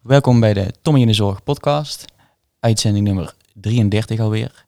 Welkom 0.00 0.40
bij 0.40 0.54
de 0.54 0.72
Tommy 0.82 1.00
in 1.00 1.06
de 1.06 1.12
Zorg 1.12 1.42
podcast, 1.42 2.04
uitzending 2.60 3.06
nummer 3.06 3.34
33 3.54 4.20
alweer. 4.20 4.66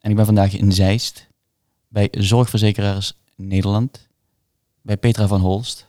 En 0.00 0.10
ik 0.10 0.16
ben 0.16 0.24
vandaag 0.26 0.56
in 0.56 0.72
Zeist 0.72 1.28
bij 1.88 2.08
Zorgverzekeraars 2.10 3.18
Nederland, 3.36 4.08
bij 4.82 4.96
Petra 4.96 5.26
van 5.26 5.40
Holst. 5.40 5.88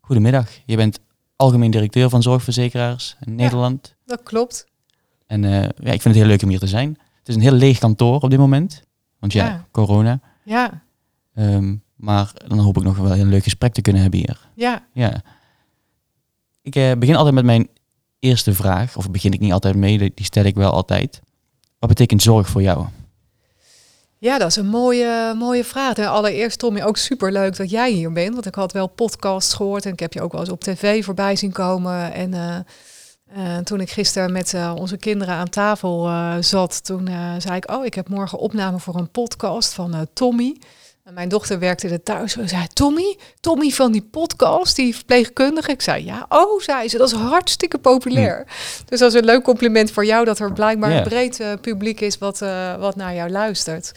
Goedemiddag, 0.00 0.50
je 0.66 0.76
bent 0.76 1.00
algemeen 1.36 1.70
directeur 1.70 2.08
van 2.08 2.22
Zorgverzekeraars 2.22 3.16
Nederland. 3.20 3.94
Dat 4.06 4.22
klopt. 4.22 4.66
En 5.26 5.44
eh, 5.44 5.50
ja, 5.62 5.92
ik 5.92 6.02
vind 6.02 6.04
het 6.04 6.14
heel 6.14 6.26
leuk 6.26 6.42
om 6.42 6.48
hier 6.48 6.58
te 6.58 6.66
zijn. 6.66 6.88
Het 7.18 7.28
is 7.28 7.34
een 7.34 7.40
heel 7.40 7.52
leeg 7.52 7.78
kantoor 7.78 8.20
op 8.20 8.30
dit 8.30 8.38
moment, 8.38 8.82
want 9.18 9.32
ja, 9.32 9.44
Ja. 9.46 9.66
corona. 9.70 10.20
Ja, 10.44 10.84
Ehm, 11.34 11.76
maar 11.96 12.32
dan 12.46 12.58
hoop 12.58 12.76
ik 12.76 12.82
nog 12.82 12.96
wel 12.96 13.10
een 13.18 13.28
leuk 13.28 13.42
gesprek 13.42 13.72
te 13.72 13.80
kunnen 13.80 14.02
hebben 14.02 14.20
hier. 14.20 14.48
ja. 14.54 14.86
Ja. 14.92 15.22
Ik 16.62 16.76
eh, 16.76 16.92
begin 16.98 17.16
altijd 17.16 17.34
met 17.34 17.44
mijn 17.44 17.68
eerste 18.26 18.54
vraag, 18.54 18.96
of 18.96 19.10
begin 19.10 19.32
ik 19.32 19.40
niet 19.40 19.52
altijd 19.52 19.76
mee, 19.76 19.98
die 19.98 20.24
stel 20.24 20.44
ik 20.44 20.54
wel 20.54 20.70
altijd. 20.70 21.20
Wat 21.78 21.88
betekent 21.88 22.22
zorg 22.22 22.48
voor 22.48 22.62
jou? 22.62 22.86
Ja, 24.18 24.38
dat 24.38 24.48
is 24.48 24.56
een 24.56 24.66
mooie, 24.66 25.34
mooie 25.38 25.64
vraag. 25.64 25.96
En 25.96 26.08
allereerst, 26.08 26.58
Tommy, 26.58 26.82
ook 26.82 26.96
super 26.96 27.32
leuk 27.32 27.56
dat 27.56 27.70
jij 27.70 27.90
hier 27.90 28.12
bent. 28.12 28.34
Want 28.34 28.46
ik 28.46 28.54
had 28.54 28.72
wel 28.72 28.86
podcasts 28.86 29.54
gehoord 29.54 29.86
en 29.86 29.92
ik 29.92 30.00
heb 30.00 30.12
je 30.12 30.20
ook 30.20 30.32
wel 30.32 30.40
eens 30.40 30.50
op 30.50 30.60
tv 30.60 31.04
voorbij 31.04 31.36
zien 31.36 31.52
komen. 31.52 32.12
En 32.12 32.34
eh, 32.34 32.56
eh, 33.26 33.62
toen 33.62 33.80
ik 33.80 33.90
gisteren 33.90 34.32
met 34.32 34.54
eh, 34.54 34.74
onze 34.76 34.96
kinderen 34.96 35.34
aan 35.34 35.48
tafel 35.48 36.10
zat, 36.40 36.84
toen 36.84 37.08
zei 37.38 37.56
ik, 37.56 37.70
oh, 37.70 37.84
ik 37.84 37.94
heb 37.94 38.08
morgen 38.08 38.38
opname 38.38 38.78
voor 38.78 38.96
een 38.96 39.10
podcast 39.10 39.72
van 39.72 40.06
Tommy. 40.12 40.56
En 41.06 41.14
mijn 41.14 41.28
dochter 41.28 41.58
werkte 41.58 41.88
er 41.88 42.02
thuis 42.02 42.36
en 42.36 42.48
zei, 42.48 42.66
Tommy, 42.72 43.18
Tommy 43.40 43.70
van 43.70 43.92
die 43.92 44.02
podcast, 44.02 44.76
die 44.76 44.94
verpleegkundige. 44.94 45.70
Ik 45.70 45.82
zei, 45.82 46.04
ja, 46.04 46.26
oh, 46.28 46.60
zei 46.60 46.88
ze, 46.88 46.98
dat 46.98 47.12
is 47.12 47.18
hartstikke 47.18 47.78
populair. 47.78 48.46
Dus 48.84 48.98
dat 48.98 49.14
is 49.14 49.20
een 49.20 49.24
leuk 49.24 49.42
compliment 49.42 49.90
voor 49.90 50.04
jou, 50.04 50.24
dat 50.24 50.38
er 50.38 50.52
blijkbaar 50.52 50.90
een 50.90 51.02
breed 51.02 51.40
eh, 51.40 51.52
publiek 51.60 52.00
is 52.00 52.18
wat, 52.18 52.42
eh, 52.42 52.76
wat 52.76 52.96
naar 52.96 53.14
jou 53.14 53.30
luistert. 53.30 53.92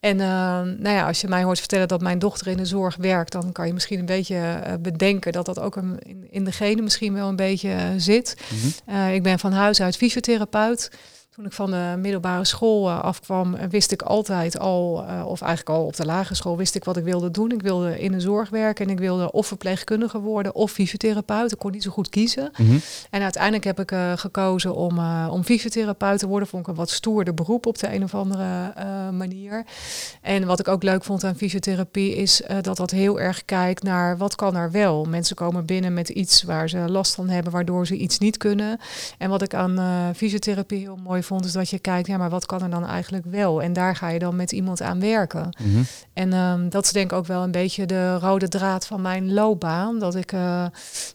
En 0.00 0.20
eh, 0.20 0.26
nou 0.60 0.88
ja, 0.88 1.06
als 1.06 1.20
je 1.20 1.28
mij 1.28 1.42
hoort 1.42 1.58
vertellen 1.58 1.88
dat 1.88 2.00
mijn 2.00 2.18
dochter 2.18 2.46
in 2.46 2.56
de 2.56 2.64
zorg 2.64 2.96
werkt, 2.96 3.32
dan 3.32 3.52
kan 3.52 3.66
je 3.66 3.72
misschien 3.72 3.98
een 3.98 4.06
beetje 4.06 4.62
bedenken 4.80 5.32
dat 5.32 5.46
dat 5.46 5.58
ook 5.58 5.76
een, 5.76 5.98
in, 6.02 6.26
in 6.30 6.44
de 6.44 6.52
genen 6.52 6.84
misschien 6.84 7.14
wel 7.14 7.28
een 7.28 7.36
beetje 7.36 7.76
zit. 7.96 8.36
Mhm. 8.86 9.10
Ik 9.12 9.22
ben 9.22 9.38
van 9.38 9.52
huis 9.52 9.80
uit 9.80 9.96
fysiotherapeut. 9.96 10.90
Toen 11.36 11.44
ik 11.44 11.52
van 11.52 11.70
de 11.70 11.94
middelbare 11.98 12.44
school 12.44 12.88
eh, 12.88 13.00
afkwam, 13.00 13.54
eh, 13.54 13.68
wist 13.68 13.92
ik 13.92 14.02
altijd 14.02 14.58
al, 14.58 15.04
eh, 15.08 15.26
of 15.26 15.40
eigenlijk 15.40 15.78
al 15.78 15.86
op 15.86 15.96
de 15.96 16.04
lagere 16.04 16.34
school, 16.34 16.56
wist 16.56 16.74
ik 16.74 16.84
wat 16.84 16.96
ik 16.96 17.04
wilde 17.04 17.30
doen. 17.30 17.50
Ik 17.50 17.62
wilde 17.62 18.00
in 18.00 18.12
de 18.12 18.20
zorg 18.20 18.48
werken 18.48 18.84
en 18.86 18.90
ik 18.90 18.98
wilde 18.98 19.32
of 19.32 19.46
verpleegkundige 19.46 20.20
worden 20.20 20.54
of 20.54 20.70
fysiotherapeut. 20.70 21.52
Ik 21.52 21.58
kon 21.58 21.70
niet 21.70 21.82
zo 21.82 21.90
goed 21.90 22.08
kiezen. 22.08 22.50
Mhm. 22.56 22.78
En 23.10 23.22
uiteindelijk 23.22 23.64
heb 23.64 23.80
ik 23.80 23.92
gekozen 24.18 24.74
om, 24.74 24.98
om 25.28 25.44
fysiotherapeut 25.44 26.18
te 26.18 26.26
worden. 26.26 26.48
Vond 26.48 26.62
ik 26.62 26.68
een 26.68 26.74
wat 26.74 26.90
stoerder 26.90 27.34
beroep 27.34 27.66
op 27.66 27.78
de 27.78 27.94
een 27.94 28.02
of 28.02 28.14
andere 28.14 28.72
manier. 29.12 29.64
En 30.22 30.46
wat 30.46 30.60
ik 30.60 30.68
ook 30.68 30.82
leuk 30.82 31.04
vond 31.04 31.24
aan 31.24 31.36
fysiotherapie 31.36 32.16
is 32.16 32.42
dat 32.60 32.76
dat 32.76 32.90
heel 32.90 33.20
erg 33.20 33.44
kijkt 33.44 33.82
naar 33.82 34.16
wat 34.16 34.34
kan 34.34 34.56
er 34.56 34.70
wel. 34.70 35.04
Mensen 35.04 35.36
komen 35.36 35.66
binnen 35.66 35.94
met 35.94 36.08
iets 36.08 36.42
waar 36.42 36.68
ze 36.68 36.78
last 36.78 37.14
van 37.14 37.28
hebben, 37.28 37.52
waardoor 37.52 37.86
ze 37.86 37.96
iets 37.96 38.18
niet 38.18 38.36
kunnen. 38.36 38.78
En 39.18 39.30
wat 39.30 39.42
ik 39.42 39.54
aan 39.54 40.14
fysiotherapie 40.14 40.78
heel 40.78 40.98
mooi 41.02 41.22
vond, 41.26 41.44
is 41.44 41.52
dat 41.52 41.70
je 41.70 41.78
kijkt, 41.78 42.06
ja, 42.06 42.16
maar 42.16 42.30
wat 42.30 42.46
kan 42.46 42.62
er 42.62 42.70
dan 42.70 42.86
eigenlijk 42.86 43.24
wel? 43.24 43.62
En 43.62 43.72
daar 43.72 43.96
ga 43.96 44.08
je 44.08 44.18
dan 44.18 44.36
met 44.36 44.52
iemand 44.52 44.82
aan 44.82 45.00
werken. 45.00 45.48
Mhm. 45.58 45.82
En 46.12 46.32
ehm, 46.32 46.68
dat 46.68 46.84
is 46.84 46.92
denk 46.92 47.10
ik 47.10 47.16
ook 47.16 47.26
wel 47.26 47.42
een 47.42 47.50
beetje 47.50 47.86
de 47.86 48.18
rode 48.18 48.48
draad 48.48 48.86
van 48.86 49.02
mijn 49.02 49.32
loopbaan. 49.32 49.98
Dat 49.98 50.14
ik 50.14 50.32
eh, 50.32 50.66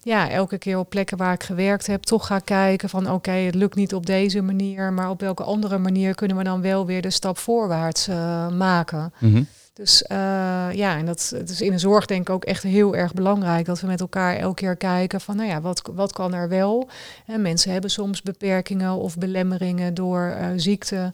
ja, 0.02 0.30
elke 0.30 0.58
keer 0.58 0.78
op 0.78 0.90
plekken 0.90 1.18
waar 1.18 1.34
ik 1.34 1.44
gewerkt 1.44 1.88
heb, 1.88 2.04
toch 2.04 2.28
ga 2.28 2.40
kijken 2.40 2.90
van 2.90 3.12
oké, 3.12 3.32
het 3.32 3.56
lukt 3.56 3.76
niet 3.76 3.94
op 3.94 4.06
deze 4.06 4.42
manier, 4.42 4.94
maar 4.94 5.10
op 5.10 5.20
welke 5.20 5.44
andere 5.44 5.78
manier 5.78 6.16
kunnen 6.16 6.38
we 6.38 6.44
dan 6.44 6.62
wel 6.62 6.86
weer 6.86 7.02
de 7.02 7.10
stap 7.10 7.38
voorwaarts 7.38 8.08
eh, 8.08 8.48
maken. 8.50 9.14
Mhm. 9.20 9.44
Dus 9.82 10.04
eh, 10.04 10.18
ja, 10.72 10.98
en 10.98 11.06
dat 11.06 11.34
het 11.36 11.50
is 11.50 11.62
in 11.62 11.72
de 11.72 11.78
zorg 11.78 12.06
denk 12.06 12.22
ik 12.22 12.30
ook 12.30 12.46
echt 12.46 12.64
heel 12.64 12.96
erg 12.96 13.14
belangrijk 13.14 13.66
dat 13.66 13.82
we 13.82 13.88
met 13.88 14.00
elkaar 14.00 14.36
elke 14.36 14.56
keer 14.62 14.76
kijken 14.76 15.22
van 15.22 15.36
nou 15.36 15.50
ja, 15.50 15.62
wat, 15.62 15.90
wat 15.94 16.14
kan 16.14 16.34
er 16.34 16.50
wel? 16.50 16.90
En 17.26 17.42
mensen 17.42 17.72
hebben 17.72 17.90
soms 17.92 18.22
beperkingen 18.22 18.94
of 18.94 19.18
belemmeringen 19.18 19.94
door 19.94 20.22
eh, 20.22 20.48
ziekte. 20.56 21.14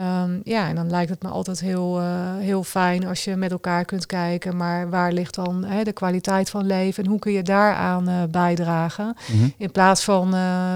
Ehm, 0.00 0.40
ja, 0.44 0.68
en 0.68 0.74
dan 0.74 0.90
lijkt 0.90 1.10
het 1.10 1.22
me 1.22 1.28
altijd 1.28 1.60
heel, 1.60 1.98
eh, 2.00 2.36
heel 2.36 2.64
fijn 2.64 3.06
als 3.06 3.24
je 3.24 3.36
met 3.36 3.50
elkaar 3.50 3.84
kunt 3.84 4.06
kijken, 4.06 4.56
maar 4.56 4.90
waar 4.90 5.12
ligt 5.12 5.34
dan 5.34 5.64
hè, 5.64 5.82
de 5.82 5.92
kwaliteit 5.92 6.50
van 6.50 6.66
leven 6.66 7.04
en 7.04 7.10
hoe 7.10 7.18
kun 7.18 7.32
je 7.32 7.42
daaraan 7.42 8.30
bijdragen? 8.30 9.16
Mhm. 9.32 9.48
In 9.56 9.70
plaats 9.70 10.04
van 10.04 10.30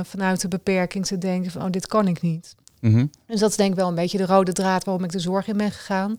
vanuit 0.05 0.41
de 0.41 0.49
beperking 0.49 1.07
te 1.07 1.19
denken 1.19 1.51
van 1.51 1.63
oh, 1.63 1.71
dit 1.71 1.87
kan 1.87 2.09
ik 2.09 2.21
niet. 2.21 2.55
Mhm. 2.81 3.07
Dus 3.27 3.41
dat 3.41 3.51
is 3.51 3.57
denk 3.57 3.71
ik 3.71 3.77
wel 3.77 3.89
een 3.89 3.95
beetje 3.95 4.19
de 4.19 4.27
rode 4.27 4.53
draad 4.53 4.85
waarom 4.85 5.05
ik 5.05 5.13
de 5.13 5.19
zorg 5.19 5.47
in 5.47 5.57
ben 5.57 5.71
gegaan. 5.71 6.17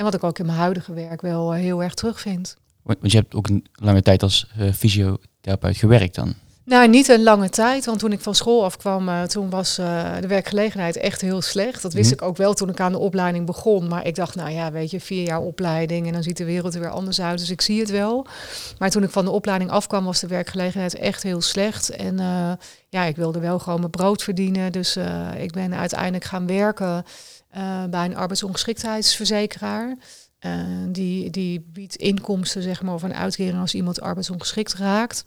En 0.00 0.06
wat 0.06 0.14
ik 0.14 0.24
ook 0.24 0.38
in 0.38 0.46
mijn 0.46 0.58
huidige 0.58 0.92
werk 0.92 1.20
wel 1.20 1.54
eh, 1.54 1.60
heel 1.60 1.82
erg 1.82 1.94
terugvind. 1.94 2.56
Want 2.82 3.12
je 3.12 3.18
hebt 3.18 3.34
ook 3.34 3.48
een 3.48 3.66
lange 3.74 4.02
tijd 4.02 4.22
als 4.22 4.50
eh, 4.58 4.72
fysiotherapeut 4.72 5.76
gewerkt 5.76 6.14
dan. 6.14 6.34
Nou, 6.64 6.88
niet 6.88 7.08
een 7.08 7.22
lange 7.22 7.48
tijd, 7.48 7.84
want 7.84 7.98
toen 7.98 8.12
ik 8.12 8.20
van 8.20 8.34
school 8.34 8.64
afkwam, 8.64 9.08
eh, 9.08 9.22
toen 9.22 9.50
was 9.50 9.74
de 10.20 10.26
werkgelegenheid 10.26 10.96
echt 10.96 11.20
heel 11.20 11.42
slecht. 11.42 11.82
Dat 11.82 11.92
wist 11.92 12.10
Mhm. 12.10 12.22
ik 12.22 12.28
ook 12.28 12.36
wel 12.36 12.54
toen 12.54 12.68
ik 12.68 12.80
aan 12.80 12.92
de 12.92 12.98
opleiding 12.98 13.46
begon. 13.46 13.88
Maar 13.88 14.06
ik 14.06 14.14
dacht, 14.14 14.34
nou 14.34 14.50
ja, 14.50 14.72
weet 14.72 14.90
je, 14.90 15.00
vier 15.00 15.26
jaar 15.26 15.40
opleiding 15.40 16.06
en 16.06 16.12
dan 16.12 16.22
ziet 16.22 16.36
de 16.36 16.44
wereld 16.44 16.74
er 16.74 16.80
weer 16.80 16.90
anders 16.90 17.20
uit. 17.20 17.38
Dus 17.38 17.50
ik 17.50 17.60
zie 17.60 17.80
het 17.80 17.90
wel. 17.90 18.26
Maar 18.78 18.90
toen 18.90 19.02
ik 19.02 19.10
van 19.10 19.24
de 19.24 19.30
opleiding 19.30 19.70
afkwam, 19.70 20.04
was 20.04 20.20
de 20.20 20.26
werkgelegenheid 20.26 20.94
echt 20.94 21.22
heel 21.22 21.40
slecht. 21.40 21.90
En 21.90 22.16
ja, 22.88 23.04
ik 23.04 23.16
wilde 23.16 23.40
wel 23.40 23.58
gewoon 23.58 23.78
mijn 23.78 23.90
brood 23.90 24.22
verdienen. 24.22 24.72
Dus 24.72 24.96
ik 25.38 25.52
ben 25.52 25.74
uiteindelijk 25.74 26.24
gaan 26.24 26.46
werken 26.46 27.04
eh, 27.50 27.84
bij 27.84 28.04
een 28.04 28.16
arbeidsongeschiktheidsverzekeraar. 28.16 29.96
Eh, 30.38 30.52
die, 30.88 31.30
die 31.30 31.60
biedt 31.72 31.96
inkomsten, 31.96 32.62
zeg 32.62 32.82
maar, 32.82 32.94
of 32.94 33.02
een 33.02 33.14
uitkering 33.14 33.60
als 33.60 33.74
iemand 33.74 34.00
arbeidsongeschikt 34.00 34.74
raakt. 34.74 35.24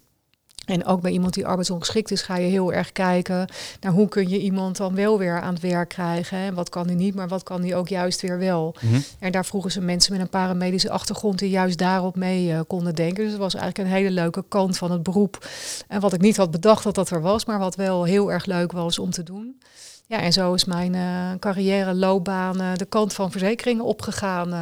En 0.64 0.84
ook 0.84 1.00
bij 1.00 1.10
iemand 1.10 1.34
die 1.34 1.46
arbeidsongeschikt 1.46 2.10
is, 2.10 2.22
ga 2.22 2.36
je 2.36 2.48
heel 2.48 2.72
erg 2.72 2.92
kijken 2.92 3.48
naar 3.80 3.92
hoe 3.92 4.08
kun 4.08 4.28
je 4.28 4.40
iemand 4.40 4.76
dan 4.76 4.94
wel 4.94 5.18
weer 5.18 5.40
aan 5.40 5.54
het 5.54 5.62
werk 5.62 5.88
krijgen. 5.88 6.38
En 6.38 6.54
wat 6.54 6.68
kan 6.68 6.86
die 6.86 6.96
niet, 6.96 7.14
maar 7.14 7.28
wat 7.28 7.42
kan 7.42 7.62
die 7.62 7.74
ook 7.74 7.88
juist 7.88 8.20
weer 8.20 8.38
wel. 8.38 8.74
Mhm. 8.80 9.00
En 9.18 9.32
daar 9.32 9.44
vroegen 9.44 9.70
ze 9.70 9.80
mensen 9.80 10.12
met 10.12 10.20
een 10.20 10.28
paramedische 10.28 10.90
achtergrond 10.90 11.38
die 11.38 11.50
juist 11.50 11.78
daarop 11.78 12.16
mee 12.16 12.52
eh, 12.52 12.60
konden 12.66 12.94
denken. 12.94 13.22
Dus 13.22 13.32
het 13.32 13.40
was 13.40 13.54
eigenlijk 13.54 13.88
een 13.88 13.94
hele 13.96 14.10
leuke 14.10 14.44
kant 14.48 14.78
van 14.78 14.90
het 14.90 15.02
beroep. 15.02 15.48
En 15.88 16.00
wat 16.00 16.12
ik 16.12 16.20
niet 16.20 16.36
had 16.36 16.50
bedacht 16.50 16.84
dat 16.84 16.94
dat 16.94 17.10
er 17.10 17.20
was, 17.20 17.44
maar 17.44 17.58
wat 17.58 17.76
wel 17.76 18.04
heel 18.04 18.32
erg 18.32 18.46
leuk 18.46 18.72
was 18.72 18.98
om 18.98 19.10
te 19.10 19.22
doen. 19.22 19.58
Ja, 20.06 20.20
en 20.20 20.32
zo 20.32 20.54
is 20.54 20.64
mijn 20.64 20.94
eh, 20.94 21.38
carrière, 21.38 21.94
loopbaan, 21.94 22.60
eh, 22.60 22.74
de 22.74 22.84
kant 22.84 23.12
van 23.12 23.30
verzekeringen 23.30 23.84
opgegaan. 23.84 24.52
eh. 24.52 24.58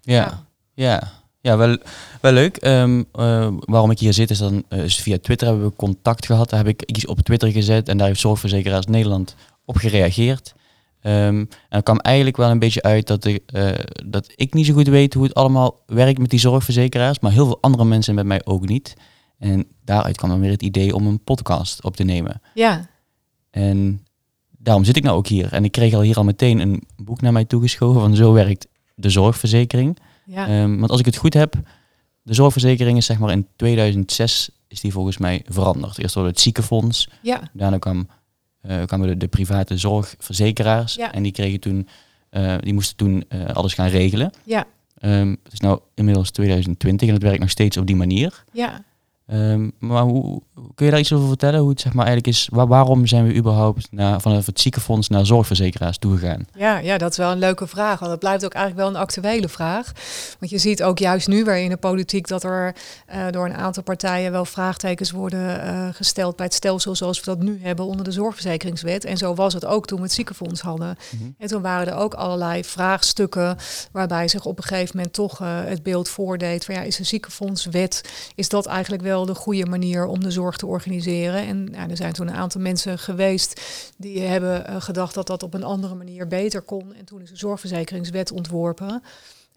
Ja, 0.00 0.22
Ja. 0.22 0.44
ja. 0.74 1.12
ja. 1.40 1.56
wel, 1.56 1.76
wel 2.20 2.32
leuk. 2.32 2.56
Ehm, 2.56 3.02
eh, 3.12 3.48
waarom 3.58 3.90
ik 3.90 3.98
hier 3.98 4.12
zit 4.12 4.30
is 4.30 4.38
dan 4.38 4.64
is 4.68 4.96
via 4.96 5.18
Twitter 5.22 5.48
hebben 5.48 5.66
we 5.66 5.76
contact 5.76 6.26
gehad. 6.26 6.50
Daar 6.50 6.64
heb 6.64 6.68
ik 6.68 6.82
iets 6.82 7.06
op 7.06 7.20
Twitter 7.20 7.50
gezet 7.52 7.88
en 7.88 7.96
daar 7.96 8.06
heeft 8.06 8.20
Zorgverzekeraars 8.20 8.86
Nederland 8.86 9.34
op 9.64 9.76
gereageerd. 9.76 10.54
Ehm, 11.00 11.44
en 11.68 11.82
kwam 11.82 11.98
eigenlijk 11.98 12.36
wel 12.36 12.50
een 12.50 12.58
beetje 12.58 12.82
uit 12.82 13.06
dat, 13.06 13.24
ik, 13.24 13.42
eh, 13.46 13.70
dat 14.06 14.32
ik 14.36 14.54
niet 14.54 14.66
zo 14.66 14.72
goed 14.74 14.88
weet 14.88 15.14
hoe 15.14 15.24
het 15.24 15.34
allemaal 15.34 15.80
werkt 15.86 16.18
met 16.18 16.30
die 16.30 16.38
zorgverzekeraars, 16.38 17.18
maar 17.20 17.32
heel 17.32 17.46
veel 17.46 17.58
andere 17.60 17.84
mensen 17.84 18.14
met 18.14 18.26
mij 18.26 18.40
ook 18.44 18.66
niet. 18.68 18.94
En 19.38 19.66
daaruit 19.84 20.16
kwam 20.16 20.30
dan 20.30 20.40
weer 20.40 20.50
het 20.50 20.62
idee 20.62 20.94
om 20.94 21.06
een 21.06 21.24
podcast 21.24 21.82
op 21.84 21.96
te 21.96 22.02
nemen. 22.04 22.40
ja, 22.54 22.88
En 23.50 24.03
daarom 24.64 24.84
zit 24.84 24.96
ik 24.96 25.02
nou 25.02 25.16
ook 25.16 25.26
hier. 25.26 25.52
En 25.52 25.64
ik 25.64 25.72
kreeg 25.72 25.94
al 25.94 26.00
hier 26.00 26.16
al 26.16 26.24
meteen 26.24 26.58
een 26.58 26.82
boek 26.96 27.20
naar 27.20 27.32
mij 27.32 27.44
toegeschoven 27.44 28.00
van 28.00 28.14
Zo 28.16 28.32
werkt 28.32 28.66
de 28.94 29.10
zorgverzekering. 29.10 29.96
ja, 30.26 30.46
Ehm, 30.48 30.78
want 30.78 30.90
als 30.90 31.00
ik 31.00 31.06
het 31.06 31.16
goed 31.16 31.34
heb, 31.34 31.54
de 32.22 32.34
zorgverzekering 32.34 32.96
is 32.98 33.06
zeg 33.06 33.18
maar 33.18 33.30
in 33.32 33.46
2006 33.56 34.50
is 34.68 34.80
die 34.80 34.92
volgens 34.92 35.18
mij 35.18 35.42
veranderd. 35.48 35.98
Eerst 35.98 36.14
door 36.14 36.26
het 36.26 36.40
ziekenfonds, 36.40 37.08
ja, 37.22 37.40
daarna 37.52 37.78
kwam, 37.78 38.08
eh, 38.60 38.82
kwamen 38.84 39.08
de, 39.08 39.16
de 39.16 39.28
private 39.28 39.76
zorgverzekeraars. 39.78 40.94
Ja. 40.94 41.12
En 41.12 41.22
die 41.22 41.32
kregen 41.32 41.60
toen, 41.60 41.88
eh, 42.30 42.54
die 42.60 42.74
moesten 42.74 42.96
toen 42.96 43.24
eh, 43.28 43.46
alles 43.46 43.74
gaan 43.74 43.88
regelen. 43.88 44.30
ja, 44.44 44.64
Ehm, 44.94 45.28
het 45.42 45.52
is 45.52 45.60
nou 45.60 45.80
inmiddels 45.94 46.30
2020 46.30 47.08
en 47.08 47.14
het 47.14 47.22
werkt 47.22 47.40
nog 47.40 47.50
steeds 47.50 47.76
op 47.76 47.86
die 47.86 47.96
manier. 47.96 48.44
ja. 48.52 48.84
Ehm, 49.26 49.70
maar 49.78 50.02
hoe, 50.02 50.42
kun 50.74 50.84
je 50.84 50.90
daar 50.90 51.00
iets 51.00 51.12
over 51.12 51.28
vertellen? 51.28 51.60
Hoe 51.60 51.70
het 51.70 51.80
zeg 51.80 51.92
maar 51.92 52.06
eigenlijk 52.06 52.36
is, 52.36 52.48
waar- 52.52 52.66
waarom 52.66 53.06
zijn 53.06 53.26
we 53.26 53.34
überhaupt 53.34 53.88
naar, 53.90 54.20
vanaf 54.20 54.46
het 54.46 54.60
ziekenfonds 54.60 55.08
naar 55.08 55.26
zorgverzekeraars 55.26 55.98
toegegaan? 55.98 56.46
Ja, 56.56 56.78
ja, 56.78 56.98
dat 56.98 57.10
is 57.10 57.16
wel 57.16 57.30
een 57.32 57.38
leuke 57.38 57.66
vraag. 57.66 57.98
Want 57.98 58.10
dat 58.10 58.20
blijft 58.20 58.44
ook 58.44 58.52
eigenlijk 58.54 58.86
wel 58.86 58.94
een 58.94 59.00
actuele 59.02 59.48
vraag. 59.48 59.92
Want 60.38 60.50
je 60.52 60.58
ziet 60.58 60.82
ook 60.82 60.98
juist 60.98 61.28
nu 61.28 61.44
weer 61.44 61.56
in 61.56 61.68
de 61.68 61.76
politiek 61.76 62.28
dat 62.28 62.42
er 62.42 62.74
eh, 63.06 63.20
door 63.30 63.44
een 63.44 63.54
aantal 63.54 63.82
partijen 63.82 64.32
wel 64.32 64.44
vraagtekens 64.44 65.10
worden 65.10 65.62
eh, 65.62 65.88
gesteld 65.92 66.36
bij 66.36 66.46
het 66.46 66.54
stelsel 66.54 66.94
zoals 66.94 67.18
we 67.18 67.24
dat 67.24 67.38
nu 67.42 67.58
hebben 67.62 67.84
onder 67.84 68.04
de 68.04 68.12
zorgverzekeringswet. 68.12 69.04
En 69.04 69.16
zo 69.16 69.34
was 69.34 69.54
het 69.54 69.64
ook 69.64 69.86
toen 69.86 69.98
we 69.98 70.04
het 70.04 70.12
ziekenfonds 70.12 70.60
hadden. 70.60 70.96
En 71.38 71.48
toen 71.48 71.62
waren 71.62 71.86
er 71.92 71.98
ook 71.98 72.14
allerlei 72.14 72.64
vraagstukken 72.64 73.56
waarbij 73.92 74.28
zich 74.28 74.44
op 74.44 74.56
een 74.58 74.64
gegeven 74.64 74.96
moment 74.96 75.14
toch 75.14 75.40
eh, 75.40 75.48
het 75.64 75.82
beeld 75.82 76.08
voordeed 76.08 76.64
van 76.64 76.74
ja, 76.74 76.80
is 76.80 76.96
de 76.96 77.04
ziekenfondswet, 77.04 78.02
is 78.34 78.48
dat 78.48 78.66
eigenlijk 78.66 79.02
wel 79.02 79.26
de 79.26 79.34
goede 79.34 79.66
manier 79.66 80.06
om 80.06 80.20
de 80.20 80.30
zorg 80.30 80.42
te 80.52 80.66
organiseren. 80.66 81.46
En 81.46 81.68
ja, 81.72 81.88
er 81.88 81.96
zijn 81.96 82.12
toen 82.12 82.28
een 82.28 82.34
aantal 82.34 82.60
mensen 82.60 82.98
geweest 82.98 83.60
die 83.96 84.20
hebben 84.20 84.82
gedacht 84.82 85.14
dat 85.14 85.26
dat 85.26 85.42
op 85.42 85.54
een 85.54 85.64
andere 85.64 85.94
manier 85.94 86.26
beter 86.26 86.62
kon. 86.62 86.94
En 86.94 87.04
toen 87.04 87.20
is 87.20 87.30
de 87.30 87.36
zorgverzekeringswet 87.36 88.32
ontworpen. 88.32 89.02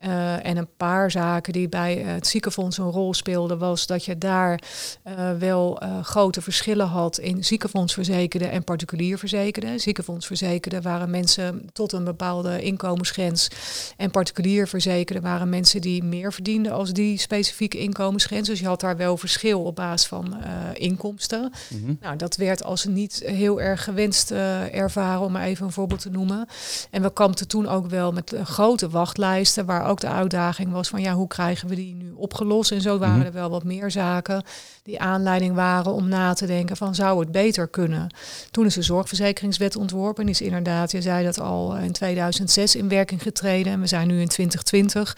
Uh, 0.05 0.45
en 0.45 0.57
een 0.57 0.67
paar 0.77 1.11
zaken 1.11 1.53
die 1.53 1.69
bij 1.69 1.95
het 1.95 2.27
ziekenfonds 2.27 2.77
een 2.77 2.91
rol 2.91 3.13
speelden, 3.13 3.57
was 3.57 3.87
dat 3.87 4.05
je 4.05 4.17
daar 4.17 4.61
uh, 5.07 5.31
wel 5.39 5.83
uh, 5.83 6.03
grote 6.03 6.41
verschillen 6.41 6.87
had 6.87 7.17
in 7.17 7.43
ziekenfondsverzekerden 7.43 8.51
en 8.51 8.63
particulier 8.63 9.17
verzekerden. 9.17 9.79
Ziekenfondsverzekerden 9.79 10.81
waren 10.81 11.09
mensen 11.09 11.69
tot 11.73 11.91
een 11.91 12.03
bepaalde 12.03 12.61
inkomensgrens. 12.61 13.47
En 13.97 14.11
particulier 14.11 14.67
verzekerden 14.67 15.23
waren 15.23 15.49
mensen 15.49 15.81
die 15.81 16.03
meer 16.03 16.33
verdienden 16.33 16.71
als 16.71 16.93
die 16.93 17.19
specifieke 17.19 17.77
inkomensgrens. 17.77 18.47
Dus 18.47 18.59
je 18.59 18.67
had 18.67 18.81
daar 18.81 18.97
wel 18.97 19.17
verschil 19.17 19.63
op 19.63 19.75
basis 19.75 20.07
van 20.07 20.37
inkomsten. 20.73 21.51
Mm 21.69 21.83
-hmm. 21.85 21.97
Nou, 22.01 22.15
dat 22.15 22.35
werd 22.35 22.63
als 22.63 22.85
niet 22.85 23.21
heel 23.25 23.61
erg 23.61 23.83
gewenst 23.83 24.31
ervaren, 24.31 25.21
om 25.21 25.31
maar 25.31 25.43
even 25.43 25.65
een 25.65 25.71
voorbeeld 25.71 26.01
te 26.01 26.09
noemen. 26.09 26.47
En 26.91 27.01
we 27.01 27.13
kampten 27.13 27.47
toen 27.47 27.67
ook 27.67 27.87
wel 27.87 28.11
met 28.11 28.35
grote 28.43 28.89
wachtlijsten, 28.89 29.65
waar 29.65 29.86
ook 29.87 29.99
de 29.99 30.07
uitdaging 30.07 30.71
was 30.71 30.87
van 30.87 31.01
ja, 31.01 31.13
hoe 31.13 31.27
krijgen 31.27 31.67
we 31.67 31.75
die 31.75 31.95
nu 31.95 32.11
opgelost? 32.11 32.71
En 32.71 32.81
zo 32.81 32.97
waren 32.97 33.17
mhm. 33.17 33.25
er 33.25 33.33
wel 33.33 33.49
wat 33.49 33.63
meer 33.63 33.91
zaken 33.91 34.43
die 34.83 34.99
aanleiding 34.99 35.55
waren 35.55 35.93
om 35.93 36.07
na 36.07 36.33
te 36.33 36.45
denken 36.45 36.77
van 36.77 36.95
zou 36.95 37.19
het 37.19 37.31
beter 37.31 37.67
kunnen? 37.67 38.15
Toen 38.51 38.65
is 38.65 38.73
de 38.73 38.81
zorgverzekeringswet 38.81 39.75
ontworpen 39.75 40.23
en 40.23 40.29
is 40.29 40.41
inderdaad, 40.41 40.91
je 40.91 41.01
zei 41.01 41.23
dat 41.25 41.39
al 41.39 41.77
in 41.77 41.91
2006 41.91 42.75
in 42.75 42.89
werking 42.89 43.21
getreden 43.21 43.73
en 43.73 43.79
we 43.79 43.87
zijn 43.87 44.07
nu 44.07 44.19
in 44.19 44.27
2020. 44.27 45.17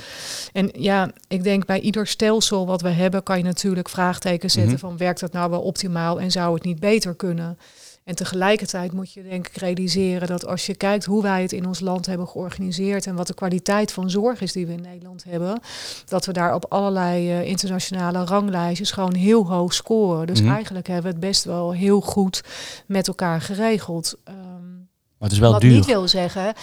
En 0.54 0.70
ja, 0.74 1.12
ik 1.28 1.44
denk 1.44 1.66
bij 1.66 1.80
ieder 1.80 2.08
stelsel 2.08 2.66
wat 2.66 2.82
we 2.82 2.90
hebben 2.90 3.24
kan 3.24 3.38
je 3.38 3.44
natuurlijk 3.44 3.90
vraagtekens 3.90 4.54
zetten 4.54 4.74
mhm. 4.74 4.82
van 4.82 4.98
werkt 4.98 5.20
dat 5.20 5.32
nou 5.32 5.50
wel 5.50 5.62
optimaal 5.62 6.20
en 6.20 6.32
zou 6.32 6.54
het 6.54 6.64
niet 6.64 6.80
beter 6.80 7.16
kunnen? 7.16 7.58
En 8.10 8.16
tegelijkertijd 8.16 8.94
moet 8.94 9.14
je 9.14 9.24
denk 9.24 9.48
ik 9.48 9.56
realiseren 9.56 10.28
dat 10.28 10.46
als 10.46 10.66
je 10.66 10.76
kijkt 10.76 11.06
hoe 11.06 11.22
wij 11.22 11.42
het 11.42 11.52
in 11.52 11.68
ons 11.68 11.80
land 11.80 12.06
hebben 12.06 12.28
georganiseerd 12.28 13.08
en 13.08 13.16
wat 13.16 13.28
de 13.28 13.34
kwaliteit 13.34 13.92
van 13.92 14.10
zorg 14.10 14.42
is 14.42 14.52
die 14.52 14.66
we 14.66 14.74
in 14.74 14.82
Nederland 14.82 15.24
hebben, 15.24 15.60
dat 16.06 16.26
we 16.26 16.34
daar 16.34 16.54
op 16.54 16.66
allerlei 16.70 17.40
uh, 17.40 17.48
internationale 17.48 18.26
ranglijstjes 18.26 18.92
gewoon 18.92 19.14
heel 19.14 19.48
hoog 19.48 19.74
scoren. 19.74 20.28
Dus 20.28 20.42
mhm. 20.42 20.54
eigenlijk 20.54 20.88
hebben 20.88 21.06
we 21.06 21.18
het 21.18 21.28
best 21.28 21.44
wel 21.44 21.74
heel 21.74 22.02
goed 22.02 22.44
met 22.86 23.08
elkaar 23.08 23.42
geregeld. 23.42 24.18
Um, 24.30 24.36
maar 25.18 25.28
het 25.28 25.32
is 25.32 25.40
wel 25.40 25.52
wat 25.52 25.62
duur. 25.62 25.72
niet 25.72 25.86
wil 25.86 26.08
zeggen, 26.08 26.54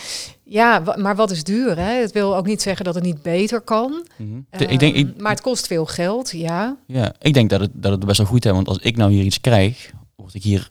ja, 0.42 0.82
maar 0.96 1.16
wat 1.16 1.31
is 1.31 1.44
duur? 1.44 1.76
Hè? 1.76 2.00
Het 2.00 2.12
wil 2.12 2.37
ook 2.37 2.46
niet 2.46 2.62
zeggen 2.62 2.84
dat 2.84 2.94
het 2.94 3.04
niet 3.04 3.22
beter 3.22 3.60
kan. 3.60 4.06
Mm 4.16 4.46
-hmm. 4.50 4.69
ik 4.69 4.78
denk, 4.78 4.94
ik, 4.94 5.20
maar 5.20 5.32
het 5.32 5.40
kost 5.40 5.66
veel 5.66 5.87
geld, 5.87 6.31
ja. 6.31 6.76
Ja, 6.87 7.14
ik 7.19 7.34
denk 7.34 7.50
dat 7.50 7.60
het, 7.60 7.70
dat 7.72 7.90
het 7.90 8.04
best 8.04 8.19
wel 8.19 8.26
goed 8.26 8.44
is. 8.44 8.50
Want 8.50 8.69
als 8.69 8.78
ik 8.78 8.96
nou 8.96 9.12
hier 9.12 9.25
iets 9.25 9.40
krijg, 9.40 9.92
word 10.16 10.34
ik 10.34 10.42
hier 10.42 10.70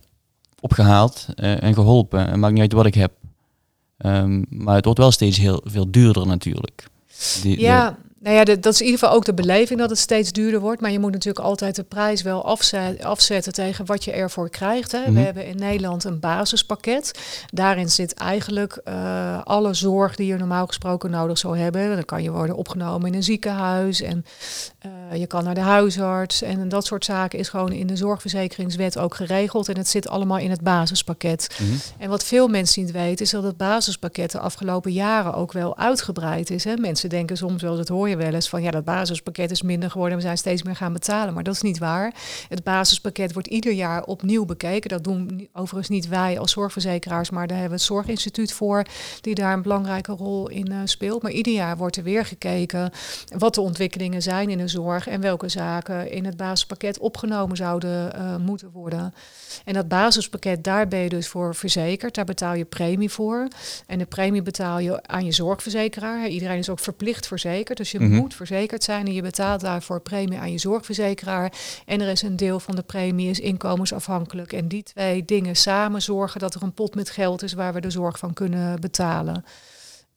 opgehaald 0.66 1.28
uh, 1.36 1.64
en 1.64 1.74
geholpen. 1.74 2.28
En 2.28 2.40
maakt 2.40 2.54
niet 2.54 2.62
uit 2.62 2.74
wat 2.74 2.86
ik 2.86 2.94
heb. 2.94 3.12
Um, 3.98 4.46
maar 4.50 4.76
het 4.76 4.86
wordt 4.86 5.00
wel 5.00 5.12
steeds 5.12 5.38
heel 5.38 5.62
veel 5.64 5.92
duurder 5.92 6.28
natuurlijk. 6.28 6.88
Die, 7.42 7.60
ja, 7.60 7.98
nou 8.26 8.38
ja, 8.38 8.44
dat 8.44 8.74
is 8.74 8.80
in 8.80 8.86
ieder 8.86 9.00
geval 9.00 9.16
ook 9.16 9.26
de 9.26 9.34
beleving 9.34 9.80
dat 9.80 9.90
het 9.90 10.00
steeds 10.00 10.32
duurder 10.32 10.60
wordt. 10.60 10.82
Maar 10.82 10.92
je 10.92 11.00
moet 11.00 11.12
natuurlijk 11.12 11.46
altijd 11.46 11.76
de 11.76 11.84
prijs 11.84 12.22
wel 12.22 12.46
afzet, 12.46 13.04
afzetten 13.04 13.54
tegen 13.54 13.86
wat 13.86 14.04
je 14.04 14.12
ervoor 14.12 14.50
krijgt. 14.50 14.92
Hè. 14.92 15.04
We 15.04 15.12
mhm. 15.12 15.24
hebben 15.24 15.46
in 15.46 15.58
Nederland 15.58 16.04
een 16.04 16.20
basispakket. 16.20 17.20
Daarin 17.54 17.90
zit 17.90 18.14
eigenlijk 18.14 18.82
uh, 18.88 19.42
alle 19.44 19.74
zorg 19.74 20.16
die 20.16 20.28
je 20.28 20.38
normaal 20.38 20.68
gesproken 20.68 21.10
nodig 21.10 21.38
zou 21.38 21.58
hebben. 21.58 21.96
Dan 21.96 22.06
kan 22.06 22.24
je 22.24 22.32
worden 22.32 22.56
opgenomen 22.56 23.08
in 23.08 23.14
een 23.14 23.24
ziekenhuis 23.24 24.02
en 24.02 24.26
uh, 24.86 25.20
je 25.20 25.28
kan 25.28 25.44
naar 25.44 25.56
de 25.56 25.62
huisarts. 25.62 26.42
En 26.42 26.70
dat 26.70 26.86
soort 26.86 27.06
zaken 27.06 27.40
is 27.40 27.50
gewoon 27.50 27.72
in 27.72 27.88
de 27.88 27.96
zorgverzekeringswet 27.96 28.98
ook 28.98 29.16
geregeld. 29.16 29.70
En 29.70 29.78
het 29.78 29.88
zit 29.88 30.08
allemaal 30.08 30.38
in 30.38 30.50
het 30.50 30.62
basispakket. 30.62 31.56
Mm 31.60 31.68
-hmm. 31.68 31.80
En 31.98 32.10
wat 32.10 32.24
veel 32.24 32.48
mensen 32.48 32.84
niet 32.84 32.92
weten 32.92 33.26
is 33.26 33.32
dat 33.32 33.44
het 33.44 33.58
basispakket 33.58 34.32
de 34.32 34.40
afgelopen 34.40 34.92
jaren 34.92 35.34
ook 35.34 35.52
wel 35.52 35.78
uitgebreid 35.78 36.50
is. 36.50 36.64
Hè. 36.64 36.78
Mensen 36.78 37.10
denken 37.10 37.38
soms 37.38 37.62
wel, 37.62 37.76
dat 37.76 37.88
hoor 37.88 38.10
je 38.10 38.14
wel 38.18 38.34
eens 38.34 38.50
van 38.50 38.62
ja, 38.62 38.72
dat 38.72 38.84
basispakket 38.84 39.52
is 39.52 39.62
minder 39.62 39.92
geworden. 39.92 40.18
We 40.18 40.24
zijn 40.24 40.38
steeds 40.38 40.64
meer 40.64 40.76
gaan 40.76 40.94
betalen. 40.94 41.34
Maar 41.34 41.44
dat 41.44 41.54
is 41.54 41.62
niet 41.62 41.78
waar. 41.78 42.14
Het 42.50 42.64
basispakket 42.64 43.34
wordt 43.34 43.48
ieder 43.48 43.74
jaar 43.74 44.04
opnieuw 44.04 44.46
bekeken. 44.46 44.90
Dat 44.90 45.04
doen 45.04 45.50
overigens 45.54 45.90
niet 45.90 46.08
wij 46.08 46.40
als 46.40 46.52
zorgverzekeraars, 46.52 47.30
maar 47.30 47.48
daar 47.48 47.58
hebben 47.58 47.78
we 47.78 47.84
het 47.84 47.94
Zorginstituut 47.94 48.54
voor, 48.54 48.86
die 49.22 49.36
daar 49.36 49.54
een 49.54 49.62
belangrijke 49.62 50.12
rol 50.12 50.50
in 50.50 50.72
uh, 50.72 50.80
speelt. 50.84 51.22
Maar 51.22 51.32
ieder 51.32 51.54
jaar 51.54 51.78
wordt 51.78 51.96
er 51.96 52.04
weer 52.04 52.26
gekeken 52.26 52.92
wat 53.38 53.56
de 53.56 53.62
ontwikkelingen 53.62 54.22
zijn 54.22 54.50
in 54.50 54.58
de 54.58 54.68
zorg 54.68 55.08
en 55.08 55.22
welke 55.22 55.50
zaken 55.50 56.12
in 56.12 56.26
het 56.26 56.38
basispakket 56.38 57.00
opgenomen 57.00 57.58
zouden 57.58 58.16
uh, 58.16 58.36
moeten 58.38 58.72
worden. 58.72 59.14
En 59.66 59.74
dat 59.74 59.88
basispakket, 59.88 60.64
daar 60.64 60.88
ben 60.88 61.00
je 61.00 61.10
dus 61.10 61.28
voor 61.28 61.56
verzekerd. 61.56 62.16
Daar 62.16 62.26
betaal 62.26 62.54
je 62.54 62.66
premie 62.66 63.10
voor. 63.10 63.48
En 63.88 63.98
de 63.98 64.06
premie 64.06 64.42
betaal 64.42 64.80
je 64.80 65.04
aan 65.04 65.26
je 65.26 65.32
zorgverzekeraar. 65.32 66.28
Iedereen 66.28 66.58
is 66.58 66.70
ook 66.70 66.80
verplicht 66.80 67.28
verzekerd. 67.28 67.78
Dus 67.78 67.92
je 68.00 68.06
mm 68.06 68.12
-hmm. 68.12 68.22
moet 68.22 68.36
verzekerd 68.36 68.84
zijn 68.84 69.06
en 69.06 69.14
je 69.14 69.22
betaalt 69.22 69.62
daarvoor 69.62 70.02
premie 70.02 70.38
aan 70.38 70.52
je 70.52 70.58
zorgverzekeraar. 70.58 71.52
En 71.86 72.02
er 72.02 72.08
is 72.08 72.22
een 72.22 72.36
deel 72.36 72.60
van 72.60 72.76
de 72.76 72.82
premie 72.82 73.30
is 73.30 73.40
inkomensafhankelijk. 73.40 74.54
En 74.54 74.68
die 74.68 74.84
twee 74.84 75.26
dingen 75.26 75.56
samen 75.56 76.02
zorgen 76.02 76.40
dat 76.40 76.56
er 76.56 76.64
een 76.64 76.74
pot 76.74 76.96
met 76.96 77.10
geld 77.10 77.44
is 77.44 77.54
waar 77.54 77.74
we 77.74 77.82
de 77.82 77.90
zorg 77.90 78.18
van 78.18 78.34
kunnen 78.34 78.82
betalen. 78.82 79.46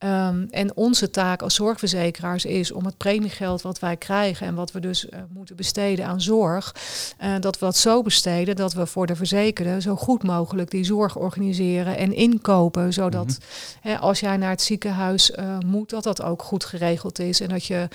Um, 0.04 0.46
en 0.50 0.76
onze 0.76 1.10
taak 1.10 1.42
als 1.42 1.54
zorgverzekeraars 1.54 2.44
is 2.44 2.72
om 2.72 2.84
het 2.84 2.96
premiegeld 2.96 3.62
wat 3.62 3.78
wij 3.78 3.96
krijgen 3.96 4.46
en 4.46 4.54
wat 4.54 4.72
we 4.72 4.80
dus 4.80 5.04
uh, 5.04 5.18
moeten 5.28 5.56
besteden 5.56 6.06
aan 6.06 6.20
zorg, 6.20 6.74
uh, 7.22 7.34
dat 7.40 7.58
we 7.58 7.64
dat 7.64 7.76
zo 7.76 8.02
besteden 8.02 8.56
dat 8.56 8.72
we 8.72 8.86
voor 8.86 9.06
de 9.06 9.16
verzekerde 9.16 9.80
zo 9.80 9.96
goed 9.96 10.22
mogelijk 10.22 10.70
die 10.70 10.84
zorg 10.84 11.16
organiseren 11.16 11.96
en 11.96 12.12
inkopen, 12.12 12.92
zodat 12.92 13.26
mm 13.26 13.28
-hmm. 13.28 13.90
hè, 13.90 13.98
als 13.98 14.20
jij 14.20 14.36
naar 14.36 14.50
het 14.50 14.62
ziekenhuis 14.62 15.30
uh, 15.30 15.58
moet, 15.66 15.90
dat 15.90 16.02
dat 16.02 16.22
ook 16.22 16.42
goed 16.42 16.64
geregeld 16.64 17.18
is 17.18 17.40
en 17.40 17.48
dat 17.48 17.64
je 17.64 17.88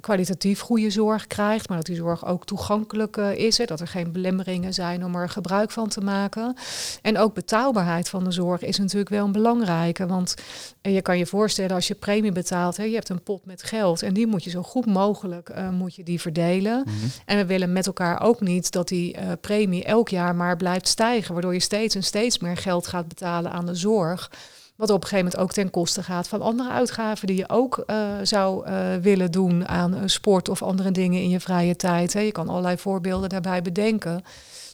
kwalitatief 0.00 0.60
goede 0.60 0.90
zorg 0.90 1.26
krijgt, 1.26 1.68
maar 1.68 1.76
dat 1.76 1.86
die 1.86 1.96
zorg 1.96 2.26
ook 2.26 2.46
toegankelijk 2.46 3.16
is, 3.16 3.58
hè, 3.58 3.64
dat 3.64 3.80
er 3.80 3.88
geen 3.88 4.12
belemmeringen 4.12 4.74
zijn 4.74 5.04
om 5.04 5.14
er 5.14 5.28
gebruik 5.28 5.70
van 5.70 5.88
te 5.88 6.00
maken. 6.00 6.56
En 7.02 7.18
ook 7.18 7.34
betaalbaarheid 7.34 8.08
van 8.08 8.24
de 8.24 8.30
zorg 8.30 8.62
is 8.62 8.78
natuurlijk 8.78 9.10
wel 9.10 9.24
een 9.24 9.32
belangrijke, 9.32 10.06
want 10.06 10.34
en 10.80 10.92
je 10.92 11.02
kan 11.02 11.18
je 11.18 11.26
voorstellen 11.26 11.74
als 11.74 11.88
je 11.88 11.94
premie 11.94 12.32
betaalt, 12.32 12.76
hè, 12.76 12.84
je 12.84 12.94
hebt 12.94 13.08
een 13.08 13.22
pot 13.22 13.44
met 13.44 13.62
geld 13.62 14.02
en 14.02 14.14
die 14.14 14.26
moet 14.26 14.44
je 14.44 14.50
zo 14.50 14.62
goed 14.62 14.86
mogelijk 14.86 15.50
uh, 15.50 15.70
moet 15.70 15.94
je 15.94 16.02
die 16.02 16.20
verdelen. 16.20 16.82
Mm 16.86 16.92
-hmm. 16.92 17.10
En 17.24 17.36
we 17.36 17.46
willen 17.46 17.72
met 17.72 17.86
elkaar 17.86 18.22
ook 18.22 18.40
niet 18.40 18.72
dat 18.72 18.88
die 18.88 19.16
uh, 19.16 19.22
premie 19.40 19.84
elk 19.84 20.08
jaar 20.08 20.34
maar 20.34 20.56
blijft 20.56 20.88
stijgen, 20.88 21.32
waardoor 21.32 21.52
je 21.52 21.60
steeds 21.60 21.94
en 21.94 22.02
steeds 22.02 22.38
meer 22.38 22.56
geld 22.56 22.86
gaat 22.86 23.08
betalen 23.08 23.52
aan 23.52 23.66
de 23.66 23.74
zorg. 23.74 24.30
Wat 24.76 24.90
op 24.90 25.02
een 25.02 25.08
gegeven 25.08 25.24
moment 25.24 25.42
ook 25.42 25.52
ten 25.52 25.70
koste 25.70 26.02
gaat 26.02 26.28
van 26.28 26.42
andere 26.42 26.70
uitgaven 26.70 27.26
die 27.26 27.36
je 27.36 27.48
ook 27.48 27.84
uh, 27.86 27.96
zou 28.22 28.70
willen 29.00 29.30
doen 29.30 29.68
aan 29.68 30.08
sport 30.08 30.48
of 30.48 30.62
andere 30.62 30.90
dingen 30.90 31.22
in 31.22 31.28
je 31.28 31.40
vrije 31.40 31.76
tijd. 31.76 32.12
Hè. 32.12 32.20
Je 32.20 32.32
kan 32.32 32.48
allerlei 32.48 32.76
voorbeelden 32.78 33.28
daarbij 33.28 33.62
bedenken. 33.62 34.24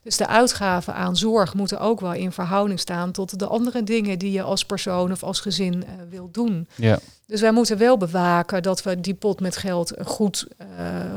Dus 0.02 0.16
de 0.16 0.26
uitgaven 0.26 0.94
aan 0.94 1.16
zorg 1.16 1.54
moeten 1.54 1.80
ook 1.80 2.00
wel 2.00 2.12
in 2.12 2.32
verhouding 2.32 2.80
staan 2.80 3.12
tot 3.12 3.38
de 3.38 3.46
andere 3.46 3.82
dingen 3.82 4.18
die 4.18 4.32
je 4.32 4.42
als 4.42 4.64
persoon 4.64 5.12
of 5.12 5.22
als 5.22 5.40
gezin 5.40 5.74
uh, 5.74 5.90
wil 6.10 6.28
doen. 6.32 6.68
Ja. 6.74 6.98
Dus 7.30 7.40
wij 7.40 7.52
moeten 7.52 7.78
wel 7.78 7.96
bewaken 7.96 8.62
dat 8.62 8.82
we 8.82 9.00
die 9.00 9.14
pot 9.14 9.40
met 9.40 9.56
geld 9.56 9.94
goed, 10.04 10.46
uh, 10.60 10.66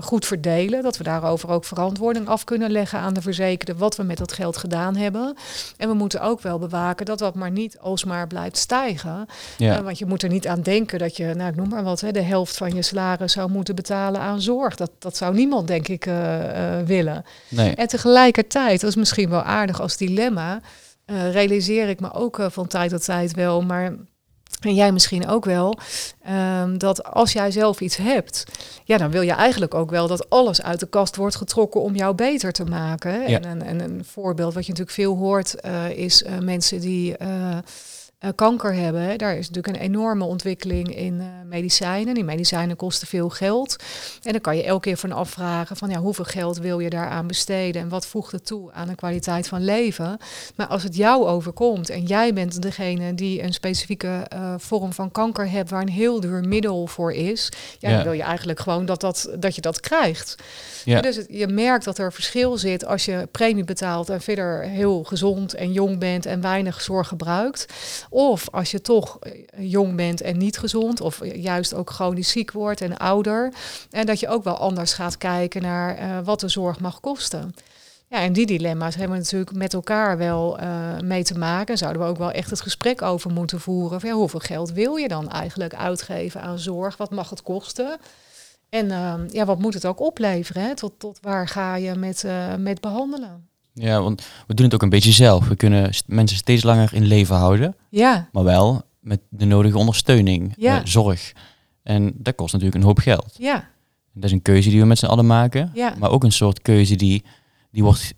goed 0.01 0.25
verdelen. 0.25 0.84
Dat 0.84 0.98
we 0.98 1.03
daarover 1.03 1.50
ook 1.50 1.65
verantwoording 1.65 2.27
af 2.27 2.43
kunnen 2.43 2.72
leggen 2.72 3.00
aan 3.00 3.13
de 3.13 3.22
verzekerde 3.22 3.75
wat 3.75 3.96
we 3.96 4.03
met 4.03 4.17
dat 4.17 4.34
geld 4.34 4.58
gedaan 4.58 4.96
hebben. 4.96 5.36
En 5.77 5.88
we 5.88 5.93
moeten 5.93 6.22
ook 6.22 6.41
wel 6.41 6.60
bewaken 6.60 7.05
dat 7.05 7.20
dat 7.20 7.36
maar 7.36 7.51
niet 7.51 7.79
alsmaar 7.79 8.27
blijft 8.27 8.58
stijgen. 8.58 9.25
Ja. 9.58 9.77
Uh, 9.77 9.84
want 9.84 9.98
je 9.98 10.05
moet 10.05 10.24
er 10.24 10.29
niet 10.29 10.48
aan 10.48 10.62
denken 10.62 11.00
dat 11.00 11.17
je, 11.17 11.34
nou 11.34 11.50
ik 11.50 11.55
noem 11.55 11.70
maar 11.70 11.84
wat, 11.84 12.01
hè, 12.01 12.12
de 12.12 12.22
helft 12.22 12.58
van 12.58 12.75
je 12.75 12.82
salaris 12.82 13.32
zou 13.34 13.51
moeten 13.51 13.75
betalen 13.75 14.22
aan 14.22 14.41
zorg. 14.41 14.75
Dat, 14.75 14.91
dat 15.00 15.17
zou 15.17 15.34
niemand 15.36 15.67
denk 15.67 15.88
ik 15.88 16.05
uh, 16.05 16.79
willen. 16.86 17.25
Nee. 17.50 17.75
En 17.75 17.88
tegelijkertijd, 17.88 18.82
dat 18.82 18.89
is 18.89 18.96
misschien 18.96 19.29
wel 19.29 19.43
aardig 19.43 19.82
als 19.82 19.98
dilemma, 19.98 20.62
realiseer 21.05 21.89
ik 21.89 22.00
me 22.00 22.13
ook 22.13 22.39
van 22.50 22.67
tijd 22.67 22.89
tot 22.89 23.03
tijd 23.05 23.34
wel, 23.34 23.62
maar 23.62 23.93
en 24.65 24.75
jij 24.75 24.91
misschien 24.91 25.27
ook 25.27 25.46
wel, 25.46 25.77
um, 26.62 26.77
dat 26.77 27.03
als 27.03 27.34
jij 27.34 27.51
zelf 27.51 27.82
iets 27.82 27.98
hebt, 27.98 28.43
ja, 28.84 28.98
dan 28.98 29.12
wil 29.12 29.22
je 29.22 29.32
eigenlijk 29.32 29.74
ook 29.74 29.89
wel 29.89 30.08
dat 30.08 30.29
alles 30.29 30.62
uit 30.62 30.79
de 30.79 30.88
kast 30.88 31.15
wordt 31.15 31.36
getrokken 31.36 31.82
om 31.82 31.96
jou 31.96 32.15
beter 32.15 32.51
te 32.51 32.63
maken. 32.63 33.29
Ja. 33.29 33.39
En, 33.39 33.43
en, 33.43 33.62
en, 33.62 33.79
een 33.79 34.05
voorbeeld 34.05 34.53
wat 34.53 34.65
je 34.65 34.72
natuurlijk 34.72 34.98
veel 34.98 35.15
hoort, 35.17 35.55
uh, 35.65 35.89
is 35.89 36.22
uh, 36.22 36.38
mensen 36.39 36.79
die. 36.79 37.15
Uh, 37.22 37.58
uh, 38.24 38.30
kanker 38.36 38.74
hebben, 38.74 39.18
daar 39.18 39.38
is 39.38 39.50
natuurlijk 39.50 39.75
een 39.75 39.84
enorme 39.84 40.24
ontwikkeling 40.24 40.96
in 40.96 41.13
uh, 41.13 41.25
medicijnen. 41.46 42.13
Die 42.13 42.24
medicijnen 42.24 42.75
kosten 42.75 43.08
veel 43.08 43.30
geld. 43.30 43.75
En 44.24 44.32
dan 44.32 44.42
kan 44.42 44.58
je 44.58 44.63
elke 44.63 44.82
keer 44.82 44.98
van 44.98 45.12
afvragen 45.12 45.75
van 45.75 45.89
ja, 45.89 46.00
hoeveel 46.00 46.25
geld 46.25 46.58
wil 46.58 46.80
je 46.80 46.89
daaraan 46.89 47.27
besteden 47.27 47.82
en 47.82 47.89
wat 47.89 48.08
voegt 48.08 48.32
het 48.32 48.46
toe 48.46 48.72
aan 48.72 48.88
de 48.88 48.96
kwaliteit 48.96 49.48
van 49.48 49.63
leven. 49.63 50.18
Maar 50.56 50.68
als 50.68 50.84
het 50.84 50.96
jou 50.96 51.25
overkomt 51.25 51.89
en 51.89 52.03
jij 52.03 52.34
bent 52.34 52.62
degene 52.62 53.13
die 53.13 53.44
een 53.44 53.53
specifieke 53.53 54.27
uh, 54.34 54.53
vorm 54.58 54.94
van 54.94 55.12
kanker 55.12 55.50
hebt 55.50 55.70
waar 55.70 55.82
een 55.82 55.89
heel 55.89 56.20
duur 56.20 56.48
middel 56.48 56.88
voor 56.88 57.13
is, 57.13 57.51
ja, 57.80 57.89
ja. 57.89 57.96
dan 57.96 58.03
wil 58.03 58.13
je 58.13 58.24
eigenlijk 58.24 58.60
gewoon 58.60 58.86
dat, 58.86 59.01
dat, 59.01 59.30
dat 59.39 59.56
je 59.56 59.62
dat 59.62 59.80
krijgt. 59.80 60.36
Ja. 60.86 61.01
dus 61.01 61.15
het, 61.15 61.27
je 61.30 61.48
merkt 61.48 61.86
dat 61.86 61.98
er 61.98 62.13
verschil 62.13 62.58
zit 62.58 62.86
als 62.86 63.06
je 63.06 63.27
premie 63.32 63.63
betaalt 63.63 64.10
en 64.10 64.22
verder 64.22 64.62
heel 64.62 65.03
gezond 65.03 65.53
en 65.53 65.72
jong 65.72 66.00
bent 66.00 66.25
en 66.25 66.42
weinig 66.42 66.82
zorg 66.82 67.08
gebruikt. 67.08 67.65
Of 68.13 68.50
als 68.51 68.72
je 68.72 68.82
toch 68.82 69.20
eh, 69.20 69.32
jong 69.72 69.96
bent 69.96 70.22
en 70.22 70.38
niet 70.38 70.58
gezond, 70.58 71.01
of 71.01 71.25
juist 71.25 71.74
ook 71.74 71.89
chronisch 71.89 72.29
ziek 72.29 72.51
wordt 72.51 72.82
en 72.82 72.98
ouder. 72.98 73.53
En 73.91 74.05
dat 74.05 74.20
je 74.20 74.27
ook 74.27 74.43
wel 74.43 74.58
anders 74.58 74.93
gaat 74.93 75.17
kijken 75.17 75.62
naar 75.62 76.00
uh, 76.00 76.20
wat 76.24 76.39
de 76.39 76.48
zorg 76.48 76.79
mag 76.79 77.00
kosten. 77.00 77.53
Ja, 78.08 78.17
en 78.20 78.34
die 78.34 78.46
dilemma's 78.46 78.96
hebben 78.96 79.17
we 79.17 79.24
natuurlijk 79.24 79.55
met 79.55 79.74
elkaar 79.74 80.17
wel 80.17 80.60
uh, 80.60 81.00
mee 81.00 81.24
te 81.24 81.38
maken. 81.38 81.77
Zouden 81.77 82.01
we 82.01 82.08
ook 82.08 82.17
wel 82.17 82.32
echt 82.32 82.50
het 82.50 82.62
gesprek 82.62 83.01
over 83.01 83.32
moeten 83.32 83.60
voeren. 83.60 84.01
Van, 84.01 84.10
hoeveel 84.10 84.39
geld 84.39 84.72
wil 84.72 84.96
je 84.96 85.08
dan 85.08 85.29
eigenlijk 85.29 85.75
uitgeven 85.75 86.41
aan 86.41 86.60
zorg? 86.60 86.98
Wat 86.98 87.12
mag 87.12 87.29
het 87.29 87.41
kosten? 87.41 87.98
En 88.70 88.86
uh, 88.86 89.13
ja, 89.27 89.46
wat 89.46 89.60
moet 89.60 89.74
het 89.74 89.86
ook 89.86 90.00
opleveren? 90.00 90.63
Hè? 90.63 90.75
Tot, 90.75 91.00
tot 91.00 91.20
waar 91.22 91.48
ga 91.48 91.75
je 91.75 91.96
met, 91.96 92.25
met 92.58 92.82
behandelen? 92.82 93.52
Ja, 93.74 94.01
want 94.01 94.25
we 94.48 94.53
doen 94.53 94.65
het 94.65 94.75
ook 94.75 94.82
een 94.82 94.89
beetje 94.89 95.12
zelf. 95.12 95.48
We 95.48 95.56
kunnen 95.56 95.92
mensen 96.06 96.38
steeds 96.38 96.63
langer 96.63 96.94
in 96.94 97.06
leven 97.06 97.36
houden. 97.36 97.75
Ja. 97.89 98.30
Maar 98.32 98.44
wel 98.44 98.82
met 99.00 99.20
de 99.30 99.46
nodige 99.46 99.77
ondersteuning, 99.77 100.53
ja. 100.58 100.80
uh, 100.80 100.86
zorg. 100.86 101.34
En 101.84 102.13
dat 102.18 102.36
kost 102.36 102.53
natuurlijk 102.53 102.80
een 102.82 102.88
hoop 102.88 103.00
geld. 103.00 103.36
Ja. 103.38 103.70
Dat 104.13 104.24
is 104.24 104.32
een 104.32 104.42
keuze 104.42 104.70
die 104.70 104.80
we 104.80 104.86
met 104.86 104.98
z'n 104.98 105.06
allen 105.06 105.25
maken. 105.25 105.72
Ja. 105.74 105.96
Maar 106.00 106.10
ook 106.10 106.24
een 106.24 106.32
soort 106.32 106.62
keuze 106.62 106.96
die, 106.96 107.24
die 107.72 107.84
wordt... 107.84 108.13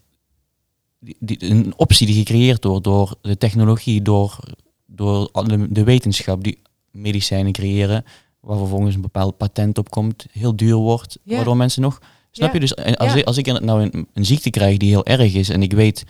Die, 0.99 1.17
die, 1.19 1.43
een 1.49 1.73
optie 1.77 2.07
die 2.07 2.15
gecreëerd 2.15 2.63
wordt 2.63 2.83
door 2.83 3.15
de 3.21 3.37
technologie, 3.37 4.01
door, 4.01 4.39
door 4.85 5.29
de, 5.31 5.71
de 5.71 5.83
wetenschap 5.83 6.43
die 6.43 6.61
medicijnen 6.91 7.51
creëren, 7.51 8.05
waar 8.39 8.57
vervolgens 8.57 8.95
een 8.95 9.01
bepaald 9.01 9.37
patent 9.37 9.77
op 9.77 9.89
komt, 9.89 10.25
heel 10.31 10.55
duur 10.55 10.75
wordt, 10.75 11.19
Ja. 11.23 11.35
waardoor 11.35 11.57
mensen 11.57 11.81
nog... 11.81 11.99
Snap 12.35 12.53
je? 12.53 12.59
Dus 12.59 12.75
als, 12.75 13.13
Ja. 13.13 13.19
ik, 13.19 13.25
als 13.25 13.37
ik 13.37 13.59
nou 13.61 13.81
een, 13.81 14.07
een 14.13 14.25
ziekte 14.25 14.49
krijg 14.49 14.77
die 14.77 14.89
heel 14.89 15.05
erg 15.05 15.33
is 15.33 15.49
en 15.49 15.61
ik 15.61 15.73
weet, 15.73 16.03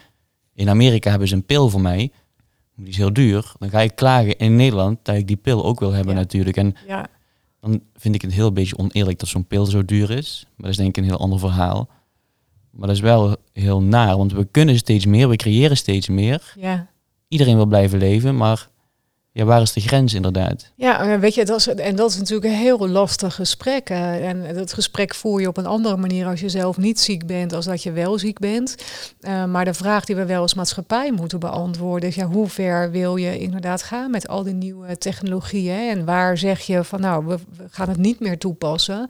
in 0.53 0.70
Amerika 0.70 1.10
hebben 1.10 1.27
ze 1.27 1.36
een 1.36 1.46
pil 1.46 1.70
voor 1.70 1.82
mij, 1.82 2.12
die 2.75 2.88
is 2.88 2.98
heel 2.98 3.13
duur, 3.13 3.51
dan 3.60 3.70
ga 3.70 3.82
ik 3.82 3.96
klagen 3.96 4.38
in 4.38 4.55
Nederland 4.55 5.00
dat 5.03 5.15
ik 5.15 5.27
die 5.27 5.36
pil 5.36 5.65
ook 5.65 5.79
wil 5.79 5.91
hebben 5.91 6.15
natuurlijk. 6.15 6.58
En 6.58 6.75
Ja. 6.88 7.08
dan 7.62 7.82
vind 7.96 8.15
ik 8.15 8.22
het 8.22 8.34
heel 8.34 8.51
beetje 8.51 8.77
oneerlijk 8.77 9.20
dat 9.20 9.29
zo'n 9.29 9.46
pil 9.48 9.65
zo 9.65 9.86
duur 9.86 10.10
is. 10.12 10.44
Maar 10.48 10.55
dat 10.58 10.70
is 10.70 10.77
denk 10.77 10.89
ik 10.89 10.98
een 10.98 11.10
heel 11.10 11.20
ander 11.20 11.39
verhaal. 11.39 11.89
Maar 12.72 12.88
dat 12.88 12.96
is 12.96 13.01
wel 13.01 13.36
heel 13.53 13.82
naar, 13.82 14.17
want 14.17 14.32
we 14.34 14.46
kunnen 14.51 14.77
steeds 14.77 15.05
meer, 15.05 15.29
we 15.29 15.36
creëren 15.36 15.77
steeds 15.77 16.08
meer. 16.10 16.53
Ja. 16.60 16.88
Iedereen 17.27 17.55
wil 17.55 17.65
blijven 17.65 18.00
leven, 18.00 18.36
maar 18.38 18.70
ja, 19.36 19.46
waar 19.46 19.62
is 19.62 19.74
de 19.74 19.82
grens 19.82 20.13
inderdaad? 20.13 20.72
Ja, 20.75 21.20
weet 21.20 21.36
je, 21.36 21.46
dat 21.46 21.60
is, 21.60 21.68
en 21.68 21.96
dat 21.96 22.10
is 22.10 22.18
natuurlijk 22.18 22.46
een 22.46 22.60
heel 22.60 22.88
lastig 22.88 23.36
gesprek. 23.36 23.89
En 23.89 24.54
dat 24.54 24.74
gesprek 24.74 25.15
voer 25.15 25.42
je 25.42 25.48
op 25.48 25.58
een 25.58 25.65
andere 25.65 25.98
manier 25.98 26.27
als 26.27 26.39
je 26.39 26.50
zelf 26.50 26.77
niet 26.77 27.00
ziek 27.00 27.25
bent, 27.25 27.54
als 27.54 27.65
dat 27.65 27.84
je 27.84 27.92
wel 27.92 28.20
ziek 28.20 28.39
bent. 28.39 28.75
Eh, 29.20 29.46
maar 29.46 29.65
de 29.65 29.74
vraag 29.74 30.06
die 30.06 30.15
we 30.15 30.25
wel 30.25 30.42
als 30.42 30.54
maatschappij 30.54 31.12
moeten 31.12 31.39
beantwoorden 31.39 32.10
is, 32.10 32.15
ja, 32.15 32.25
hoe 32.25 32.48
ver 32.48 32.92
wil 32.92 33.15
je 33.15 33.39
inderdaad 33.39 33.84
gaan 33.84 34.12
met 34.12 34.27
al 34.27 34.44
die 34.44 34.54
nieuwe 34.54 34.98
technologieën? 34.98 35.89
En 35.89 36.06
waar 36.06 36.38
zeg 36.38 36.62
je 36.62 36.84
van, 36.84 37.01
nou, 37.01 37.25
we, 37.25 37.38
we 37.58 37.63
gaan 37.70 37.89
het 37.89 37.98
niet 37.98 38.20
meer 38.20 38.38
toepassen? 38.38 39.10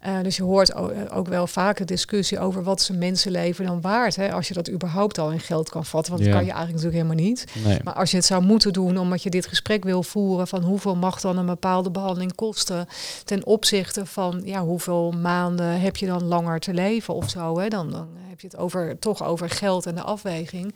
Eh, 0.00 0.12
dus 0.22 0.36
je 0.36 0.42
hoort 0.42 0.74
ook 1.10 1.28
wel 1.28 1.46
vaak 1.46 1.78
een 1.78 1.86
discussie 1.86 2.38
over 2.38 2.62
wat 2.62 2.88
een 2.90 2.98
mensenleven 2.98 3.66
dan 3.66 3.80
waard, 3.80 4.16
hè? 4.16 4.32
als 4.32 4.48
je 4.48 4.54
dat 4.54 4.70
überhaupt 4.70 5.18
al 5.18 5.30
in 5.30 5.40
geld 5.40 5.68
kan 5.68 5.84
vatten. 5.84 6.12
Want 6.12 6.24
dat 6.24 6.34
kan 6.34 6.44
je 6.44 6.52
eigenlijk 6.52 6.84
natuurlijk 6.84 7.04
helemaal 7.04 7.28
niet. 7.28 7.44
Nee. 7.64 7.78
Maar 7.84 7.94
als 7.94 8.10
je 8.10 8.16
het 8.16 8.26
zou 8.26 8.42
moeten 8.42 8.72
doen, 8.72 8.98
omdat 8.98 9.22
je 9.22 9.30
dit 9.30 9.42
gesprek 9.42 9.56
wil 9.62 10.02
voeren 10.02 10.48
van 10.48 10.62
hoeveel 10.62 10.96
mag 10.96 11.20
dan 11.20 11.38
een 11.38 11.46
bepaalde 11.46 11.90
behandeling 11.90 12.34
kosten 12.34 12.88
ten 13.24 13.46
opzichte 13.46 14.06
van 14.06 14.40
ja, 14.44 14.64
hoeveel 14.64 15.10
maanden 15.10 15.80
heb 15.80 15.96
je 15.96 16.06
dan 16.06 16.24
langer 16.24 16.60
te 16.60 16.74
leven 16.74 17.14
of 17.14 17.30
zo, 17.30 17.58
hè? 17.58 17.68
Dan, 17.68 17.90
dan 17.90 18.08
heb 18.28 18.40
je 18.40 18.46
het 18.46 18.56
over, 18.56 18.98
toch 18.98 19.24
over 19.24 19.50
geld 19.50 19.86
en 19.86 19.94
de 19.94 20.02
afweging. 20.02 20.74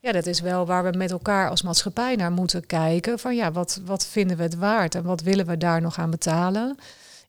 Ja, 0.00 0.12
dat 0.12 0.26
is 0.26 0.40
wel 0.40 0.66
waar 0.66 0.84
we 0.84 0.96
met 0.96 1.10
elkaar 1.10 1.50
als 1.50 1.62
maatschappij 1.62 2.16
naar 2.16 2.32
moeten 2.32 2.66
kijken. 2.66 3.18
Van 3.18 3.36
ja, 3.36 3.52
wat, 3.52 3.80
wat 3.84 4.06
vinden 4.06 4.36
we 4.36 4.42
het 4.42 4.56
waard 4.56 4.94
en 4.94 5.04
wat 5.04 5.20
willen 5.20 5.46
we 5.46 5.56
daar 5.56 5.80
nog 5.80 5.98
aan 5.98 6.10
betalen? 6.10 6.78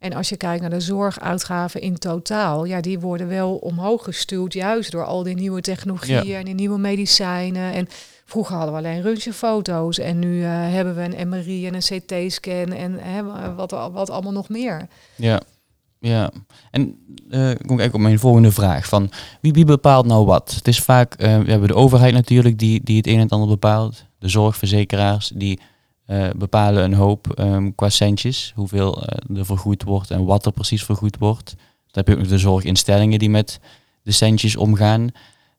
En 0.06 0.14
als 0.14 0.30
je 0.30 0.38
kijkt 0.38 0.62
naar 0.62 0.70
de 0.70 0.80
zorguitgaven 0.80 1.82
in 1.82 1.98
totaal, 1.98 2.66
ja, 2.66 2.82
die 2.82 3.00
worden 3.00 3.28
wel 3.28 3.56
omhoog 3.56 4.04
gestuurd, 4.04 4.54
juist 4.54 4.92
door 4.92 5.06
al 5.06 5.24
die 5.24 5.36
nieuwe 5.36 5.62
technologieën 5.62 6.26
Ja. 6.28 6.40
en 6.40 6.46
die 6.46 6.54
nieuwe 6.54 6.78
medicijnen. 6.78 7.74
En 7.74 7.88
vroeger 8.26 8.56
hadden 8.56 8.74
we 8.74 8.80
alleen 8.80 9.02
röntgenfoto's 9.02 10.00
en 10.00 10.20
nu 10.20 10.44
eh, 10.44 10.50
hebben 10.52 10.96
we 10.96 11.18
een 11.18 11.30
MRI 11.30 11.68
en 11.68 11.74
een 11.74 11.80
CT-scan 11.82 12.72
en 12.72 13.00
hè, 13.00 13.24
wat, 13.56 13.72
wat 13.72 14.10
allemaal 14.10 14.32
nog 14.32 14.50
meer. 14.50 14.88
Ja, 15.16 15.42
ja. 16.00 16.32
En 16.72 16.82
eh 17.30 17.40
kom 17.40 17.48
ik 17.48 17.60
eigenlijk 17.60 17.94
op 17.94 18.00
mijn 18.00 18.20
volgende 18.20 18.52
vraag. 18.52 18.88
Van 18.88 19.10
wie, 19.42 19.54
wie 19.54 19.66
bepaalt 19.66 20.06
nou 20.06 20.26
wat? 20.26 20.54
Het 20.56 20.68
is 20.68 20.80
vaak, 20.82 21.14
eh, 21.14 21.40
we 21.40 21.52
hebben 21.52 21.68
de 21.68 21.76
overheid 21.76 22.14
natuurlijk 22.14 22.58
die, 22.60 22.82
die 22.84 22.98
het 22.98 23.08
een 23.08 23.14
en 23.14 23.20
het 23.20 23.32
ander 23.32 23.48
bepaalt. 23.50 24.06
De 24.20 24.30
zorgverzekeraars 24.30 25.32
die 25.36 25.60
eh, 26.06 26.30
bepalen 26.36 26.84
een 26.84 26.94
hoop 26.94 27.32
ehm, 27.34 27.72
qua 27.76 27.90
centjes. 27.90 28.52
Hoeveel 28.56 29.04
eh, 29.04 29.38
er 29.38 29.46
vergoed 29.46 29.84
wordt 29.84 30.12
en 30.12 30.26
wat 30.26 30.46
er 30.46 30.52
precies 30.52 30.84
vergoed 30.84 31.18
wordt. 31.18 31.50
Dan 31.56 32.04
heb 32.04 32.08
je 32.08 32.14
ook 32.14 32.20
nog 32.20 32.28
de 32.28 32.38
zorginstellingen 32.38 33.20
die 33.20 33.30
met 33.30 33.60
de 34.02 34.12
centjes 34.12 34.56
omgaan. 34.56 35.10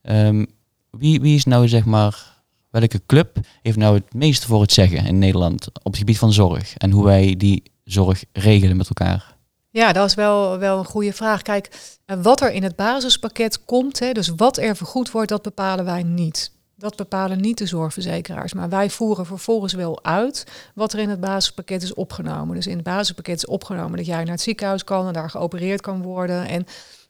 Ehm, 0.03 0.45
wie, 0.91 1.21
wie 1.21 1.35
is 1.37 1.45
nou 1.45 1.69
zeg 1.69 1.85
maar, 1.85 2.43
welke 2.71 3.03
club 3.07 3.39
heeft 3.63 3.77
nou 3.77 3.95
het 3.95 4.15
meeste 4.15 4.47
voor 4.47 4.61
het 4.61 4.73
zeggen 4.73 5.07
in 5.07 5.19
Nederland 5.19 5.67
op 5.67 5.85
het 5.85 5.97
gebied 5.97 6.19
van 6.19 6.33
zorg? 6.33 6.77
En 6.77 6.91
hoe 6.91 7.05
wij 7.05 7.35
die 7.37 7.63
zorg 7.85 8.25
regelen 8.33 8.77
met 8.77 8.89
elkaar? 8.89 9.37
Ja, 9.71 9.93
dat 9.93 10.09
is 10.09 10.15
wel, 10.15 10.59
wel 10.59 10.79
een 10.79 10.85
goede 10.85 11.13
vraag. 11.13 11.43
Kijk, 11.43 11.97
eh, 12.05 12.17
wat 12.23 12.41
er 12.41 12.53
in 12.53 12.63
het 12.63 12.77
basispakket 12.77 13.65
komt, 13.65 13.99
hè, 13.99 14.13
dus 14.13 14.29
wat 14.37 14.59
er 14.59 14.77
vergoed 14.77 15.11
wordt, 15.11 15.29
dat 15.29 15.43
bepalen 15.43 15.85
wij 15.85 16.03
niet. 16.03 16.53
Dat 16.79 16.97
bepalen 16.97 17.41
niet 17.41 17.59
de 17.59 17.67
zorgverzekeraars. 17.67 18.53
Maar 18.53 18.69
wij 18.69 18.91
voeren 18.91 19.27
vervolgens 19.27 19.73
wel 19.73 20.05
uit 20.05 20.47
wat 20.75 20.93
er 20.93 20.99
in 20.99 21.09
het 21.09 21.21
basispakket 21.21 21.83
is 21.83 21.95
opgenomen. 21.95 22.57
Dus 22.57 22.67
in 22.67 22.75
het 22.75 22.85
basispakket 22.85 23.37
is 23.37 23.47
opgenomen 23.47 23.97
dat 23.97 24.07
jij 24.07 24.23
naar 24.23 24.33
het 24.33 24.41
ziekenhuis 24.41 24.85
kan 24.85 25.07
en 25.07 25.13
daar 25.13 25.31
geopereerd 25.31 25.81
kan 25.81 26.03
worden. 26.03 26.47
En 26.47 26.67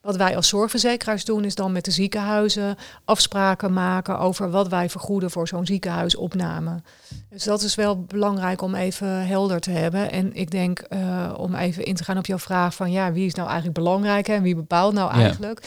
wat 0.06 0.16
wij 0.16 0.36
als 0.36 0.48
zorgverzekeraars 0.48 1.24
doen, 1.24 1.44
is 1.44 1.54
dan 1.54 1.72
met 1.72 1.84
de 1.84 1.90
ziekenhuizen 1.90 2.76
afspraken 3.04 3.72
maken 3.72 4.18
over 4.18 4.50
wat 4.50 4.68
wij 4.68 4.90
vergoeden 4.90 5.30
voor 5.30 5.48
zo'n 5.48 5.66
ziekenhuisopname. 5.66 6.82
Dus 7.30 7.44
dat 7.44 7.62
is 7.62 7.74
wel 7.74 8.02
belangrijk 8.02 8.62
om 8.62 8.74
even 8.74 9.26
helder 9.26 9.60
te 9.60 9.70
hebben. 9.70 10.10
En 10.10 10.34
ik 10.34 10.50
denk, 10.50 10.78
eh, 10.78 11.34
om 11.36 11.54
even 11.54 11.84
in 11.84 11.94
te 11.94 12.04
gaan 12.04 12.18
op 12.18 12.26
jouw 12.26 12.38
vraag 12.38 12.74
van 12.74 12.90
ja, 12.90 13.12
wie 13.12 13.26
is 13.26 13.34
nou 13.34 13.46
eigenlijk 13.48 13.78
belangrijk 13.78 14.28
en 14.28 14.42
wie 14.42 14.54
bepaalt 14.54 14.94
nou 14.94 15.14
Ja. 15.14 15.20
eigenlijk? 15.20 15.60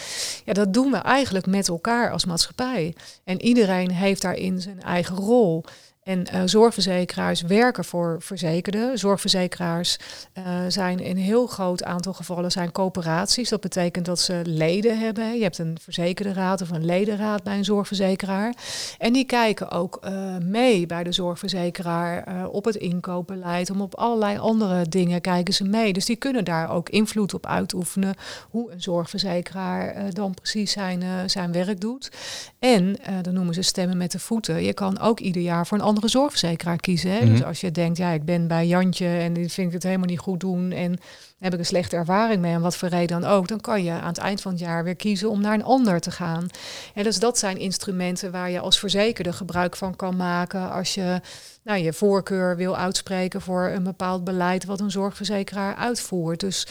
Ja, 0.46 0.54
dat 0.54 0.74
doen 0.74 0.92
we 0.92 0.98
eigenlijk 0.98 1.46
met 1.46 1.68
elkaar 1.68 2.12
als 2.12 2.26
maatschappij. 2.26 2.96
En 3.24 3.42
iedereen 3.42 3.92
heeft 3.92 4.22
daarin 4.22 4.62
zijn 4.62 4.82
eigen 4.82 5.16
rol. 5.16 5.64
En 6.10 6.26
eh, 6.26 6.42
zorgverzekeraars 6.46 7.42
werken 7.42 7.86
voor 7.86 8.16
verzekerden. 8.20 8.98
Zorgverzekeraars 8.98 9.98
eh, 10.34 10.44
zijn 10.68 11.00
in 11.00 11.18
een 11.18 11.24
heel 11.24 11.48
groot 11.48 11.84
aantal 11.84 12.14
gevallen 12.14 12.52
zijn 12.52 12.72
coöperaties. 12.72 13.50
Dat 13.50 13.62
betekent 13.62 14.06
dat 14.06 14.20
ze 14.20 14.42
leden 14.44 15.00
hebben. 15.00 15.36
Je 15.36 15.44
hebt 15.44 15.58
een 15.58 15.78
verzekerde 15.82 16.34
raad 16.34 16.62
of 16.62 16.70
een 16.70 16.86
ledenraad 16.86 17.44
bij 17.44 17.58
een 17.58 17.66
zorgverzekeraar. 17.66 18.54
En 18.98 19.14
die 19.14 19.26
kijken 19.26 19.72
ook 19.72 19.98
eh, 20.02 20.38
mee 20.38 20.86
bij 20.86 21.04
de 21.04 21.12
zorgverzekeraar 21.12 22.48
op 22.48 22.66
het 22.66 22.76
inkoopbeleid. 22.76 23.70
Om 23.70 23.82
op 23.82 23.96
allerlei 23.96 24.38
andere 24.38 24.90
dingen 24.90 25.22
kijken 25.22 25.54
ze 25.54 25.64
mee. 25.64 25.94
Dus 25.94 26.06
die 26.06 26.16
kunnen 26.16 26.46
daar 26.46 26.72
ook 26.72 26.90
invloed 26.90 27.34
op 27.34 27.46
uitoefenen 27.46 28.16
hoe 28.50 28.72
een 28.72 28.82
zorgverzekeraar 28.82 30.14
dan 30.14 30.34
precies 30.34 30.72
zijn, 30.72 31.30
zijn 31.30 31.52
werk 31.52 31.82
doet. 31.82 32.12
En 32.60 32.98
dan 33.22 33.34
noemen 33.34 33.54
ze 33.54 33.62
stemmen 33.62 33.98
met 33.98 34.12
de 34.12 34.20
voeten. 34.20 34.64
Je 34.64 34.74
kan 34.74 35.00
ook 35.00 35.20
ieder 35.20 35.42
jaar 35.42 35.68
voor 35.68 35.78
een 35.78 35.84
andere 36.00 36.20
zorgverzekeraar 36.20 36.78
kiezen. 36.78 37.12
Hè? 37.12 37.20
Dus 37.26 37.40
Mhm. 37.40 37.48
als 37.48 37.62
je 37.62 37.72
denkt, 37.72 37.98
ja, 37.98 38.10
ik 38.10 38.26
ben 38.26 38.48
bij 38.48 38.68
Jantje 38.68 39.08
en 39.08 39.34
die 39.34 39.50
vind 39.50 39.68
ik 39.68 39.74
het 39.74 39.84
helemaal 39.84 40.08
niet 40.08 40.20
goed 40.20 40.40
doen 40.40 40.72
en 40.72 41.00
heb 41.40 41.54
ik 41.54 41.60
een 41.60 41.66
slechte 41.66 41.96
ervaring 41.96 42.42
mee 42.42 42.54
en 42.54 42.62
wat 42.62 42.76
voor 42.76 42.90
reden 42.90 43.22
dan 43.22 43.32
ook, 43.32 43.48
dan 43.48 43.62
kan 43.62 43.84
je 43.84 43.92
aan 43.92 44.08
het 44.08 44.18
eind 44.18 44.42
van 44.42 44.52
het 44.52 44.60
jaar 44.60 44.84
weer 44.84 44.96
kiezen 44.96 45.30
om 45.30 45.42
naar 45.42 45.54
een 45.54 45.64
ander 45.64 46.00
te 46.00 46.12
gaan. 46.12 46.48
En 46.94 47.04
dus 47.04 47.20
dat 47.20 47.38
zijn 47.38 47.58
instrumenten 47.58 48.32
waar 48.32 48.50
je 48.50 48.60
als 48.60 48.80
verzekerde 48.80 49.34
gebruik 49.34 49.76
van 49.76 49.96
kan 49.96 50.16
maken 50.16 50.72
als 50.72 50.94
je 50.94 51.22
nou, 51.64 51.80
je 51.80 51.94
voorkeur 51.94 52.56
wil 52.56 52.78
uitspreken 52.78 53.42
voor 53.42 53.68
een 53.68 53.84
bepaald 53.84 54.24
beleid 54.24 54.66
wat 54.66 54.80
een 54.80 54.92
zorgverzekeraar 54.92 55.76
uitvoert. 55.76 56.40
Dus 56.40 56.68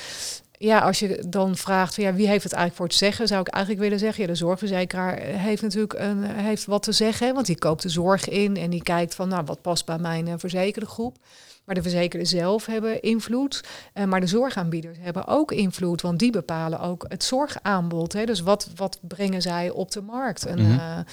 ja, 0.59 0.79
als 0.79 0.99
je 0.99 1.25
dan 1.29 1.57
vraagt, 1.57 1.95
van, 1.95 2.05
ja, 2.05 2.15
wie 2.15 2.29
heeft 2.29 2.45
het 2.45 2.53
eigenlijk 2.53 2.81
voor 2.81 2.87
het 2.87 2.97
zeggen, 2.97 3.27
zou 3.27 3.41
ik 3.41 3.49
eigenlijk 3.49 3.85
willen 3.85 3.99
zeggen, 3.99 4.23
ja, 4.23 4.29
de 4.29 4.35
zorgverzekeraar 4.35 5.19
heeft 5.21 5.63
natuurlijk 5.63 5.93
een, 5.93 6.23
heeft 6.23 6.65
wat 6.65 6.83
te 6.83 6.93
zeggen, 6.93 7.35
want 7.35 7.47
die 7.47 7.59
koopt 7.59 7.83
de 7.83 7.89
zorg 7.89 8.29
in 8.29 8.57
en 8.57 8.71
die 8.71 8.83
kijkt 8.83 9.15
van, 9.15 9.29
nou, 9.29 9.45
wat 9.45 9.63
past 9.63 9.85
bij 9.85 9.99
mijn 9.99 10.27
uh, 10.27 10.35
verzekerde 10.37 10.87
groep. 10.87 11.17
Maar 11.65 11.75
de 11.75 11.83
verzekerden 11.83 12.29
zelf 12.29 12.67
hebben 12.67 13.01
invloed. 13.01 13.65
Uh, 13.95 14.05
maar 14.05 14.21
de 14.21 14.27
zorgaanbieders 14.27 14.99
hebben 15.01 15.27
ook 15.27 15.53
invloed, 15.53 16.01
want 16.01 16.19
die 16.19 16.31
bepalen 16.31 16.81
ook 16.81 17.05
het 17.09 17.25
zorgaanbod. 17.25 18.13
Hè. 18.13 18.25
Dus 18.25 18.41
wat, 18.41 18.69
wat 18.77 18.99
brengen 19.01 19.43
zij 19.43 19.71
op 19.71 19.91
de 19.91 20.01
markt? 20.01 20.47
En, 20.47 20.59
mm 20.59 20.79
-hmm. 20.79 21.05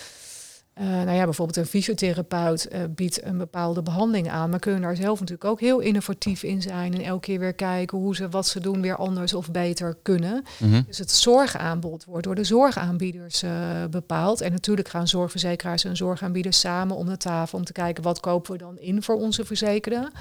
Uh, 0.82 0.86
nou 0.88 1.12
ja, 1.12 1.24
bijvoorbeeld 1.24 1.58
een 1.58 1.66
fysiotherapeut 1.66 2.68
uh, 2.72 2.80
biedt 2.90 3.24
een 3.24 3.38
bepaalde 3.38 3.82
behandeling 3.82 4.30
aan, 4.30 4.50
maar 4.50 4.60
kunnen 4.60 4.82
daar 4.82 4.96
zelf 4.96 5.20
natuurlijk 5.20 5.50
ook 5.50 5.60
heel 5.60 5.80
innovatief 5.80 6.44
in 6.44 6.62
zijn 6.62 6.94
en 6.94 7.02
elke 7.02 7.20
keer 7.20 7.40
weer 7.40 7.54
kijken 7.54 7.98
hoe 7.98 8.16
ze 8.16 8.30
wat 8.30 8.48
ze 8.48 8.60
doen 8.60 8.82
weer 8.82 8.96
anders 8.96 9.34
of 9.34 9.52
beter 9.52 9.98
kunnen. 10.02 10.44
Mm 10.60 10.72
-hmm. 10.72 10.84
Dus 10.88 10.98
het 10.98 11.12
zorgaanbod 11.12 12.06
wordt 12.06 12.24
door 12.24 12.36
de 12.36 12.44
zorgaanbieders 12.44 13.44
uh, 13.44 13.52
bepaald. 13.90 14.42
En 14.42 14.52
natuurlijk 14.52 14.90
gaan 14.90 15.08
zorgverzekeraars 15.08 15.84
en 15.84 15.98
zorgaanbieders 15.98 16.60
samen 16.60 16.96
om 16.96 17.06
de 17.06 17.18
tafel 17.18 17.58
om 17.58 17.66
te 17.66 17.74
kijken 17.74 18.04
wat 18.04 18.20
kopen 18.20 18.52
we 18.52 18.58
dan 18.58 18.80
in 18.80 19.04
voor 19.04 19.16
onze 19.16 19.46
verzekerden. 19.46 20.12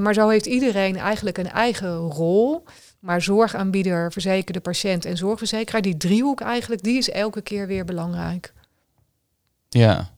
maar 0.00 0.14
zo 0.14 0.28
heeft 0.28 0.46
iedereen 0.46 0.96
eigenlijk 0.96 1.38
een 1.38 1.50
eigen 1.50 1.96
rol. 1.96 2.64
Maar 2.98 3.22
zorgaanbieder, 3.22 4.12
verzekerde 4.12 4.60
patiënt 4.60 5.04
en 5.04 5.16
zorgverzekeraar, 5.16 5.82
die 5.82 5.96
driehoek 5.96 6.40
eigenlijk, 6.40 6.82
die 6.82 6.98
is 6.98 7.10
elke 7.10 7.40
keer 7.40 7.66
weer 7.66 7.84
belangrijk. 7.84 8.52
Ja. 9.68 10.10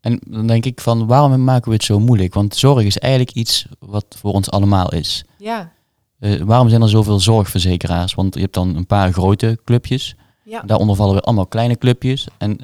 En 0.00 0.20
dan 0.28 0.46
denk 0.46 0.64
ik 0.64 0.80
van, 0.80 1.06
waarom 1.06 1.44
maken 1.44 1.68
we 1.68 1.74
het 1.74 1.84
zo 1.84 2.00
moeilijk? 2.00 2.34
Want 2.34 2.56
zorg 2.56 2.84
is 2.84 2.98
eigenlijk 2.98 3.36
iets 3.36 3.66
wat 3.78 4.04
voor 4.08 4.32
ons 4.32 4.50
allemaal 4.50 4.92
is. 4.92 5.24
Ja. 5.38 5.72
Uh, 6.20 6.40
waarom 6.40 6.68
zijn 6.68 6.82
er 6.82 6.88
zoveel 6.88 7.20
zorgverzekeraars? 7.20 8.14
Want 8.14 8.34
je 8.34 8.40
hebt 8.40 8.54
dan 8.54 8.76
een 8.76 8.86
paar 8.86 9.12
grote 9.12 9.58
clubjes. 9.64 10.16
Ja. 10.44 10.62
Daaronder 10.62 10.96
vallen 10.96 11.12
weer 11.12 11.22
allemaal 11.22 11.46
kleine 11.46 11.78
clubjes. 11.78 12.28
En 12.38 12.58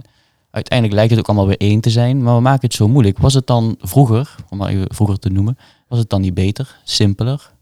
uiteindelijk 0.50 0.98
lijkt 0.98 1.10
het 1.10 1.20
ook 1.20 1.28
allemaal 1.28 1.46
weer 1.46 1.60
één 1.60 1.80
te 1.80 1.90
zijn. 1.90 2.22
Maar 2.22 2.34
we 2.34 2.40
maken 2.40 2.66
het 2.66 2.74
zo 2.74 2.88
moeilijk. 2.88 3.18
Was 3.18 3.34
het 3.34 3.46
dan 3.46 3.76
vroeger, 3.80 4.34
om 4.48 4.58
maar 4.58 4.68
even 4.68 4.94
vroeger 4.94 5.18
te 5.18 5.30
noemen, 5.30 5.58
was 5.88 5.98
het 5.98 6.10
dan 6.10 6.20
niet 6.20 6.34
beter, 6.34 6.80
simpeler? 6.84 7.52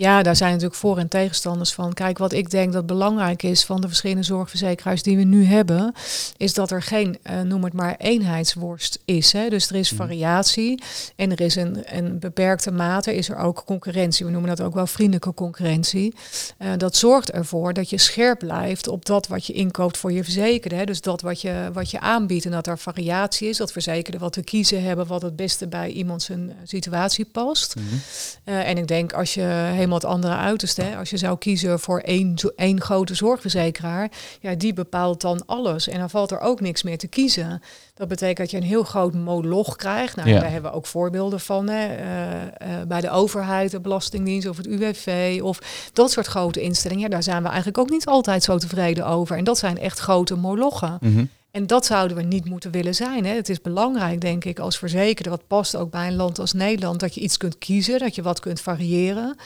Ja, 0.00 0.22
daar 0.22 0.36
zijn 0.36 0.50
natuurlijk 0.50 0.80
voor- 0.80 0.98
en 0.98 1.08
tegenstanders 1.08 1.72
van. 1.72 1.92
Kijk, 1.92 2.18
wat 2.18 2.32
ik 2.32 2.50
denk 2.50 2.72
dat 2.72 2.86
belangrijk 2.86 3.42
is 3.42 3.64
van 3.64 3.80
de 3.80 3.86
verschillende 3.86 4.22
zorgverzekeraars 4.22 5.02
die 5.02 5.16
we 5.16 5.22
nu 5.22 5.44
hebben, 5.44 5.94
is 6.36 6.54
dat 6.54 6.70
er 6.70 6.82
geen, 6.82 7.18
uh, 7.30 7.40
noem 7.40 7.64
het 7.64 7.72
maar, 7.72 7.94
eenheidsworst 7.98 8.98
is. 9.04 9.32
Hè? 9.32 9.48
Dus 9.48 9.68
er 9.68 9.76
is 9.76 9.88
variatie 9.90 10.82
en 11.16 11.30
er 11.30 11.40
is 11.40 11.56
een, 11.56 11.82
een 11.84 12.18
beperkte 12.18 12.70
mate, 12.70 13.14
is 13.14 13.28
er 13.28 13.36
ook 13.36 13.62
concurrentie. 13.64 14.26
We 14.26 14.32
noemen 14.32 14.56
dat 14.56 14.66
ook 14.66 14.74
wel 14.74 14.86
vriendelijke 14.86 15.34
concurrentie. 15.34 16.14
Uh, 16.58 16.68
dat 16.76 16.96
zorgt 16.96 17.30
ervoor 17.30 17.72
dat 17.72 17.90
je 17.90 17.98
scherp 17.98 18.38
blijft 18.38 18.88
op 18.88 19.04
dat 19.04 19.26
wat 19.26 19.46
je 19.46 19.52
inkoopt 19.52 19.96
voor 19.96 20.12
je 20.12 20.24
verzekerde. 20.24 20.76
Hè? 20.76 20.84
Dus 20.84 21.00
dat 21.00 21.20
wat 21.20 21.40
je, 21.40 21.70
wat 21.72 21.90
je 21.90 22.00
aanbiedt 22.00 22.44
en 22.44 22.50
dat 22.50 22.66
er 22.66 22.78
variatie 22.78 23.48
is. 23.48 23.56
Dat 23.56 23.72
verzekerden 23.72 24.20
wat 24.20 24.32
te 24.32 24.42
kiezen 24.42 24.82
hebben 24.82 25.06
wat 25.06 25.22
het 25.22 25.36
beste 25.36 25.68
bij 25.68 25.90
iemand 25.90 26.22
zijn 26.22 26.52
situatie 26.64 27.24
past. 27.24 27.76
Mm 27.76 27.82
-hmm. 27.88 28.00
uh, 28.44 28.68
en 28.68 28.78
ik 28.78 28.88
denk 28.88 29.12
als 29.12 29.34
je 29.34 29.42
helemaal 29.42 29.88
het 29.96 30.04
andere 30.04 30.34
uiterste. 30.34 30.82
Hè. 30.82 30.96
Als 30.96 31.10
je 31.10 31.16
zou 31.16 31.38
kiezen 31.38 31.80
voor 31.80 31.98
één, 31.98 32.34
één 32.56 32.80
grote 32.80 33.14
zorgverzekeraar, 33.14 34.10
ja, 34.40 34.54
die 34.54 34.72
bepaalt 34.72 35.20
dan 35.20 35.42
alles. 35.46 35.88
En 35.88 35.98
dan 35.98 36.10
valt 36.10 36.30
er 36.30 36.40
ook 36.40 36.60
niks 36.60 36.82
meer 36.82 36.98
te 36.98 37.06
kiezen. 37.06 37.62
Dat 37.94 38.08
betekent 38.08 38.38
dat 38.38 38.50
je 38.50 38.56
een 38.56 38.62
heel 38.62 38.84
groot 38.84 39.14
moloch 39.14 39.76
krijgt. 39.76 40.16
Nou, 40.16 40.28
ja. 40.28 40.40
daar 40.40 40.50
hebben 40.50 40.70
we 40.70 40.76
ook 40.76 40.86
voorbeelden 40.86 41.40
van. 41.40 41.68
Hè. 41.68 41.96
Uh, 41.96 42.42
uh, 42.42 42.82
bij 42.88 43.00
de 43.00 43.10
overheid, 43.10 43.70
de 43.70 43.80
Belastingdienst 43.80 44.48
of 44.48 44.56
het 44.56 44.66
UWV 44.66 45.40
of 45.42 45.88
dat 45.92 46.10
soort 46.10 46.26
grote 46.26 46.60
instellingen. 46.60 47.02
Ja, 47.02 47.08
daar 47.08 47.22
zijn 47.22 47.42
we 47.42 47.48
eigenlijk 47.48 47.78
ook 47.78 47.90
niet 47.90 48.06
altijd 48.06 48.42
zo 48.42 48.58
tevreden 48.58 49.06
over. 49.06 49.36
En 49.36 49.44
dat 49.44 49.58
zijn 49.58 49.78
echt 49.78 49.98
grote 49.98 50.36
molochen. 50.36 50.98
Mm 51.00 51.14
-hmm. 51.14 51.28
En 51.50 51.66
dat 51.66 51.86
zouden 51.86 52.16
we 52.16 52.22
niet 52.22 52.44
moeten 52.44 52.70
willen 52.70 52.94
zijn. 52.94 53.24
Hè. 53.24 53.34
Het 53.34 53.48
is 53.48 53.60
belangrijk, 53.60 54.20
denk 54.20 54.44
ik, 54.44 54.58
als 54.58 54.78
verzekerde, 54.78 55.30
wat 55.30 55.46
past 55.46 55.76
ook 55.76 55.90
bij 55.90 56.06
een 56.06 56.16
land 56.16 56.38
als 56.38 56.52
Nederland, 56.52 57.00
dat 57.00 57.14
je 57.14 57.20
iets 57.20 57.36
kunt 57.36 57.58
kiezen, 57.58 57.98
dat 57.98 58.14
je 58.14 58.22
wat 58.22 58.40
kunt 58.40 58.60
variëren. 58.60 59.36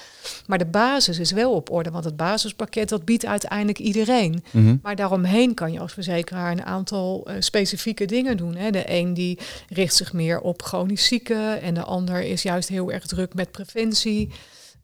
Maar 0.46 0.58
de 0.58 0.66
basis 0.66 1.18
is 1.18 1.30
wel 1.30 1.52
op 1.52 1.70
orde, 1.70 1.90
want 1.90 2.04
het 2.04 2.16
basispakket 2.16 2.88
dat 2.88 3.04
biedt 3.04 3.26
uiteindelijk 3.26 3.78
iedereen. 3.78 4.42
Mm 4.50 4.64
-hmm. 4.64 4.78
Maar 4.82 4.96
daaromheen 4.96 5.54
kan 5.54 5.72
je 5.72 5.80
als 5.80 5.92
verzekeraar 5.92 6.52
een 6.52 6.64
aantal 6.64 7.26
uh, 7.26 7.34
specifieke 7.38 8.04
dingen 8.04 8.36
doen. 8.36 8.56
Hè. 8.56 8.70
De 8.70 8.90
een 8.90 9.14
die 9.14 9.38
richt 9.68 9.94
zich 9.94 10.12
meer 10.12 10.40
op 10.40 10.62
chronisch 10.62 11.06
zieken 11.06 11.62
en 11.62 11.74
de 11.74 11.84
ander 11.84 12.22
is 12.22 12.42
juist 12.42 12.68
heel 12.68 12.92
erg 12.92 13.06
druk 13.06 13.34
met 13.34 13.50
preventie. 13.50 14.30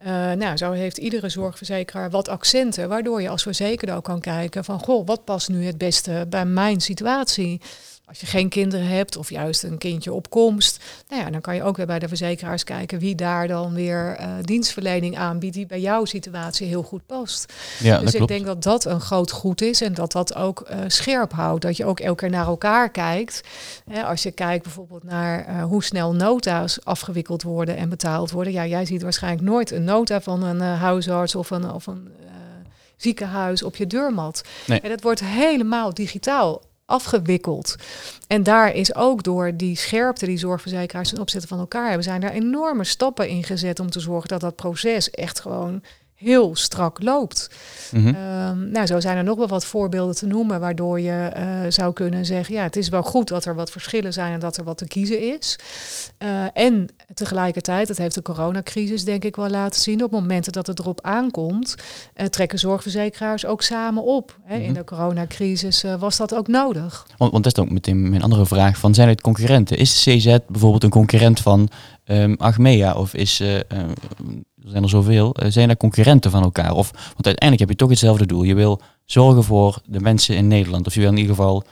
Uh, 0.07 0.33
nou, 0.33 0.57
zo 0.57 0.73
heeft 0.73 0.99
iedere 0.99 1.28
zorgverzekeraar 1.28 2.11
wat 2.11 2.28
accenten, 2.28 2.88
waardoor 2.88 3.23
je 3.23 3.28
als 3.28 3.42
verzekerde 3.42 3.92
ook 3.92 4.04
kan 4.04 4.21
kijken 4.21 4.64
van, 4.64 4.78
goh, 4.78 5.07
wat 5.07 5.25
past 5.25 5.49
nu 5.49 5.64
het 5.64 5.78
beste 5.78 6.26
bij 6.28 6.45
mijn 6.45 6.80
situatie? 6.80 7.61
Als 8.11 8.21
je 8.21 8.26
geen 8.26 8.49
kinderen 8.49 8.87
hebt 8.87 9.17
of 9.17 9.31
juist 9.31 9.62
een 9.62 9.79
kindje 9.79 10.12
op 10.12 10.31
komst, 10.31 10.85
nou 11.09 11.23
ja, 11.23 11.31
dan 11.31 11.40
kan 11.40 11.55
je 11.55 11.62
ook 11.62 11.76
weer 11.76 11.87
bij 11.87 11.99
de 11.99 12.09
verzekeraars 12.09 12.65
kijken 12.65 12.99
wie 12.99 13.15
daar 13.15 13.49
dan 13.49 13.75
weer 13.75 14.21
uh, 14.21 14.26
dienstverlening 14.43 15.19
aanbiedt 15.19 15.54
die 15.54 15.67
bij 15.67 15.80
jouw 15.80 16.04
situatie 16.04 16.67
heel 16.67 16.82
goed 16.82 17.06
past. 17.06 17.52
Ja, 17.78 17.99
dus 17.99 18.11
ik 18.11 18.17
klopt. 18.17 18.32
denk 18.32 18.47
dat 18.47 18.63
dat 18.63 18.84
een 18.84 19.00
groot 19.00 19.30
goed 19.30 19.61
is 19.61 19.80
en 19.80 19.95
dat 19.95 20.13
dat 20.13 20.34
ook 20.34 20.69
uh, 20.71 20.78
scherp 20.87 21.32
houdt. 21.32 21.63
Dat 21.63 21.76
je 21.76 21.84
ook 21.84 22.00
elke 22.00 22.21
keer 22.21 22.30
naar 22.30 22.47
elkaar 22.47 22.91
kijkt. 22.91 23.41
Hè, 23.91 24.04
als 24.04 24.23
je 24.23 24.30
kijkt 24.30 24.63
bijvoorbeeld 24.63 25.04
naar 25.04 25.49
uh, 25.49 25.65
hoe 25.65 25.84
snel 25.84 26.15
nota's 26.15 26.84
afgewikkeld 26.84 27.43
worden 27.43 27.76
en 27.76 27.89
betaald 27.89 28.30
worden. 28.30 28.52
Ja, 28.52 28.67
jij 28.67 28.84
ziet 28.84 29.02
waarschijnlijk 29.02 29.43
nooit 29.43 29.71
een 29.71 29.84
nota 29.84 30.21
van 30.21 30.43
een 30.43 30.61
huisarts 30.61 31.34
of 31.34 31.50
een, 31.50 31.73
of 31.73 31.87
een 31.87 32.08
ziekenhuis 32.97 33.63
op 33.63 33.76
je 33.76 33.87
deurmat. 33.87 34.43
Nee. 34.67 34.80
En 34.80 34.89
dat 34.89 35.02
wordt 35.02 35.21
helemaal 35.21 35.95
digitaal 35.95 36.63
afgewikkeld. 36.91 37.76
En 38.26 38.43
daar 38.43 38.75
is 38.75 38.95
ook 38.95 39.23
door 39.23 39.57
die 39.57 39.76
scherpte 39.76 40.26
die 40.26 40.39
zorgverzekeraars 40.39 41.09
ten 41.09 41.21
opzetten 41.21 41.49
van 41.49 41.59
elkaar 41.59 41.87
hebben, 41.87 42.05
zijn 42.05 42.21
daar 42.21 42.33
enorme 42.33 42.85
stappen 42.85 43.29
in 43.29 43.45
gezet 43.45 43.81
om 43.81 43.91
te 43.91 44.00
zorgen 44.00 44.29
dat 44.29 44.41
dat 44.41 44.57
proces 44.57 45.11
echt 45.11 45.41
gewoon 45.41 45.83
heel 46.21 46.56
strak 46.56 47.02
loopt. 47.02 47.50
Mhm. 47.93 48.02
Mm 48.02 48.15
-hmm. 48.15 48.49
um, 48.49 48.71
nou, 48.71 48.87
zo 48.87 49.00
zijn 49.00 49.17
er 49.17 49.25
nog 49.25 49.39
wel 49.39 49.49
wat 49.49 49.65
voorbeelden 49.65 50.15
te 50.15 50.26
noemen 50.26 50.61
waardoor 50.61 51.00
je 51.00 51.33
uh, 51.37 51.71
zou 51.71 51.93
kunnen 51.93 52.25
zeggen, 52.25 52.54
ja, 52.54 52.63
het 52.63 52.76
is 52.76 52.89
wel 52.89 53.02
goed 53.02 53.28
dat 53.28 53.45
er 53.45 53.54
wat 53.54 53.71
verschillen 53.71 54.13
zijn 54.13 54.33
en 54.33 54.41
dat 54.41 54.56
er 54.56 54.65
wat 54.65 54.78
te 54.78 54.87
kiezen 54.87 55.35
is. 55.35 55.59
Uh, 56.19 56.45
en 56.52 56.89
tegelijkertijd, 57.15 57.89
dat 57.89 57.97
heeft 57.97 58.15
de 58.15 58.23
coronacrisis 58.23 59.04
denk 59.04 59.25
ik 59.25 59.37
wel 59.37 59.49
laten 59.49 59.80
zien, 59.80 60.04
op 60.04 60.11
momenten 60.11 60.52
dat 60.52 60.67
het 60.67 60.78
erop 60.78 61.00
aankomt, 61.02 61.75
uh, 62.17 62.26
trekken 62.26 62.59
zorgverzekeraars 62.59 63.47
ook 63.47 63.63
samen 63.63 64.02
op. 64.02 64.39
Hè. 64.43 64.54
Mm 64.54 64.61
-hmm. 64.61 64.69
In 64.69 64.75
de 64.75 64.85
coronacrisis 64.85 65.85
was 65.99 66.17
dat 66.17 66.35
ook 66.35 66.49
nodig. 66.49 67.06
Want, 67.17 67.33
want 67.33 67.45
dat 67.45 67.56
is 67.56 67.65
ook 67.65 67.71
meteen 67.71 68.11
mijn 68.11 68.23
andere 68.23 68.47
vraag 68.47 68.78
van, 68.78 68.95
zijn 68.95 69.09
het 69.09 69.21
concurrenten? 69.21 69.78
Is 69.78 69.95
CZ 69.95 70.37
bijvoorbeeld 70.49 70.85
een 70.85 70.91
concurrent 70.91 71.41
van 71.41 71.69
um, 72.04 72.35
Achmea 72.39 72.95
of 72.95 73.15
is 73.15 73.43
er 74.64 74.70
zijn 74.70 74.82
er 74.82 74.88
zoveel, 74.88 75.36
zijn 75.49 75.68
er 75.68 75.76
concurrenten 75.76 76.30
van 76.30 76.42
elkaar? 76.42 76.73
Of, 76.73 76.90
want 76.90 77.26
uiteindelijk 77.26 77.60
heb 77.60 77.68
je 77.68 77.76
toch 77.76 77.88
hetzelfde 77.88 78.26
doel. 78.26 78.42
Je 78.42 78.54
wil 78.54 78.80
zorgen 79.04 79.44
voor 79.44 79.80
de 79.84 80.00
mensen 80.00 80.36
in 80.36 80.49
Nederland. 80.49 80.86
Of 80.86 80.94
je 80.94 81.00
wil 81.00 81.10
in 81.10 81.16
ieder 81.16 81.34
geval 81.34 81.64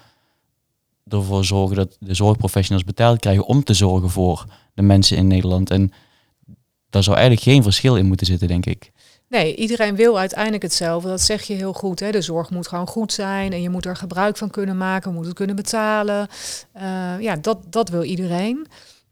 ervoor 1.09 1.45
zorgen 1.45 1.77
dat 1.77 1.97
de 2.01 2.15
zorgprofessionals 2.15 2.85
betaald 2.85 3.21
krijgen 3.21 3.45
om 3.45 3.65
te 3.65 3.75
zorgen 3.75 4.11
voor 4.11 4.45
de 4.75 4.83
mensen 4.83 5.17
in 5.17 5.27
Nederland. 5.27 5.71
En 5.71 5.93
daar 6.91 7.03
zou 7.03 7.17
eigenlijk 7.17 7.47
geen 7.47 7.63
verschil 7.63 7.97
in 7.97 8.07
moeten 8.07 8.27
zitten, 8.27 8.49
denk 8.49 8.67
ik. 8.67 8.91
Nee, 9.29 9.55
iedereen 9.55 9.97
wil 9.97 10.19
uiteindelijk 10.19 10.63
hetzelfde. 10.63 11.09
Dat 11.09 11.21
zeg 11.21 11.43
je 11.43 11.55
heel 11.55 11.73
goed. 11.73 12.01
Hè? 12.01 12.11
De 12.11 12.21
zorg 12.21 12.51
moet 12.51 12.69
gewoon 12.69 12.87
goed 12.87 13.13
zijn 13.13 13.53
en 13.53 13.63
je 13.63 13.71
moet 13.71 13.87
er 13.87 13.97
gebruik 13.97 14.37
van 14.37 14.51
kunnen 14.51 14.77
maken, 14.77 15.15
moet 15.15 15.25
het 15.25 15.35
kunnen 15.35 15.57
betalen. 15.57 16.29
Uh, 16.77 17.21
ja, 17.21 17.37
dat, 17.37 17.59
dat 17.73 17.89
wil 17.89 18.03
iedereen. 18.03 18.67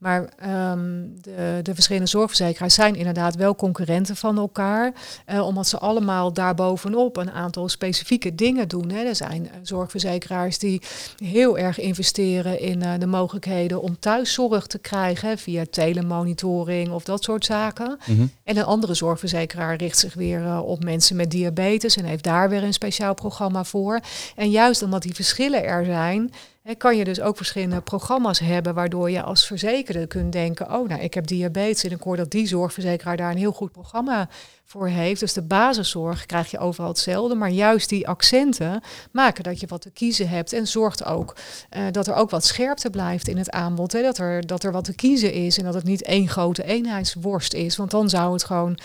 Maar 0.07 0.29
um, 0.73 1.15
de, 1.21 1.61
de, 1.63 1.75
verschillende 1.75 2.09
zorgverzekeraars 2.09 2.75
zijn 2.75 2.95
inderdaad 2.95 3.35
wel 3.35 3.55
concurrenten 3.55 4.17
van 4.17 4.39
elkaar. 4.39 4.93
Uh, 5.33 5.47
omdat 5.47 5.67
ze 5.67 5.79
allemaal 5.79 6.33
daarbovenop 6.33 7.17
een 7.17 7.31
aantal 7.31 7.69
specifieke 7.69 8.35
dingen 8.35 8.69
doen. 8.69 8.91
Hè. 8.91 9.05
Er 9.05 9.17
zijn 9.17 9.43
uh, 9.43 9.51
zorgverzekeraars 9.63 10.59
die 10.59 10.83
heel 11.17 11.59
erg 11.59 11.79
investeren 11.81 12.61
in 12.61 12.83
uh, 12.83 12.93
de 12.99 13.07
mogelijkheden 13.07 13.83
om 13.83 13.99
thuiszorg 13.99 14.67
te 14.67 14.79
krijgen. 14.79 15.29
Hè, 15.29 15.37
via 15.37 15.65
telemonitoring 15.71 16.91
of 16.91 17.05
dat 17.05 17.25
soort 17.25 17.45
zaken. 17.45 17.99
Mhm. 18.07 18.27
En 18.45 18.57
een 18.57 18.65
andere 18.65 18.95
zorgverzekeraar 18.95 19.77
richt 19.77 19.99
zich 19.99 20.15
weer 20.15 20.63
op 20.63 20.85
mensen 20.85 21.17
met 21.17 21.31
diabetes. 21.31 21.97
En 21.97 22.05
heeft 22.05 22.25
daar 22.25 22.49
weer 22.49 22.63
een 22.63 22.73
speciaal 22.73 23.15
programma 23.15 23.65
voor. 23.65 24.01
En 24.37 24.51
juist 24.51 24.83
omdat 24.83 25.03
die 25.03 25.15
verschillen 25.15 25.65
er 25.65 25.85
zijn 25.85 26.33
kan 26.75 26.97
je 26.97 27.05
dus 27.05 27.21
ook 27.21 27.37
verschillende 27.37 27.81
programma's 27.81 28.39
hebben 28.39 28.75
waardoor 28.75 29.11
je 29.11 29.23
als 29.23 29.47
verzekerde 29.47 30.07
kunt 30.07 30.33
denken, 30.33 30.75
oh 30.75 30.89
nou 30.89 31.01
ik 31.03 31.15
heb 31.15 31.27
diabetes 31.27 31.85
en 31.85 31.91
ik 31.91 32.03
hoor 32.03 32.17
dat 32.17 32.31
die 32.31 32.47
zorgverzekeraar 32.47 33.17
daar 33.17 33.31
een 33.31 33.37
heel 33.37 33.53
goed 33.53 33.73
programma 33.73 34.29
voor 34.67 34.89
heeft. 34.89 35.21
Dus 35.21 35.33
de 35.33 35.43
basiszorg 35.43 36.27
krijg 36.27 36.51
je 36.51 36.59
overal 36.59 36.89
hetzelfde, 36.89 37.35
maar 37.35 37.51
juist 37.51 37.89
die 37.89 38.09
accenten 38.09 38.81
maken 39.11 39.45
dat 39.45 39.61
je 39.61 39.67
wat 39.67 39.81
te 39.81 39.91
kiezen 39.91 40.29
hebt 40.29 40.53
en 40.53 40.67
zorgt 40.67 41.05
ook 41.05 41.37
uh, 41.77 41.83
dat 41.91 42.07
er 42.07 42.15
ook 42.15 42.31
wat 42.31 42.45
scherpte 42.45 42.91
blijft 42.91 43.29
in 43.29 43.37
het 43.37 43.51
aanbod. 43.51 43.93
Hè? 43.93 44.03
Dat, 44.03 44.19
er, 44.19 44.47
dat 44.47 44.65
er 44.65 44.73
wat 44.73 44.85
te 44.85 44.95
kiezen 44.95 45.33
is 45.33 45.59
en 45.59 45.65
dat 45.65 45.75
het 45.75 45.85
niet 45.85 46.03
één 46.03 46.29
grote 46.29 46.65
eenheidsworst 46.65 47.55
is, 47.55 47.77
want 47.77 47.91
dan 47.91 48.09
zou 48.09 48.33
het 48.33 48.45
gewoon 48.45 48.79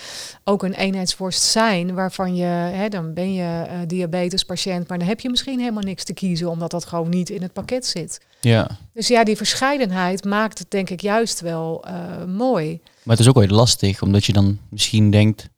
ook 0.44 0.62
een 0.62 0.74
eenheidsworst 0.74 1.42
zijn 1.42 1.94
waarvan 1.94 2.36
je, 2.36 2.44
hè, 2.44 2.88
dan 2.88 3.14
ben 3.14 3.34
je 3.34 3.66
uh, 3.66 3.78
diabetespatiënt, 3.86 4.88
maar 4.88 4.98
dan 4.98 5.08
heb 5.08 5.20
je 5.20 5.30
misschien 5.30 5.58
helemaal 5.58 5.82
niks 5.82 6.04
te 6.04 6.14
kiezen 6.14 6.50
omdat 6.50 6.70
dat 6.70 6.84
gewoon 6.84 7.08
niet 7.08 7.30
in 7.30 7.42
het 7.42 7.52
pakket 7.52 7.86
zit. 7.86 8.20
Ja. 8.40 8.70
Dus 8.92 9.08
ja, 9.08 9.24
die 9.24 9.36
verscheidenheid 9.36 10.24
maakt 10.24 10.58
het 10.58 10.70
denk 10.70 10.90
ik 10.90 11.00
juist 11.00 11.40
wel 11.40 11.84
uh, 11.86 12.24
mooi. 12.24 12.80
Maar 13.02 13.16
het 13.16 13.26
is 13.26 13.28
ook 13.28 13.46
wel 13.46 13.56
lastig, 13.56 14.02
omdat 14.02 14.24
je 14.24 14.32
dan 14.32 14.58
misschien 14.68 15.10
denkt, 15.10 15.48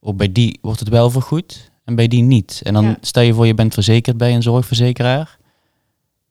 of 0.00 0.14
bij 0.14 0.32
die 0.32 0.58
wordt 0.62 0.80
het 0.80 0.88
wel 0.88 1.10
vergoed 1.10 1.70
en 1.84 1.94
bij 1.94 2.08
die 2.08 2.22
niet. 2.22 2.60
En 2.64 2.72
dan 2.72 2.96
stel 3.00 3.22
je 3.22 3.34
voor 3.34 3.46
je 3.46 3.54
bent 3.54 3.74
verzekerd 3.74 4.16
bij 4.16 4.34
een 4.34 4.42
zorgverzekeraar 4.42 5.38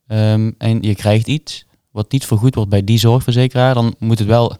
um, 0.08 0.56
en 0.58 0.82
je 0.82 0.96
krijgt 0.96 1.28
iets 1.28 1.66
wat 1.92 2.12
niet 2.12 2.26
vergoed 2.26 2.56
wordt 2.56 2.70
bij 2.70 2.84
die 2.84 3.00
zorgverzekeraar, 3.00 3.74
dan 3.74 3.96
moet 4.00 4.20
het 4.20 4.28
wel, 4.28 4.58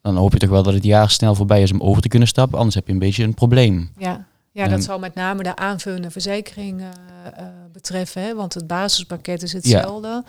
dan 0.00 0.16
hoop 0.16 0.32
je 0.32 0.38
toch 0.38 0.50
wel 0.50 0.62
dat 0.62 0.74
het 0.74 0.84
jaar 0.84 1.10
snel 1.10 1.34
voorbij 1.34 1.62
is 1.62 1.72
om 1.72 1.80
over 1.80 2.02
te 2.02 2.08
kunnen 2.08 2.28
stappen, 2.28 2.58
anders 2.58 2.74
heb 2.74 2.86
je 2.86 2.92
een 2.92 2.98
beetje 2.98 3.24
een 3.24 3.34
probleem. 3.34 3.90
Ja, 3.98 4.26
ja 4.52 4.68
dat 4.68 4.78
um, 4.78 4.84
zal 4.84 4.98
met 4.98 5.14
name 5.14 5.42
de 5.42 5.56
aanvullende 5.56 6.10
verzekering 6.10 6.80
uh, 6.80 6.86
uh, 6.86 7.46
betreffen, 7.72 8.22
hè? 8.22 8.34
want 8.34 8.54
het 8.54 8.66
basispakket 8.66 9.42
is 9.42 9.52
hetzelfde. 9.52 10.08
Ja. 10.08 10.24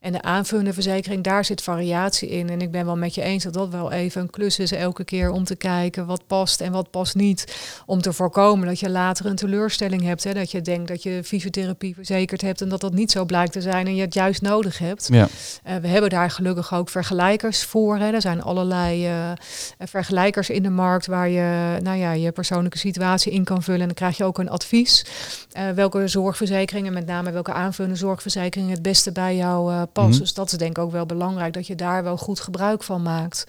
En 0.00 0.12
de 0.12 0.22
aanvullende 0.22 0.72
verzekering, 0.72 1.24
daar 1.24 1.44
zit 1.44 1.62
variatie 1.62 2.28
in. 2.28 2.48
En 2.48 2.60
ik 2.60 2.70
ben 2.70 2.84
wel 2.84 2.96
met 2.96 3.14
je 3.14 3.22
eens 3.22 3.44
dat 3.44 3.52
dat 3.52 3.68
wel 3.68 3.92
even 3.92 4.20
een 4.20 4.30
klus 4.30 4.58
is 4.58 4.72
elke 4.72 5.04
keer 5.04 5.30
om 5.30 5.44
te 5.44 5.56
kijken 5.56 6.06
wat 6.06 6.26
past 6.26 6.60
en 6.60 6.72
wat 6.72 6.90
past 6.90 7.14
niet. 7.14 7.56
Om 7.86 8.00
te 8.00 8.12
voorkomen 8.12 8.66
dat 8.66 8.80
je 8.80 8.90
later 8.90 9.26
een 9.26 9.36
teleurstelling 9.36 10.02
hebt. 10.02 10.24
Hè? 10.24 10.34
Dat 10.34 10.50
je 10.50 10.60
denkt 10.60 10.88
dat 10.88 11.02
je 11.02 11.24
fysiotherapie 11.24 11.94
verzekerd 11.94 12.40
hebt 12.40 12.60
en 12.60 12.68
dat 12.68 12.80
dat 12.80 12.92
niet 12.92 13.10
zo 13.10 13.24
blijkt 13.24 13.52
te 13.52 13.60
zijn 13.60 13.86
en 13.86 13.94
je 13.94 14.00
het 14.00 14.14
juist 14.14 14.42
nodig 14.42 14.78
hebt. 14.78 15.08
Ja. 15.12 15.28
Uh, 15.66 15.76
we 15.76 15.88
hebben 15.88 16.10
daar 16.10 16.30
gelukkig 16.30 16.74
ook 16.74 16.88
vergelijkers 16.88 17.64
voor. 17.64 17.96
Hè? 17.96 18.12
Er 18.12 18.20
zijn 18.20 18.42
allerlei 18.42 19.08
uh, 19.08 19.30
vergelijkers 19.78 20.50
in 20.50 20.62
de 20.62 20.70
markt 20.70 21.06
waar 21.06 21.28
je 21.28 21.78
nou 21.82 21.98
ja, 21.98 22.12
je 22.12 22.32
persoonlijke 22.32 22.78
situatie 22.78 23.32
in 23.32 23.44
kan 23.44 23.62
vullen. 23.62 23.80
En 23.80 23.86
dan 23.86 23.96
krijg 23.96 24.16
je 24.16 24.24
ook 24.24 24.38
een 24.38 24.50
advies. 24.50 25.04
Uh, 25.56 25.70
welke 25.70 26.08
zorgverzekeringen, 26.08 26.92
met 26.92 27.06
name 27.06 27.30
welke 27.30 27.52
aanvullende 27.52 27.98
zorgverzekeringen 27.98 28.70
het 28.70 28.82
beste 28.82 29.12
bij 29.12 29.36
jou 29.36 29.86
pas. 29.92 30.04
Mm 30.04 30.10
-hmm. 30.10 30.20
Dus 30.20 30.34
dat 30.34 30.52
is 30.52 30.58
denk 30.58 30.76
ik 30.76 30.84
ook 30.84 30.92
wel 30.92 31.06
belangrijk, 31.06 31.52
dat 31.52 31.66
je 31.66 31.74
daar 31.74 32.02
wel 32.02 32.16
goed 32.16 32.40
gebruik 32.40 32.82
van 32.82 33.02
maakt. 33.02 33.46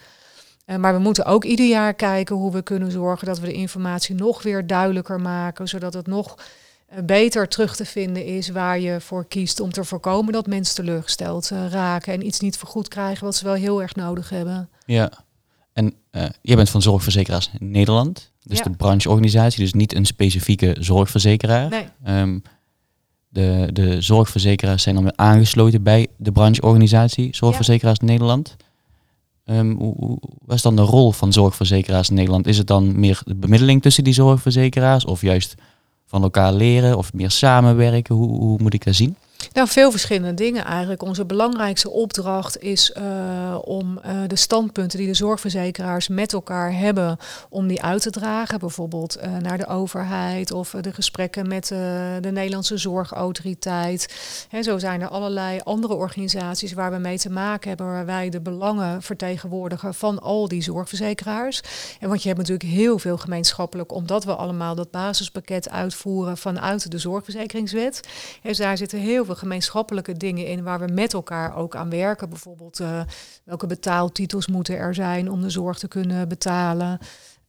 Uh, 0.65 0.75
maar 0.75 0.93
we 0.93 0.99
moeten 0.99 1.25
ook 1.25 1.43
ieder 1.43 1.67
jaar 1.67 1.93
kijken 1.93 2.36
hoe 2.36 2.52
we 2.52 2.62
kunnen 2.62 2.91
zorgen 2.91 3.28
dat 3.28 3.39
we 3.39 3.45
de 3.45 3.54
informatie 3.54 4.15
nog 4.15 4.43
weer 4.43 4.67
duidelijker 4.67 5.21
maken, 5.21 5.67
zodat 5.67 5.93
het 5.93 6.08
nog 6.08 6.36
uh, 6.93 6.99
beter 7.04 7.47
terug 7.47 7.75
te 7.75 7.86
vinden 7.86 8.25
is 8.25 8.49
waar 8.49 8.80
je 8.80 9.02
voor 9.02 9.25
kiest 9.28 9.60
om 9.60 9.71
te 9.71 9.84
voorkomen 9.84 10.34
dat 10.34 10.47
mensen 10.47 10.75
teleurgesteld 10.75 11.52
uh, 11.52 11.67
raken 11.69 12.13
en 12.13 12.25
iets 12.25 12.39
niet 12.39 12.58
vergoed 12.58 12.88
krijgen 12.88 13.25
wat 13.25 13.36
ze 13.36 13.43
wel 13.43 13.54
heel 13.54 13.82
erg 13.82 13.95
nodig 13.95 14.30
hebben. 14.30 14.69
Ja, 14.86 15.12
en 15.73 15.93
jij 16.41 16.56
bent 16.56 16.69
van 16.69 16.82
Zorgverzekeraars 16.82 17.49
Nederland, 17.60 18.32
dus 18.43 18.58
ja. 18.58 18.63
de 18.63 18.69
brancheorganisatie, 18.69 19.60
dus 19.60 19.73
niet 19.73 19.95
een 19.95 20.06
specifieke 20.06 20.75
zorgverzekeraar. 20.80 21.69
Nee. 21.69 22.19
Um, 22.21 22.41
de, 23.30 23.70
de 23.74 24.02
zorgverzekeraars 24.02 24.84
zijn 24.84 24.96
dan 24.96 25.18
aangesloten 25.18 25.84
bij 25.84 26.08
de 26.18 26.32
brancheorganisatie 26.32 27.36
Zorgverzekeraars 27.36 27.98
ja. 28.02 28.06
Nederland. 28.06 28.56
Um, 29.46 29.78
hoe, 29.78 29.94
hoe, 29.98 30.18
wat 30.46 30.56
is 30.56 30.62
dan 30.62 30.76
de 30.76 30.82
rol 30.82 31.12
van 31.12 31.34
zorgverzekeraars 31.34 32.10
in 32.10 32.15
Nederland? 32.15 32.48
Is 32.48 32.58
het 32.58 32.68
dan 32.68 33.00
meer 33.00 33.22
de 33.26 33.36
bemiddeling 33.36 33.82
tussen 33.82 34.04
die 34.04 34.13
zorgverzekeraars 34.13 35.06
of 35.06 35.22
juist 35.22 35.56
van 36.06 36.24
elkaar 36.24 36.54
leren 36.54 36.98
of 36.98 37.13
meer 37.13 37.32
samenwerken? 37.32 38.15
Hoe, 38.15 38.38
hoe 38.39 38.60
moet 38.62 38.74
ik 38.74 38.86
dat 38.86 38.96
zien? 38.96 39.15
Nou, 39.54 39.67
veel 39.67 39.91
verschillende 39.91 40.34
dingen 40.34 40.65
eigenlijk. 40.65 41.02
Onze 41.02 41.25
belangrijkste 41.25 41.89
opdracht 41.89 42.62
is 42.62 42.95
uh, 42.97 43.58
om 43.62 43.99
uh, 44.06 44.21
de 44.28 44.36
standpunten 44.36 44.97
die 44.97 45.08
de 45.08 45.13
zorgverzekeraars 45.13 46.08
met 46.08 46.34
elkaar 46.34 46.73
hebben, 46.73 47.17
om 47.49 47.67
die 47.67 47.82
uit 47.82 48.02
te 48.02 48.10
dragen. 48.10 48.60
Bijvoorbeeld 48.60 49.17
uh, 49.17 49.38
naar 49.38 49.58
de 49.58 49.67
overheid 49.67 50.52
of 50.52 50.69
de 50.82 50.93
gesprekken 50.93 51.47
met 51.47 51.67
de 51.67 52.30
Nederlandse 52.32 52.78
zorgautoriteit. 52.78 54.15
He, 54.49 54.62
zo 54.62 54.78
zijn 54.78 55.02
er 55.02 55.08
allerlei 55.08 55.60
andere 55.63 55.93
organisaties 55.93 56.73
waar 56.73 56.91
we 56.91 56.97
mee 56.97 57.17
te 57.17 57.30
maken 57.30 57.67
hebben, 57.69 57.88
waar 57.88 58.06
wij 58.06 58.30
de 58.30 58.41
belangen 58.41 59.02
vertegenwoordigen 59.02 59.93
van 59.93 60.19
al 60.21 60.47
die 60.47 60.62
zorgverzekeraars. 60.62 61.62
En 61.99 62.08
want 62.08 62.21
je 62.21 62.28
hebt 62.28 62.39
natuurlijk 62.39 62.69
heel 62.69 62.99
veel 62.99 63.17
gemeenschappelijk, 63.17 63.91
omdat 63.91 64.23
we 64.23 64.36
allemaal 64.36 64.75
dat 64.75 64.91
basispakket 64.91 65.69
uitvoeren 65.69 66.38
vanuit 66.38 66.91
de 66.91 66.97
zorgverzekeringswet. 66.97 68.08
Dus 68.41 68.58
daar 68.58 68.78
zitten 68.78 68.99
heel 68.99 69.25
veel 69.25 69.29
gemeenschappelijke 69.36 70.13
dingen 70.13 70.46
in 70.46 70.63
waar 70.63 70.80
we 70.80 70.94
met 70.94 71.13
elkaar 71.13 71.56
ook 71.56 71.76
aan 71.76 71.89
werken. 71.89 72.30
Bijvoorbeeld 72.30 72.80
uh, 72.80 73.02
welke 73.44 73.68
betaaltitels 73.68 74.48
moeten 74.48 74.78
er 74.78 74.94
zijn 74.94 75.32
om 75.32 75.42
de 75.42 75.50
zorg 75.50 75.80
te 75.80 75.88
kunnen 75.88 76.28
betalen. 76.28 77.00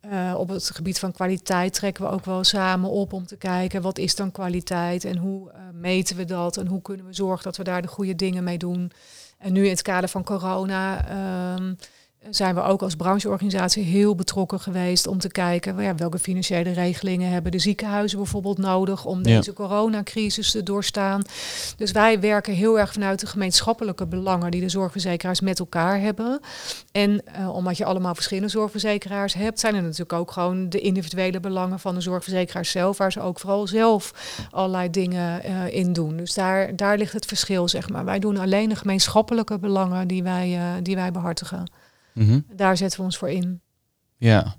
Uh, 0.04 0.34
op 0.36 0.48
het 0.48 0.70
gebied 0.70 0.98
van 0.98 1.12
kwaliteit 1.12 1.74
trekken 1.74 2.04
we 2.04 2.10
ook 2.10 2.24
wel 2.24 2.44
samen 2.44 2.90
op 2.90 3.12
om 3.12 3.26
te 3.26 3.36
kijken 3.36 3.82
wat 3.82 3.98
is 3.98 4.14
dan 4.14 4.32
kwaliteit 4.32 5.04
en 5.04 5.16
hoe 5.16 5.50
uh, 5.50 5.58
meten 5.72 6.16
we 6.16 6.24
dat 6.24 6.56
en 6.56 6.66
hoe 6.66 6.82
kunnen 6.82 7.06
we 7.06 7.14
zorgen 7.14 7.44
dat 7.44 7.56
we 7.56 7.64
daar 7.64 7.82
de 7.82 7.88
goede 7.88 8.16
dingen 8.16 8.44
mee 8.44 8.58
doen. 8.58 8.92
En 9.38 9.52
nu 9.52 9.64
in 9.64 9.70
het 9.70 9.82
kader 9.82 10.08
van 10.08 10.24
corona 10.24 11.04
um, 11.54 11.76
zijn 12.28 12.54
we 12.54 12.62
ook 12.62 12.82
als 12.82 12.94
brancheorganisatie 12.94 13.84
heel 13.84 14.14
betrokken 14.14 14.60
geweest 14.60 15.06
om 15.06 15.18
te 15.18 15.28
kijken 15.28 15.82
ja, 15.82 15.94
welke 15.94 16.18
financiële 16.18 16.70
regelingen 16.70 17.30
hebben 17.30 17.52
de 17.52 17.58
ziekenhuizen 17.58 18.18
bijvoorbeeld 18.18 18.58
nodig 18.58 19.04
om 19.04 19.22
deze 19.22 19.50
ja. 19.50 19.52
coronacrisis 19.52 20.50
te 20.50 20.62
doorstaan. 20.62 21.22
Dus 21.76 21.92
wij 21.92 22.20
werken 22.20 22.54
heel 22.54 22.78
erg 22.78 22.92
vanuit 22.92 23.20
de 23.20 23.26
gemeenschappelijke 23.26 24.06
belangen 24.06 24.50
die 24.50 24.60
de 24.60 24.68
zorgverzekeraars 24.68 25.40
met 25.40 25.58
elkaar 25.58 26.00
hebben. 26.00 26.40
En 26.92 27.22
uh, 27.38 27.54
omdat 27.54 27.76
je 27.76 27.84
allemaal 27.84 28.14
verschillende 28.14 28.48
zorgverzekeraars 28.48 29.34
hebt, 29.34 29.60
zijn 29.60 29.74
er 29.74 29.82
natuurlijk 29.82 30.12
ook 30.12 30.30
gewoon 30.30 30.68
de 30.68 30.80
individuele 30.80 31.40
belangen 31.40 31.80
van 31.80 31.94
de 31.94 32.00
zorgverzekeraars 32.00 32.70
zelf, 32.70 32.98
waar 32.98 33.12
ze 33.12 33.20
ook 33.20 33.40
vooral 33.40 33.66
zelf 33.66 34.14
allerlei 34.50 34.90
dingen 34.90 35.42
uh, 35.46 35.74
in 35.74 35.92
doen. 35.92 36.16
Dus 36.16 36.34
daar, 36.34 36.76
daar 36.76 36.98
ligt 36.98 37.12
het 37.12 37.26
verschil, 37.26 37.68
zeg 37.68 37.88
maar. 37.88 38.04
Wij 38.04 38.18
doen 38.18 38.36
alleen 38.36 38.68
de 38.68 38.76
gemeenschappelijke 38.76 39.58
belangen 39.58 40.08
die 40.08 40.22
wij, 40.22 40.50
uh, 40.50 40.64
die 40.82 40.96
wij 40.96 41.10
behartigen. 41.10 41.79
Mm 42.20 42.28
-hmm. 42.28 42.44
Daar 42.56 42.76
zetten 42.76 42.98
we 42.98 43.04
ons 43.04 43.16
voor 43.16 43.30
in. 43.30 43.60
Ja. 44.16 44.56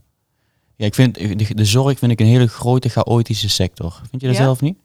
Ja, 0.76 0.86
ik 0.86 0.96
vind 0.96 1.16
de, 1.16 1.54
de 1.54 1.66
zorg 1.66 2.00
vind 2.00 2.12
ik 2.12 2.20
een 2.20 2.26
hele 2.26 2.48
grote 2.48 2.90
chaotische 2.90 3.50
sector. 3.50 4.00
Vind 4.10 4.22
je 4.22 4.28
dat 4.28 4.38
ja? 4.38 4.44
zelf 4.44 4.62
niet? 4.62 4.78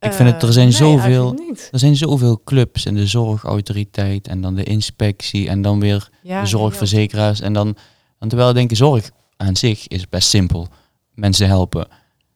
Ik 0.00 0.12
vind 0.12 0.30
het, 0.30 0.42
er 0.42 0.52
zijn 0.52 0.68
uh, 0.68 0.74
zoveel, 0.74 1.38
er 1.70 1.78
zijn 1.78 1.96
zoveel 1.96 2.40
clubs 2.44 2.86
en 2.86 2.94
de 2.94 3.06
zorgautoriteit 3.06 4.28
en 4.28 4.40
dan 4.40 4.54
de 4.54 4.64
inspectie 4.64 5.48
en 5.48 5.62
dan 5.62 5.80
weer 5.80 6.08
ja, 6.22 6.40
de 6.40 6.46
zorgverzekeraars 6.46 7.40
en 7.40 7.52
dan, 7.52 7.76
terwijl 8.18 8.48
ik 8.48 8.54
denk 8.54 8.76
zorg 8.76 9.10
aan 9.36 9.56
zich 9.56 9.88
is 9.88 10.08
best 10.08 10.28
simpel. 10.28 10.68
Mensen 11.14 11.46
helpen, 11.46 11.88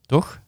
toch? 0.07 0.41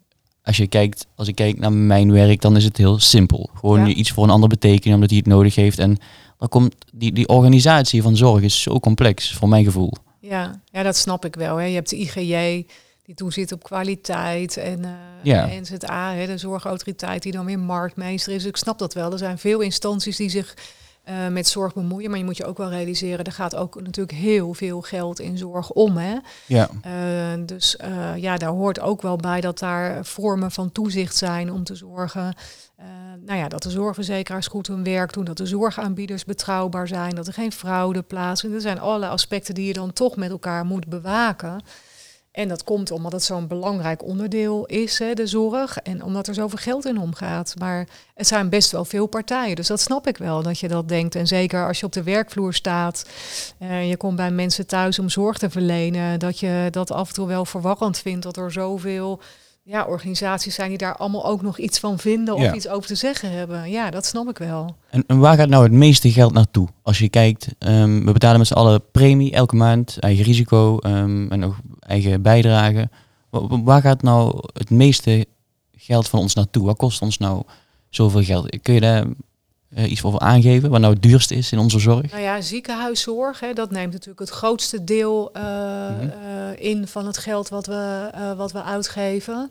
Als 0.43 0.57
je 0.57 0.67
kijkt, 0.67 1.07
als 1.15 1.29
ik 1.29 1.35
kijk 1.35 1.59
naar 1.59 1.73
mijn 1.73 2.13
werk, 2.13 2.41
dan 2.41 2.57
is 2.57 2.65
het 2.65 2.77
heel 2.77 2.99
simpel. 2.99 3.51
Gewoon 3.55 3.87
Ja. 3.89 3.95
iets 3.95 4.11
voor 4.11 4.25
een 4.25 4.31
ander 4.31 4.49
betekenen 4.49 4.95
omdat 4.95 5.11
hij 5.11 5.19
het 5.19 5.29
nodig 5.29 5.55
heeft 5.55 5.79
en 5.79 5.97
dan 6.39 6.49
komt 6.49 6.75
die, 6.93 7.13
die 7.13 7.29
organisatie 7.29 8.03
van 8.03 8.17
zorg 8.17 8.43
is 8.43 8.63
zo 8.63 8.81
complex 8.81 9.35
voor 9.35 9.49
mijn 9.49 9.65
gevoel. 9.65 9.93
Ja, 10.21 10.61
ja 10.71 10.83
dat 10.83 10.97
snap 10.97 11.25
ik 11.25 11.35
wel. 11.35 11.57
Hè. 11.57 11.65
Je 11.65 11.75
hebt 11.75 11.91
de 11.91 11.97
IGJ 11.97 12.67
die 13.05 13.15
toezit 13.15 13.53
op 13.53 13.63
kwaliteit 13.63 14.57
en 14.57 14.79
uh, 14.79 14.91
Ja. 15.23 15.47
NZA, 15.47 16.13
hè, 16.13 16.27
de 16.27 16.39
zorgautoriteit 16.39 17.23
die 17.23 17.33
dan 17.33 17.45
weer 17.45 17.59
marktmeester 17.59 18.35
is. 18.35 18.45
Ik 18.45 18.57
snap 18.57 18.79
dat 18.79 18.95
wel. 18.95 19.13
Er 19.13 19.19
zijn 19.19 19.39
veel 19.39 19.61
instanties 19.61 20.17
die 20.17 20.29
zich 20.29 20.55
uh, 21.09 21.29
met 21.29 21.49
zorg 21.49 21.75
bemoeien, 21.75 22.11
maar 22.11 22.19
je 22.19 22.25
moet 22.25 22.37
je 22.37 22.45
ook 22.45 22.59
wel 22.59 22.71
realiseren, 22.71 23.25
er 23.25 23.33
gaat 23.33 23.57
ook 23.57 23.83
natuurlijk 23.83 24.19
heel 24.19 24.55
veel 24.55 24.81
geld 24.81 25.21
in 25.21 25.39
zorg 25.39 25.71
om. 25.71 25.97
Hè? 25.97 26.17
Ja, 26.47 26.71
Uh, 26.87 27.47
dus 27.47 27.77
uh, 27.85 28.17
ja, 28.17 28.37
daar 28.37 28.51
hoort 28.51 28.81
ook 28.81 29.03
wel 29.03 29.17
bij 29.17 29.41
dat 29.41 29.59
daar 29.59 30.05
vormen 30.05 30.51
van 30.51 30.73
toezicht 30.73 31.17
zijn 31.17 31.53
om 31.53 31.65
te 31.65 31.75
zorgen 31.75 32.35
uh, 32.81 32.87
nou 33.21 33.39
ja, 33.39 33.49
dat 33.49 33.63
de 33.63 33.71
zorgverzekeraars 33.71 34.47
goed 34.47 34.67
hun 34.67 34.85
werk 34.85 35.13
doen, 35.13 35.25
dat 35.25 35.37
de 35.37 35.47
zorgaanbieders 35.47 36.25
betrouwbaar 36.25 36.89
zijn, 36.89 37.15
dat 37.15 37.27
er 37.27 37.33
geen 37.33 37.53
fraude 37.53 38.03
plaatsvindt. 38.03 38.57
Er 38.57 38.63
zijn 38.63 38.81
allerlei 38.81 39.13
aspecten 39.13 39.55
die 39.55 39.67
je 39.67 39.73
dan 39.73 39.93
toch 39.93 40.17
met 40.17 40.31
elkaar 40.31 40.65
moet 40.65 40.87
bewaken. 40.87 41.63
En 42.39 42.49
dat 42.49 42.65
komt 42.65 42.91
omdat 42.91 43.13
het 43.13 43.23
zo'n 43.23 43.47
belangrijk 43.47 44.03
onderdeel 44.03 44.67
is, 44.67 44.99
hè, 44.99 45.15
de 45.15 45.27
zorg. 45.27 45.77
En 45.79 46.03
omdat 46.03 46.27
er 46.27 46.35
zoveel 46.35 46.59
geld 46.59 46.87
in 46.87 46.99
omgaat. 46.99 47.55
Maar 47.59 47.89
het 48.15 48.27
zijn 48.27 48.49
best 48.49 48.71
wel 48.71 48.85
veel 48.85 49.07
partijen. 49.07 49.57
Dus 49.57 49.67
dat 49.67 49.81
snap 49.81 50.07
ik 50.07 50.17
wel, 50.17 50.43
dat 50.43 50.59
je 50.59 50.69
dat 50.69 50.89
denkt. 50.89 51.15
En 51.15 51.27
zeker 51.27 51.67
als 51.67 51.81
je 51.81 51.87
op 51.87 51.93
de 51.93 52.03
werkvloer 52.03 52.55
staat. 52.55 53.09
Uh, 53.63 53.89
je 53.89 53.97
komt 53.97 54.17
bij 54.17 54.31
mensen 54.31 54.67
thuis 54.67 54.99
om 54.99 55.09
zorg 55.09 55.39
te 55.39 55.51
verlenen. 55.51 56.19
Dat 56.19 56.41
je 56.41 56.69
dat 56.71 56.91
af 56.91 57.09
en 57.09 57.15
toe 57.15 57.27
wel 57.27 57.45
verwarrend 57.45 57.99
vindt. 57.99 58.23
Dat 58.23 58.37
er 58.37 58.53
zoveel 58.53 59.21
ja, 59.71 59.85
organisaties 59.85 60.55
zijn 60.55 60.69
die 60.69 60.79
daar 60.79 60.97
allemaal 60.97 61.25
ook 61.27 61.43
nog 61.43 61.59
iets 61.59 61.79
van 61.79 61.99
vinden 61.99 62.35
of 62.35 62.41
Ja. 62.43 62.55
iets 62.55 62.69
over 62.69 62.89
te 62.89 62.95
zeggen 62.95 63.31
hebben. 63.33 63.71
Ja, 63.71 63.91
dat 63.91 64.07
snap 64.07 64.29
ik 64.29 64.39
wel. 64.39 64.77
En, 64.91 65.05
en 65.07 65.19
waar 65.19 65.37
gaat 65.37 65.49
nou 65.49 65.63
het 65.63 65.73
meeste 65.73 66.11
geld 66.13 66.33
naartoe? 66.33 66.69
Als 66.83 66.99
je 66.99 67.09
kijkt, 67.09 67.49
ehm, 67.59 68.05
we 68.05 68.13
betalen 68.13 68.39
met 68.39 68.47
z'n 68.47 68.55
allen 68.55 68.83
premie 68.93 69.33
elke 69.33 69.57
maand, 69.57 69.97
eigen 69.99 70.25
risico 70.25 70.79
ehm, 70.79 71.27
en 71.33 71.39
nog 71.39 71.57
eigen 71.81 72.23
bijdrage. 72.23 72.89
Wa- 73.31 73.47
wa- 73.47 73.63
Waar 73.63 73.81
gaat 73.81 74.03
nou 74.03 74.39
het 74.53 74.71
meeste 74.71 75.27
geld 75.77 76.09
van 76.09 76.19
ons 76.21 76.35
naartoe? 76.35 76.67
Wat 76.67 76.77
kost 76.77 77.03
ons 77.03 77.19
nou 77.19 77.43
zoveel 77.91 78.23
geld? 78.23 78.59
Kun 78.63 78.75
je 78.75 78.81
daar 78.81 79.05
eh, 79.75 79.91
iets 79.91 80.03
over 80.05 80.21
aangeven? 80.21 80.71
Wat 80.71 80.81
nou 80.81 80.93
het 80.93 81.03
duurste 81.03 81.35
is 81.35 81.53
in 81.53 81.59
onze 81.59 81.79
zorg? 81.79 82.11
Nou 82.11 82.23
ja, 82.23 82.41
ziekenhuiszorg, 82.41 83.41
hè, 83.41 83.53
dat 83.53 83.71
neemt 83.71 83.93
natuurlijk 83.93 84.21
het 84.21 84.31
grootste 84.31 84.85
deel 84.85 85.31
eh, 85.33 85.43
Mhm. 85.43 86.09
eh, 86.09 86.65
in 86.71 86.87
van 86.87 87.07
het 87.07 87.19
geld 87.19 87.49
wat 87.49 87.67
we, 87.67 88.11
wat 88.37 88.53
we 88.53 88.63
uitgeven. 88.63 89.51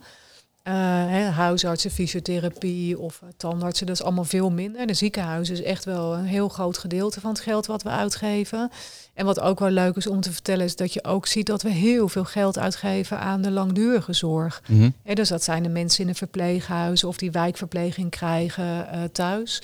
Eh, 0.68 0.74
hè, 1.08 1.24
huisartsen, 1.24 1.92
fysiotherapie 1.92 3.00
of 3.00 3.22
eh, 3.24 3.30
tandartsen, 3.38 3.86
dat 3.86 3.96
is 3.96 4.04
allemaal 4.04 4.24
veel 4.24 4.52
minder. 4.52 4.88
De 4.88 4.94
ziekenhuizen 4.94 5.56
is 5.56 5.62
echt 5.62 5.86
wel 5.86 6.14
een 6.14 6.26
heel 6.26 6.50
groot 6.50 6.78
gedeelte 6.78 7.22
van 7.22 7.30
het 7.30 7.40
geld 7.40 7.66
wat 7.66 7.84
we 7.84 7.90
uitgeven. 7.90 8.72
En 9.14 9.26
wat 9.26 9.40
ook 9.40 9.60
wel 9.60 9.70
leuk 9.70 9.96
is 9.96 10.08
om 10.08 10.22
te 10.22 10.32
vertellen, 10.32 10.66
is 10.66 10.76
dat 10.76 10.94
je 10.94 11.04
ook 11.04 11.26
ziet 11.26 11.46
dat 11.46 11.62
we 11.62 11.70
heel 11.70 12.10
veel 12.10 12.24
geld 12.24 12.58
uitgeven 12.58 13.20
aan 13.20 13.42
de 13.42 13.52
langdurige 13.52 14.14
zorg. 14.14 14.64
Hè, 15.04 15.14
dus 15.14 15.30
dat 15.30 15.44
zijn 15.44 15.64
de 15.64 15.70
mensen 15.70 16.02
in 16.02 16.08
de 16.08 16.16
verpleeghuizen 16.16 17.08
of 17.08 17.18
die 17.18 17.32
wijkverpleging 17.32 18.10
krijgen 18.10 18.90
eh, 18.92 19.04
thuis. 19.12 19.62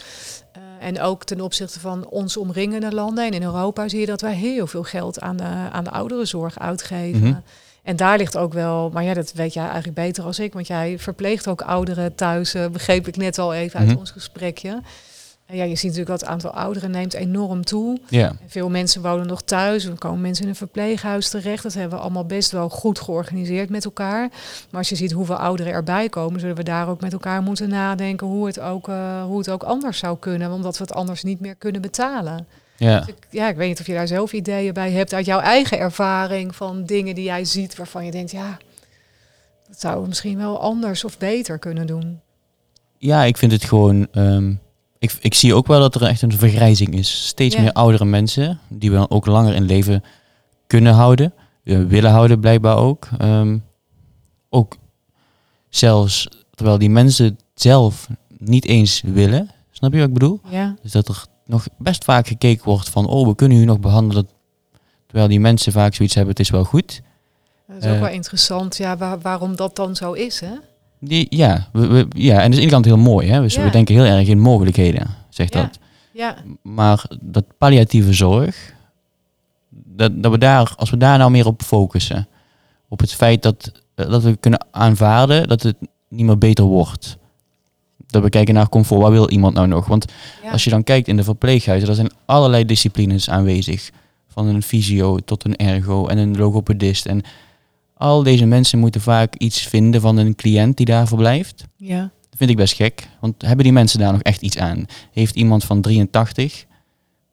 En 0.79 1.01
ook 1.01 1.23
ten 1.23 1.41
opzichte 1.41 1.79
van 1.79 2.07
ons 2.07 2.37
omringende 2.37 2.93
landen. 2.93 3.25
En 3.25 3.33
in 3.33 3.43
Europa 3.43 3.87
zie 3.87 3.99
je 3.99 4.05
dat 4.05 4.21
wij 4.21 4.35
heel 4.35 4.67
veel 4.67 4.83
geld 4.83 5.19
aan 5.19 5.37
de, 5.37 5.43
aan 5.71 5.83
de 5.83 5.91
ouderenzorg 5.91 6.59
uitgeven. 6.59 7.21
Mhm. 7.21 7.39
En 7.83 7.95
daar 7.95 8.17
ligt 8.17 8.37
ook 8.37 8.53
wel, 8.53 8.89
maar 8.89 9.03
ja, 9.03 9.13
dat 9.13 9.33
weet 9.33 9.53
jij 9.53 9.63
eigenlijk 9.63 9.95
beter 9.95 10.23
als 10.23 10.39
ik, 10.39 10.53
want 10.53 10.67
jij 10.67 10.99
verpleegt 10.99 11.47
ook 11.47 11.61
ouderen 11.61 12.15
thuis, 12.15 12.53
eh, 12.53 12.67
begreep 12.67 13.07
ik 13.07 13.17
net 13.17 13.37
al 13.39 13.53
even 13.53 13.79
uit 13.79 13.87
Mhm. 13.89 13.97
ons 13.97 14.11
gesprekje. 14.11 14.81
En 15.45 15.55
ja, 15.57 15.63
je 15.63 15.75
ziet 15.75 15.83
natuurlijk 15.89 16.09
dat 16.09 16.19
het 16.19 16.29
aantal 16.29 16.51
ouderen 16.51 16.91
neemt 16.91 17.13
enorm 17.13 17.63
toe. 17.65 17.99
Ja, 18.09 18.27
En 18.27 18.39
veel 18.47 18.69
mensen 18.69 19.01
wonen 19.01 19.27
nog 19.27 19.41
thuis, 19.41 19.85
er 19.85 19.97
komen 19.97 20.21
mensen 20.21 20.43
in 20.43 20.49
een 20.49 20.55
verpleeghuis 20.55 21.29
terecht. 21.29 21.63
Dat 21.63 21.73
hebben 21.73 21.97
we 21.97 22.03
allemaal 22.03 22.25
best 22.25 22.51
wel 22.51 22.69
goed 22.69 22.99
georganiseerd 22.99 23.69
met 23.69 23.85
elkaar. 23.85 24.29
Maar 24.69 24.79
als 24.79 24.89
je 24.89 24.95
ziet 24.95 25.11
hoeveel 25.11 25.35
ouderen 25.35 25.73
erbij 25.73 26.09
komen, 26.09 26.39
zullen 26.39 26.55
we 26.55 26.63
daar 26.63 26.87
ook 26.87 27.01
met 27.01 27.13
elkaar 27.13 27.41
moeten 27.41 27.69
nadenken 27.69 28.27
hoe 28.27 28.45
het 28.47 28.59
ook, 28.59 28.87
eh, 28.87 29.23
hoe 29.23 29.37
het 29.37 29.49
ook 29.49 29.63
anders 29.63 29.97
zou 29.97 30.17
kunnen. 30.19 30.51
Omdat 30.51 30.77
we 30.77 30.83
het 30.83 30.93
anders 30.93 31.23
niet 31.23 31.39
meer 31.39 31.55
kunnen 31.55 31.81
betalen. 31.81 32.47
Ja. 32.83 32.99
Dus 32.99 33.07
ik, 33.07 33.27
ja, 33.29 33.49
ik 33.49 33.55
weet 33.55 33.67
niet 33.67 33.79
of 33.79 33.87
je 33.87 33.93
daar 33.93 34.07
zelf 34.07 34.33
ideeën 34.33 34.73
bij 34.73 34.91
hebt 34.91 35.13
uit 35.13 35.25
jouw 35.25 35.39
eigen 35.39 35.79
ervaring 35.79 36.55
van 36.55 36.83
dingen 36.85 37.15
die 37.15 37.23
jij 37.23 37.45
ziet 37.45 37.75
waarvan 37.75 38.05
je 38.05 38.11
denkt, 38.11 38.31
ja, 38.31 38.57
dat 39.67 39.79
zouden 39.79 40.03
we 40.03 40.09
misschien 40.09 40.37
wel 40.37 40.59
anders 40.59 41.03
of 41.03 41.17
beter 41.17 41.59
kunnen 41.59 41.87
doen. 41.87 42.19
ja 42.97 43.23
ik 43.23 43.37
vind 43.37 43.51
het 43.51 43.63
gewoon... 43.63 44.07
ehm, 44.11 44.53
ik, 44.99 45.17
ik 45.19 45.33
zie 45.33 45.53
ook 45.53 45.67
wel 45.67 45.79
dat 45.79 45.95
er 45.95 46.03
echt 46.03 46.21
een 46.21 46.31
vergrijzing 46.31 46.95
is. 46.95 47.27
Steeds 47.27 47.55
Ja. 47.55 47.61
meer 47.61 47.71
oudere 47.71 48.05
mensen 48.05 48.59
die 48.69 48.89
we 48.91 48.95
dan 48.97 49.09
ook 49.09 49.25
langer 49.25 49.53
in 49.55 49.63
leven 49.65 50.03
kunnen 50.67 50.93
houden. 50.93 51.33
eh, 51.63 51.83
willen 51.83 52.11
houden 52.11 52.39
blijkbaar 52.39 52.77
ook. 52.77 53.07
Ehm, 53.17 53.57
ook 54.49 54.77
zelfs 55.69 56.27
terwijl 56.55 56.77
die 56.77 56.89
mensen 56.89 57.25
het 57.25 57.43
zelf 57.55 58.07
niet 58.37 58.65
eens 58.65 59.01
willen. 59.05 59.49
Snap 59.71 59.91
je 59.93 59.97
wat 59.99 60.07
ik 60.07 60.13
bedoel? 60.13 60.39
Ja, 60.49 60.75
Dus 60.81 60.91
dat 60.91 61.07
er 61.07 61.25
nog 61.45 61.65
best 61.77 62.03
vaak 62.03 62.27
gekeken 62.27 62.65
wordt 62.65 62.89
van... 62.89 63.07
oh, 63.07 63.27
we 63.27 63.35
kunnen 63.35 63.57
u 63.57 63.65
nog 63.65 63.79
behandelen. 63.79 64.27
Terwijl 65.05 65.27
die 65.27 65.39
mensen 65.39 65.71
vaak 65.71 65.93
zoiets 65.93 66.15
hebben, 66.15 66.31
het 66.31 66.41
is 66.43 66.49
wel 66.49 66.63
goed. 66.63 67.01
dat 67.67 67.77
is 67.77 67.85
ook 67.89 67.93
Eh. 67.95 67.99
wel 68.01 68.09
interessant 68.09 68.77
ja, 68.77 68.97
waar- 68.97 69.19
waarom 69.19 69.55
dat 69.55 69.75
dan 69.75 69.95
zo 69.95 70.11
is, 70.11 70.39
hè? 70.39 70.51
Die, 70.99 71.25
ja, 71.29 71.67
we, 71.71 71.87
we- 71.87 72.05
ja, 72.09 72.41
en 72.41 72.43
dat 72.43 72.43
is 72.43 72.43
aan 72.43 72.51
de 72.51 72.61
ene 72.61 72.69
kant 72.71 72.85
heel 72.85 72.97
mooi. 72.97 73.29
Hè? 73.29 73.41
Dus 73.41 73.55
Ja. 73.55 73.63
we 73.63 73.69
denken 73.69 73.95
heel 73.95 74.03
erg 74.03 74.27
in 74.27 74.39
mogelijkheden, 74.39 75.07
zegt 75.29 75.53
Ja. 75.53 75.61
dat. 75.61 75.79
Ja, 76.13 76.35
Maar 76.61 77.05
dat 77.21 77.43
palliatieve 77.57 78.13
zorg, 78.13 78.73
dat, 79.69 80.23
dat 80.23 80.31
we 80.31 80.37
daar, 80.37 80.73
als 80.77 80.89
we 80.89 80.97
daar 80.97 81.17
nou 81.17 81.31
meer 81.31 81.45
op 81.45 81.61
focussen, 81.61 82.27
op 82.87 82.99
het 82.99 83.13
feit 83.13 83.41
dat, 83.41 83.71
eh, 83.95 84.09
dat 84.09 84.23
we 84.23 84.35
kunnen 84.35 84.65
aanvaarden 84.71 85.47
dat 85.47 85.63
het 85.63 85.75
niet 86.07 86.25
meer 86.25 86.37
beter 86.37 86.63
wordt. 86.65 87.17
Dat 88.13 88.23
we 88.23 88.29
kijken 88.29 88.53
naar 88.53 88.69
comfort, 88.69 89.01
wat 89.01 89.11
wil 89.11 89.29
iemand 89.29 89.53
nou 89.53 89.67
nog? 89.67 89.85
Want 89.87 90.05
ja. 90.43 90.51
als 90.51 90.63
je 90.63 90.69
dan 90.69 90.83
kijkt 90.83 91.07
in 91.07 91.15
de 91.17 91.23
verpleeghuizen, 91.23 91.89
er 91.89 91.95
zijn 91.95 92.11
allerlei 92.25 92.65
disciplines 92.65 93.29
aanwezig. 93.29 93.89
Van 94.27 94.47
een 94.47 94.61
fysio 94.63 95.17
tot 95.19 95.45
een 95.45 95.55
ergo 95.55 96.07
en 96.07 96.17
een 96.17 96.37
logopedist. 96.37 97.05
En 97.05 97.21
al 97.93 98.23
deze 98.23 98.45
mensen 98.45 98.79
moeten 98.79 99.01
vaak 99.01 99.35
iets 99.35 99.61
vinden 99.61 100.01
van 100.01 100.17
een 100.17 100.35
cliënt 100.35 100.77
die 100.77 100.85
daar 100.85 101.07
verblijft. 101.07 101.63
ja. 101.77 101.99
Dat 102.29 102.41
vind 102.41 102.51
ik 102.51 102.63
best 102.63 102.75
gek. 102.75 103.07
Want 103.19 103.41
hebben 103.41 103.63
die 103.63 103.73
mensen 103.73 103.99
daar 103.99 104.11
nog 104.11 104.21
echt 104.21 104.41
iets 104.41 104.57
aan? 104.57 104.85
Heeft 105.11 105.35
iemand 105.35 105.63
van 105.63 105.81
83 105.81 106.65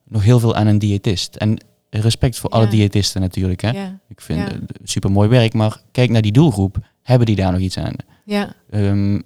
nog 0.04 0.22
heel 0.22 0.40
veel 0.40 0.54
aan 0.54 0.66
een 0.66 0.78
diëtist? 0.78 1.36
En 1.36 1.64
respect 1.90 2.38
voor 2.38 2.50
alle 2.50 2.68
diëtisten 2.68 3.20
natuurlijk. 3.20 3.60
Hè? 3.60 3.70
ja, 3.70 3.98
Ik 4.08 4.20
vind 4.20 4.38
Ja. 4.38 4.56
super 4.84 5.10
mooi 5.10 5.28
werk. 5.28 5.52
Maar 5.54 5.80
kijk 5.92 6.10
naar 6.10 6.22
die 6.22 6.32
doelgroep. 6.32 6.76
Hebben 7.02 7.26
die 7.26 7.36
daar 7.36 7.52
nog 7.52 7.60
iets 7.60 7.78
aan? 7.78 7.94
ja, 8.24 8.52
Ehm, 8.70 9.20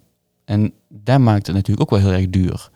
en 0.44 0.72
daar 0.88 1.20
maakt 1.20 1.46
het 1.46 1.56
natuurlijk 1.56 1.92
ook 1.92 2.00
wel 2.00 2.08
heel 2.08 2.18
erg 2.18 2.30
duur. 2.30 2.70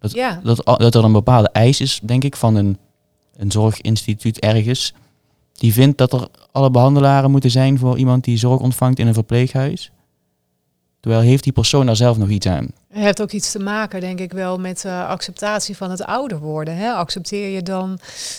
Dat, 0.00 0.12
ja. 0.12 0.40
dat, 0.44 0.64
al- 0.64 0.78
dat 0.78 0.94
er 0.94 1.04
een 1.04 1.12
bepaalde 1.12 1.48
eis 1.48 1.80
is, 1.80 2.00
denk 2.02 2.24
ik, 2.24 2.36
van 2.36 2.54
een, 2.54 2.78
een 3.36 3.50
zorginstituut 3.50 4.38
ergens. 4.38 4.94
Die 5.52 5.72
vindt 5.72 5.98
dat 5.98 6.12
er 6.12 6.28
alle 6.52 6.70
behandelaren 6.70 7.30
moeten 7.30 7.50
zijn 7.50 7.78
voor 7.78 7.98
iemand 7.98 8.24
die 8.24 8.36
zorg 8.36 8.60
ontvangt 8.60 8.98
in 8.98 9.06
een 9.06 9.14
verpleeghuis. 9.14 9.90
Terwijl 11.00 11.22
heeft 11.22 11.44
die 11.44 11.52
persoon 11.52 11.86
daar 11.86 11.96
zelf 11.96 12.18
nog 12.18 12.28
iets 12.28 12.46
aan? 12.46 12.68
Het 12.88 13.02
heeft 13.02 13.22
ook 13.22 13.32
iets 13.32 13.50
te 13.50 13.58
maken, 13.58 14.00
denk 14.00 14.20
ik 14.20 14.32
wel, 14.32 14.58
met 14.58 14.84
eh, 14.84 15.08
acceptatie 15.08 15.76
van 15.76 15.90
het 15.90 16.04
ouder 16.04 16.38
worden. 16.38 16.76
Hè? 16.76 16.90
Accepteer 16.90 17.48
je 17.48 17.62
dan, 17.62 17.98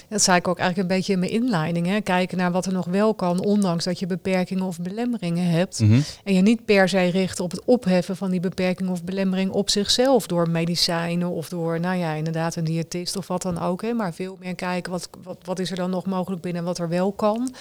dat 0.10 0.22
zei 0.22 0.38
ik 0.38 0.48
ook 0.48 0.60
eigenlijk 0.60 0.90
een 0.90 0.98
beetje 0.98 1.14
in 1.14 1.20
mijn 1.20 1.32
inleiding, 1.32 1.88
hè? 1.88 2.02
kijken 2.02 2.38
naar 2.38 2.52
wat 2.52 2.66
er 2.66 2.74
nog 2.74 2.86
wel 2.86 3.14
kan, 3.14 3.40
ondanks 3.40 3.84
dat 3.84 4.00
je 4.00 4.06
beperkingen 4.06 4.64
of 4.64 4.80
belemmeringen 4.80 5.50
hebt. 5.50 5.80
Mhm. 5.80 6.00
En 6.24 6.34
je 6.34 6.42
niet 6.42 6.66
per 6.66 6.90
se 6.90 7.00
richt 7.00 7.40
op 7.40 7.52
het 7.52 7.66
opheffen 7.66 8.18
van 8.18 8.32
die 8.32 8.40
beperking 8.40 8.90
of 8.90 9.04
belemmering 9.04 9.52
op 9.52 9.70
zichzelf 9.70 10.28
door 10.28 10.50
medicijnen 10.50 11.30
of 11.30 11.50
door, 11.50 11.80
nou 11.80 11.98
ja, 11.98 12.14
inderdaad 12.14 12.56
een 12.56 12.64
diëtist 12.64 13.16
of 13.16 13.28
wat 13.28 13.42
dan 13.42 13.60
ook. 13.60 13.82
Hè? 13.82 13.94
Maar 13.94 14.14
veel 14.14 14.38
meer 14.40 14.56
kijken 14.56 14.92
wat, 14.92 15.10
wat, 15.24 15.38
wat 15.44 15.60
is 15.60 15.72
er 15.72 15.78
dan 15.78 15.90
nog 15.90 16.06
mogelijk 16.06 16.42
binnen 16.42 16.64
wat 16.64 16.78
er 16.78 16.90
wel 16.90 17.12
kan. 17.12 17.54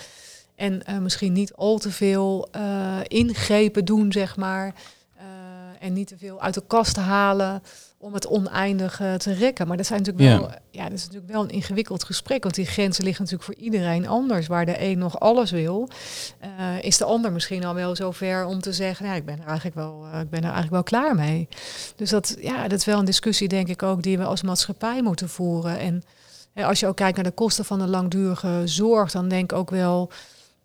En 0.60 0.84
eh, 0.84 0.98
misschien 0.98 1.32
niet 1.32 1.54
al 1.54 1.78
te 1.78 1.90
veel 1.90 2.48
eh, 2.50 2.98
ingrepen 3.06 3.84
doen, 3.84 4.12
zeg 4.12 4.36
maar. 4.36 4.74
Eh, 5.16 5.24
en 5.80 5.92
niet 5.92 6.08
te 6.08 6.18
veel 6.18 6.40
uit 6.40 6.54
de 6.54 6.62
kast 6.66 6.96
halen 6.96 7.62
om 7.98 8.14
het 8.14 8.26
oneindig 8.26 8.96
te 9.16 9.32
rekken. 9.32 9.66
Maar 9.68 9.76
dat, 9.76 9.86
zijn 9.86 10.02
natuurlijk 10.02 10.28
Ja. 10.28 10.38
wel, 10.40 10.50
ja, 10.70 10.82
dat 10.82 10.92
is 10.92 11.04
natuurlijk 11.04 11.32
wel 11.32 11.42
een 11.42 11.50
ingewikkeld 11.50 12.04
gesprek. 12.04 12.42
Want 12.42 12.54
die 12.54 12.66
grenzen 12.66 13.04
liggen 13.04 13.24
natuurlijk 13.24 13.50
voor 13.52 13.64
iedereen 13.64 14.08
anders. 14.08 14.46
Waar 14.46 14.66
de 14.66 14.82
een 14.82 14.98
nog 14.98 15.20
alles 15.20 15.50
wil, 15.50 15.88
is 16.80 16.96
de 16.96 17.04
ander 17.04 17.32
misschien 17.32 17.64
al 17.64 17.74
wel 17.74 17.96
zover 17.96 18.44
om 18.44 18.60
te 18.60 18.72
zeggen... 18.72 19.06
Ja, 19.06 19.14
ik 19.14 19.24
ben 19.24 19.40
er 19.40 19.46
eigenlijk 19.46 19.76
wel, 19.76 20.06
ik 20.20 20.30
ben 20.30 20.40
er 20.40 20.52
eigenlijk 20.52 20.70
wel 20.70 20.82
klaar 20.82 21.14
mee. 21.14 21.48
Dus 21.96 22.10
dat, 22.10 22.36
ja, 22.40 22.68
dat 22.68 22.78
is 22.78 22.84
wel 22.84 22.98
een 22.98 23.04
discussie, 23.04 23.48
denk 23.48 23.68
ik 23.68 23.82
ook, 23.82 24.02
die 24.02 24.18
we 24.18 24.24
als 24.24 24.42
maatschappij 24.42 25.02
moeten 25.02 25.28
voeren. 25.28 25.78
En 25.78 26.02
als 26.54 26.80
je 26.80 26.86
ook 26.86 26.96
kijkt 26.96 27.16
naar 27.16 27.24
de 27.24 27.30
kosten 27.30 27.64
van 27.64 27.78
de 27.78 27.86
langdurige 27.86 28.62
zorg... 28.64 29.10
dan 29.10 29.28
denk 29.28 29.52
ik 29.52 29.58
ook 29.58 29.70
wel... 29.70 30.10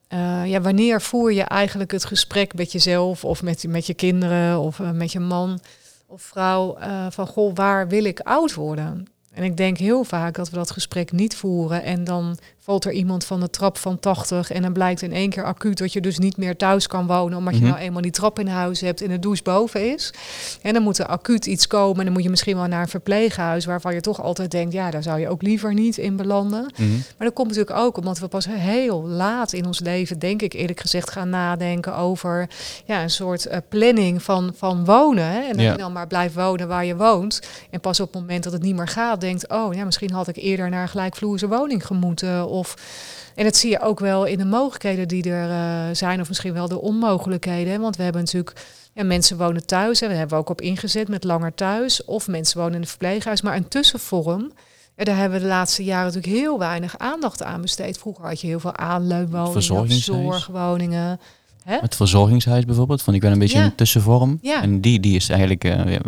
eh, 0.08 0.46
ja, 0.46 0.62
wanneer 0.62 1.02
voer 1.02 1.34
je 1.34 1.44
eigenlijk 1.44 1.92
het 1.92 2.06
gesprek 2.06 2.54
met 2.54 2.72
jezelf 2.72 3.26
of 3.26 3.44
met, 3.44 3.66
met 3.68 3.88
je 3.88 3.94
kinderen 3.94 4.60
of 4.60 4.80
eh, 4.80 4.92
met 4.92 5.12
je 5.12 5.20
man 5.20 5.60
of 6.08 6.22
vrouw 6.22 6.76
eh, 6.76 7.08
van 7.10 7.28
goh, 7.28 7.56
waar 7.56 7.88
wil 7.88 8.04
ik 8.04 8.20
oud 8.20 8.54
worden? 8.54 9.06
En 9.34 9.44
ik 9.44 9.58
denk 9.58 9.78
heel 9.78 10.04
vaak 10.04 10.36
dat 10.36 10.50
we 10.50 10.56
dat 10.56 10.72
gesprek 10.72 11.12
niet 11.12 11.36
voeren 11.36 11.84
en 11.84 12.04
dan 12.04 12.38
valt 12.66 12.86
er 12.86 12.92
iemand 12.92 13.26
van 13.26 13.40
de 13.40 13.50
trap 13.50 13.78
van 13.78 14.00
80 14.00 14.52
en 14.52 14.62
dan 14.62 14.74
blijkt 14.74 15.02
in 15.02 15.14
één 15.14 15.30
keer 15.30 15.44
acuut 15.44 15.78
dat 15.78 15.94
je 15.94 16.02
dus 16.02 16.18
niet 16.20 16.38
meer 16.38 16.56
thuis 16.58 16.88
kan 16.88 17.08
wonen 17.08 17.38
omdat 17.38 17.54
Mhm. 17.54 17.64
je 17.64 17.70
nou 17.70 17.82
eenmaal 17.82 18.02
die 18.02 18.12
trap 18.12 18.40
in 18.40 18.48
huis 18.48 18.82
hebt 18.82 19.02
en 19.02 19.10
de 19.10 19.20
douche 19.20 19.44
boven 19.44 19.94
is. 19.94 20.14
En 20.62 20.74
dan 20.74 20.84
moet 20.84 20.98
er 20.98 21.06
acuut 21.06 21.46
iets 21.46 21.68
komen 21.68 21.98
en 22.00 22.04
dan 22.06 22.14
moet 22.14 22.24
je 22.24 22.30
misschien 22.30 22.56
wel 22.56 22.66
naar 22.66 22.82
een 22.82 22.88
verpleeghuis 22.88 23.66
waarvan 23.66 23.94
je 23.94 24.02
toch 24.02 24.22
altijd 24.22 24.52
denkt, 24.52 24.74
ja, 24.74 24.92
daar 24.92 25.04
zou 25.04 25.20
je 25.20 25.30
ook 25.30 25.42
liever 25.42 25.74
niet 25.74 25.98
in 25.98 26.16
belanden. 26.16 26.72
Mhm. 26.78 26.90
Maar 26.92 27.28
dat 27.28 27.34
komt 27.34 27.48
natuurlijk 27.48 27.78
ook 27.78 27.98
omdat 27.98 28.20
we 28.20 28.28
pas 28.28 28.46
heel 28.50 29.04
laat 29.08 29.54
in 29.54 29.66
ons 29.66 29.80
leven, 29.80 30.20
denk 30.20 30.42
ik 30.42 30.54
eerlijk 30.54 30.80
gezegd, 30.80 31.12
gaan 31.12 31.30
nadenken 31.30 31.96
over 31.96 32.50
ja, 32.86 33.04
een 33.04 33.10
soort 33.10 33.46
eh, 33.46 33.58
planning 33.70 34.24
van, 34.24 34.52
van 34.56 34.86
wonen. 34.86 35.26
Hè? 35.26 35.40
En 35.42 35.52
dat 35.54 35.62
Ja. 35.66 35.72
je 35.72 35.78
dan 35.78 35.94
maar 35.94 36.08
blijft 36.08 36.36
wonen 36.36 36.68
waar 36.68 36.86
je 36.86 36.96
woont. 36.96 37.42
En 37.70 37.80
pas 37.80 38.00
op 38.00 38.12
het 38.14 38.22
moment 38.22 38.44
dat 38.44 38.54
het 38.54 38.62
niet 38.62 38.76
meer 38.76 38.88
gaat, 38.88 39.22
denkt, 39.22 39.50
oh 39.50 39.74
ja, 39.74 39.84
misschien 39.86 40.12
had 40.12 40.28
ik 40.28 40.36
eerder 40.36 40.70
naar 40.70 40.82
een 40.82 40.88
gelijkvloerse 40.90 41.48
woning 41.48 41.86
gemoeten. 41.86 42.48
Of, 42.58 42.76
en 43.36 43.44
dat 43.44 43.56
zie 43.56 43.70
je 43.70 43.80
ook 43.82 44.00
wel 44.00 44.26
in 44.26 44.38
de 44.38 44.46
mogelijkheden 44.46 45.08
die 45.08 45.30
er 45.30 45.50
eh, 45.50 45.96
zijn, 45.96 46.22
of 46.22 46.28
misschien 46.28 46.54
wel 46.54 46.68
de 46.68 46.82
onmogelijkheden. 46.82 47.74
hè. 47.74 47.80
Want 47.80 47.96
we 47.96 48.04
hebben 48.04 48.22
natuurlijk 48.22 48.66
ja, 48.94 49.04
mensen 49.04 49.38
wonen 49.38 49.66
thuis 49.66 50.02
en 50.02 50.08
daar 50.08 50.18
hebben 50.18 50.36
we 50.38 50.42
ook 50.44 50.50
op 50.50 50.62
ingezet 50.62 51.08
met 51.08 51.24
langer 51.24 51.54
thuis. 51.54 52.04
Of 52.06 52.28
mensen 52.28 52.58
wonen 52.58 52.74
in 52.76 52.82
een 52.82 52.88
verpleeghuis. 52.88 53.42
Maar 53.42 53.56
een 53.56 53.68
tussenvorm, 53.68 54.52
ja, 54.96 55.04
daar 55.04 55.18
hebben 55.18 55.38
we 55.38 55.44
de 55.44 55.52
laatste 55.52 55.84
jaren 55.84 56.06
natuurlijk 56.14 56.34
heel 56.34 56.60
weinig 56.60 56.98
aandacht 56.98 57.44
aan 57.44 57.62
besteed. 57.62 57.98
Vroeger 57.98 58.26
had 58.26 58.42
je 58.42 58.48
heel 58.48 58.60
veel 58.60 58.76
aanleunwoningen, 58.76 59.92
zorgwoningen. 59.92 61.20
Hè? 61.64 61.78
Het 61.80 61.96
verzorgingshuis 61.96 62.66
bijvoorbeeld, 62.66 63.02
vond 63.02 63.16
ik 63.16 63.22
wel 63.22 63.32
een 63.32 63.40
beetje 63.40 63.58
Ja. 63.58 63.66
een 63.66 63.76
tussenvorm. 63.76 64.40
Ja. 64.42 64.62
En 64.62 64.82
die, 64.82 65.00
die 65.00 65.16
is 65.16 65.30
eigenlijk 65.30 65.64
eh, 65.64 65.72
een 65.80 66.02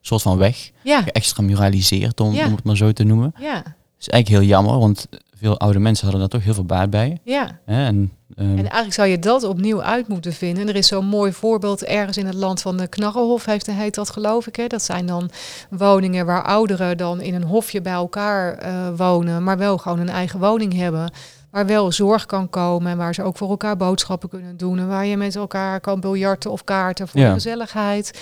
soort 0.00 0.22
van 0.22 0.36
weg. 0.38 0.70
Ja, 0.82 1.02
Geëxtramuraliseerd, 1.02 2.20
om, 2.20 2.28
om 2.38 2.54
het 2.54 2.64
maar 2.64 2.76
zo 2.76 2.92
te 2.92 3.04
noemen. 3.04 3.32
ja, 3.40 3.54
Dat 3.54 3.72
is 4.00 4.08
eigenlijk 4.08 4.42
heel 4.42 4.50
jammer, 4.50 4.78
want 4.78 5.08
veel 5.38 5.58
oude 5.58 5.78
mensen 5.78 6.02
hadden 6.02 6.20
daar 6.20 6.30
toch 6.30 6.44
heel 6.44 6.54
veel 6.54 6.64
baat 6.64 6.90
bij. 6.90 7.18
ja. 7.24 7.58
En, 7.64 8.12
ehm, 8.36 8.48
En 8.48 8.56
eigenlijk 8.56 8.92
zou 8.94 9.08
je 9.08 9.18
dat 9.18 9.42
opnieuw 9.42 9.82
uit 9.82 10.08
moeten 10.08 10.32
vinden. 10.32 10.62
En 10.62 10.68
er 10.68 10.76
is 10.76 10.86
zo'n 10.86 11.06
mooi 11.06 11.32
voorbeeld 11.32 11.84
ergens 11.84 12.16
in 12.16 12.26
het 12.26 12.34
land 12.34 12.60
van 12.60 12.76
de 12.76 12.86
Knarrenhof, 12.86 13.44
heeft, 13.44 13.66
heet 13.66 13.94
dat 13.94 14.10
geloof 14.10 14.46
ik. 14.46 14.56
Hè? 14.56 14.66
Dat 14.66 14.82
zijn 14.82 15.06
dan 15.06 15.30
woningen 15.70 16.26
waar 16.26 16.44
ouderen 16.44 16.96
dan 16.96 17.20
in 17.20 17.34
een 17.34 17.44
hofje 17.44 17.80
bij 17.80 17.92
elkaar 17.92 18.54
eh, 18.54 18.88
wonen, 18.96 19.42
maar 19.42 19.58
wel 19.58 19.78
gewoon 19.78 19.98
een 19.98 20.08
eigen 20.08 20.40
woning 20.40 20.74
hebben. 20.74 21.10
Waar 21.50 21.66
wel 21.66 21.92
zorg 21.92 22.26
kan 22.26 22.50
komen 22.50 22.90
en 22.92 22.96
waar 22.98 23.14
ze 23.14 23.22
ook 23.22 23.36
voor 23.36 23.50
elkaar 23.50 23.76
boodschappen 23.76 24.28
kunnen 24.28 24.56
doen. 24.56 24.78
En 24.78 24.88
waar 24.88 25.06
je 25.06 25.16
met 25.16 25.36
elkaar 25.36 25.80
kan 25.80 26.00
biljarten 26.00 26.50
of 26.50 26.64
kaarten 26.64 27.08
voor 27.08 27.20
Ja. 27.20 27.32
gezelligheid. 27.32 28.18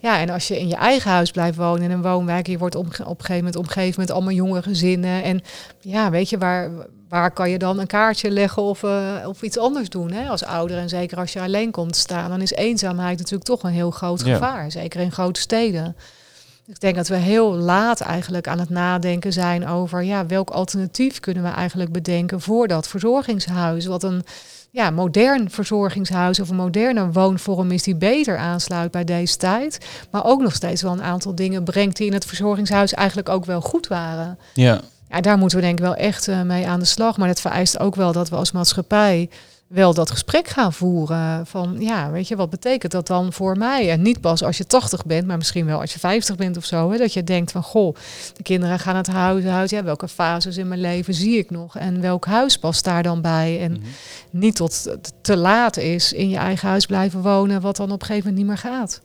Ja, 0.00 0.18
en 0.18 0.30
als 0.30 0.48
je 0.48 0.60
in 0.60 0.68
je 0.68 0.74
eigen 0.76 1.10
huis 1.10 1.30
blijft 1.30 1.56
wonen 1.56 1.82
in 1.82 1.90
een 1.90 2.02
woonwijk, 2.02 2.46
je 2.46 2.58
wordt 2.58 2.74
op 2.74 2.84
een 2.86 2.92
gegeven 2.94 3.34
moment 3.36 3.56
omgeven 3.56 4.00
met 4.00 4.10
allemaal 4.10 4.32
jonge 4.32 4.62
gezinnen. 4.62 5.22
En 5.22 5.40
ja, 5.80 6.10
weet 6.10 6.30
je, 6.30 6.38
waar, 6.38 6.70
waar 7.08 7.30
kan 7.30 7.50
je 7.50 7.58
dan 7.58 7.78
een 7.78 7.86
kaartje 7.86 8.30
leggen 8.30 8.62
of, 8.62 8.82
eh, 8.82 9.14
of 9.26 9.42
iets 9.42 9.58
anders 9.58 9.88
doen 9.88 10.12
hè, 10.12 10.28
als 10.28 10.44
ouder? 10.44 10.78
En 10.78 10.88
zeker 10.88 11.18
als 11.18 11.32
je 11.32 11.40
alleen 11.40 11.70
komt 11.70 11.96
staan, 11.96 12.30
dan 12.30 12.40
is 12.40 12.52
eenzaamheid 12.52 13.18
natuurlijk 13.18 13.44
toch 13.44 13.62
een 13.62 13.70
heel 13.70 13.90
groot 13.90 14.22
Ja. 14.24 14.32
gevaar. 14.32 14.70
Zeker 14.70 15.00
in 15.00 15.12
grote 15.12 15.40
steden. 15.40 15.96
Ik 16.68 16.80
denk 16.80 16.96
dat 16.96 17.08
we 17.08 17.16
heel 17.16 17.54
laat 17.54 18.00
eigenlijk 18.00 18.48
aan 18.48 18.58
het 18.58 18.70
nadenken 18.70 19.32
zijn 19.32 19.66
over 19.66 20.02
ja, 20.02 20.26
welk 20.26 20.50
alternatief 20.50 21.20
kunnen 21.20 21.42
we 21.42 21.48
eigenlijk 21.48 21.92
bedenken 21.92 22.40
voor 22.40 22.68
dat 22.68 22.88
verzorgingshuis. 22.88 23.86
Wat 23.86 24.02
een 24.02 24.24
ja, 24.70 24.90
modern 24.90 25.50
verzorgingshuis 25.50 26.40
of 26.40 26.48
een 26.48 26.56
moderne 26.56 27.12
woonvorm 27.12 27.70
is 27.70 27.82
die 27.82 27.96
beter 27.96 28.36
aansluit 28.36 28.90
bij 28.90 29.04
deze 29.04 29.36
tijd. 29.36 29.78
Maar 30.10 30.24
ook 30.24 30.40
nog 30.40 30.54
steeds 30.54 30.82
wel 30.82 30.92
een 30.92 31.02
aantal 31.02 31.34
dingen 31.34 31.64
brengt 31.64 31.96
die 31.96 32.06
in 32.06 32.12
het 32.12 32.24
verzorgingshuis 32.24 32.94
eigenlijk 32.94 33.28
ook 33.28 33.44
wel 33.44 33.60
goed 33.60 33.86
waren. 33.86 34.38
ja, 34.54 34.80
Ja, 35.08 35.20
daar 35.20 35.38
moeten 35.38 35.58
we 35.58 35.64
denk 35.64 35.78
ik 35.78 35.84
wel 35.84 35.94
echt 35.94 36.28
eh, 36.28 36.42
mee 36.42 36.66
aan 36.66 36.80
de 36.80 36.84
slag. 36.84 37.16
Maar 37.16 37.28
dat 37.28 37.40
vereist 37.40 37.78
ook 37.78 37.94
wel 37.94 38.12
dat 38.12 38.28
we 38.28 38.36
als 38.36 38.52
maatschappij 38.52 39.28
wel 39.68 39.94
dat 39.94 40.10
gesprek 40.10 40.48
gaan 40.48 40.72
voeren. 40.72 41.46
Van 41.46 41.76
ja, 41.78 42.10
weet 42.10 42.28
je, 42.28 42.36
wat 42.36 42.50
betekent 42.50 42.92
dat 42.92 43.06
dan 43.06 43.32
voor 43.32 43.56
mij? 43.56 43.90
En 43.90 44.02
niet 44.02 44.20
pas 44.20 44.42
als 44.44 44.56
je 44.58 44.66
80 44.66 45.06
bent, 45.06 45.26
maar 45.26 45.36
misschien 45.36 45.66
wel 45.66 45.80
als 45.80 45.92
je 45.92 45.98
50 45.98 46.36
bent 46.36 46.56
of 46.56 46.64
zo. 46.64 46.90
Hè, 46.90 46.98
dat 46.98 47.12
je 47.12 47.24
denkt 47.24 47.52
van 47.52 47.62
goh, 47.62 47.94
de 48.36 48.42
kinderen 48.42 48.78
gaan 48.78 48.96
het 48.96 49.06
huis 49.06 49.44
uit. 49.44 49.70
Ja, 49.70 49.82
welke 49.84 50.08
fases 50.08 50.56
in 50.56 50.68
mijn 50.68 50.80
leven 50.80 51.14
zie 51.14 51.38
ik 51.38 51.50
nog? 51.50 51.76
En 51.76 52.00
welk 52.00 52.26
huis 52.26 52.58
past 52.58 52.84
daar 52.84 53.02
dan 53.02 53.20
bij? 53.20 53.60
En 53.60 53.72
Mhm. 53.72 53.80
niet 54.30 54.56
tot 54.56 54.84
het 54.84 55.12
te 55.20 55.36
laat 55.36 55.76
is 55.76 56.12
in 56.12 56.28
je 56.28 56.36
eigen 56.36 56.68
huis 56.68 56.86
blijven 56.86 57.22
wonen, 57.22 57.60
wat 57.60 57.76
dan 57.76 57.90
op 57.92 58.00
een 58.00 58.06
gegeven 58.06 58.28
moment 58.30 58.46
niet 58.48 58.62
meer 58.64 58.72
gaat. 58.72 59.00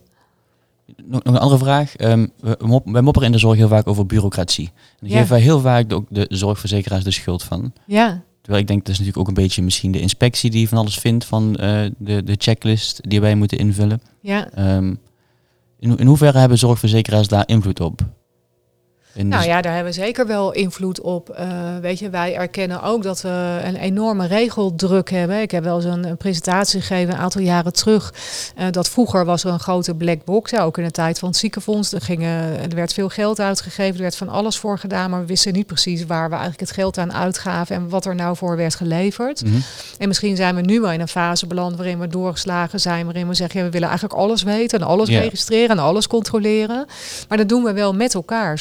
Nog, 1.04 1.20
een 1.24 1.38
andere 1.38 1.58
vraag. 1.64 1.96
Ehm, 1.96 2.26
we, 2.40 2.56
we 2.84 3.00
mopperen 3.00 3.26
in 3.28 3.32
de 3.32 3.38
zorg 3.38 3.56
heel 3.56 3.68
vaak 3.68 3.86
over 3.86 4.06
bureaucratie. 4.06 4.66
En 4.74 4.74
daar 5.00 5.10
Ja. 5.10 5.16
geven 5.16 5.32
wij 5.32 5.40
heel 5.40 5.60
vaak 5.60 5.88
de, 5.88 5.94
ook 5.94 6.06
de 6.08 6.26
zorgverzekeraars 6.28 7.04
de 7.04 7.10
schuld 7.10 7.42
van. 7.42 7.72
Ja, 7.86 8.22
Terwijl 8.44 8.62
ik 8.62 8.68
denk, 8.68 8.80
dat 8.84 8.88
is 8.92 8.98
natuurlijk 8.98 9.28
ook 9.28 9.36
een 9.36 9.42
beetje 9.42 9.62
misschien 9.62 9.92
de 9.92 10.00
inspectie 10.00 10.50
die 10.50 10.68
van 10.68 10.78
alles 10.78 10.98
vindt 10.98 11.24
van 11.24 11.56
eh, 11.56 11.90
de, 11.98 12.22
de 12.24 12.34
checklist 12.38 13.00
die 13.10 13.20
wij 13.20 13.34
moeten 13.34 13.58
invullen. 13.58 14.00
ja. 14.20 14.50
Ehm, 14.50 14.94
in, 15.78 15.90
ho- 15.90 15.96
in 15.96 16.06
hoeverre 16.06 16.38
hebben 16.38 16.58
zorgverzekeraars 16.58 17.28
daar 17.28 17.48
invloed 17.48 17.80
op? 17.80 18.00
Nou 19.14 19.42
z- 19.42 19.46
ja, 19.46 19.60
daar 19.60 19.74
hebben 19.74 19.92
we 19.92 19.98
zeker 20.00 20.26
wel 20.26 20.52
invloed 20.52 21.00
op. 21.00 21.28
Eh, 21.30 21.48
weet 21.80 21.98
je, 21.98 22.10
wij 22.10 22.34
erkennen 22.36 22.82
ook 22.82 23.02
dat 23.02 23.20
we 23.20 23.60
een 23.64 23.76
enorme 23.76 24.26
regeldruk 24.26 25.10
hebben. 25.10 25.40
Ik 25.40 25.50
heb 25.50 25.64
wel 25.64 25.76
eens 25.76 25.84
een, 25.84 26.04
een 26.08 26.16
presentatie 26.16 26.80
gegeven 26.80 27.14
een 27.14 27.20
aantal 27.20 27.40
jaren 27.40 27.72
terug. 27.72 28.14
eh, 28.56 28.66
dat 28.70 28.88
vroeger 28.88 29.24
was 29.24 29.44
er 29.44 29.52
een 29.52 29.60
grote 29.60 29.94
black 29.94 30.24
box, 30.24 30.50
ja, 30.50 30.62
ook 30.62 30.78
in 30.78 30.84
de 30.84 30.90
tijd 30.90 31.18
van 31.18 31.28
het 31.28 31.36
ziekenfonds. 31.38 31.92
Er, 31.92 32.00
gingen, 32.00 32.60
er 32.70 32.74
werd 32.74 32.92
veel 32.92 33.08
geld 33.08 33.40
uitgegeven, 33.40 33.94
er 33.94 34.00
werd 34.02 34.16
van 34.16 34.28
alles 34.28 34.58
voor 34.58 34.78
gedaan, 34.78 35.10
maar 35.10 35.20
we 35.20 35.26
wisten 35.26 35.52
niet 35.52 35.66
precies 35.66 36.06
waar 36.06 36.24
we 36.28 36.30
eigenlijk 36.34 36.60
het 36.60 36.72
geld 36.72 36.98
aan 36.98 37.12
uitgaven 37.12 37.76
en 37.76 37.88
wat 37.88 38.04
er 38.04 38.14
nou 38.14 38.36
voor 38.36 38.56
werd 38.56 38.74
geleverd. 38.74 39.44
Mhm. 39.44 39.54
En 39.98 40.08
misschien 40.08 40.36
zijn 40.36 40.54
we 40.54 40.60
nu 40.60 40.80
wel 40.80 40.92
in 40.92 41.00
een 41.00 41.08
fase 41.08 41.46
beland 41.46 41.76
waarin 41.76 41.98
we 41.98 42.06
doorgeslagen 42.08 42.80
zijn, 42.80 43.04
waarin 43.04 43.28
we 43.28 43.34
zeggen, 43.34 43.58
ja, 43.60 43.66
we 43.66 43.72
willen 43.72 43.88
eigenlijk 43.88 44.18
alles 44.18 44.42
weten 44.42 44.80
en 44.80 44.86
alles 44.86 45.08
registreren 45.20 45.70
en 45.70 45.78
alles 45.78 46.06
controleren. 46.06 46.86
Maar 47.28 47.38
dat 47.38 47.48
doen 47.48 47.62
we 47.62 47.72
wel 47.72 47.94
met 47.94 48.14
elkaar. 48.14 48.58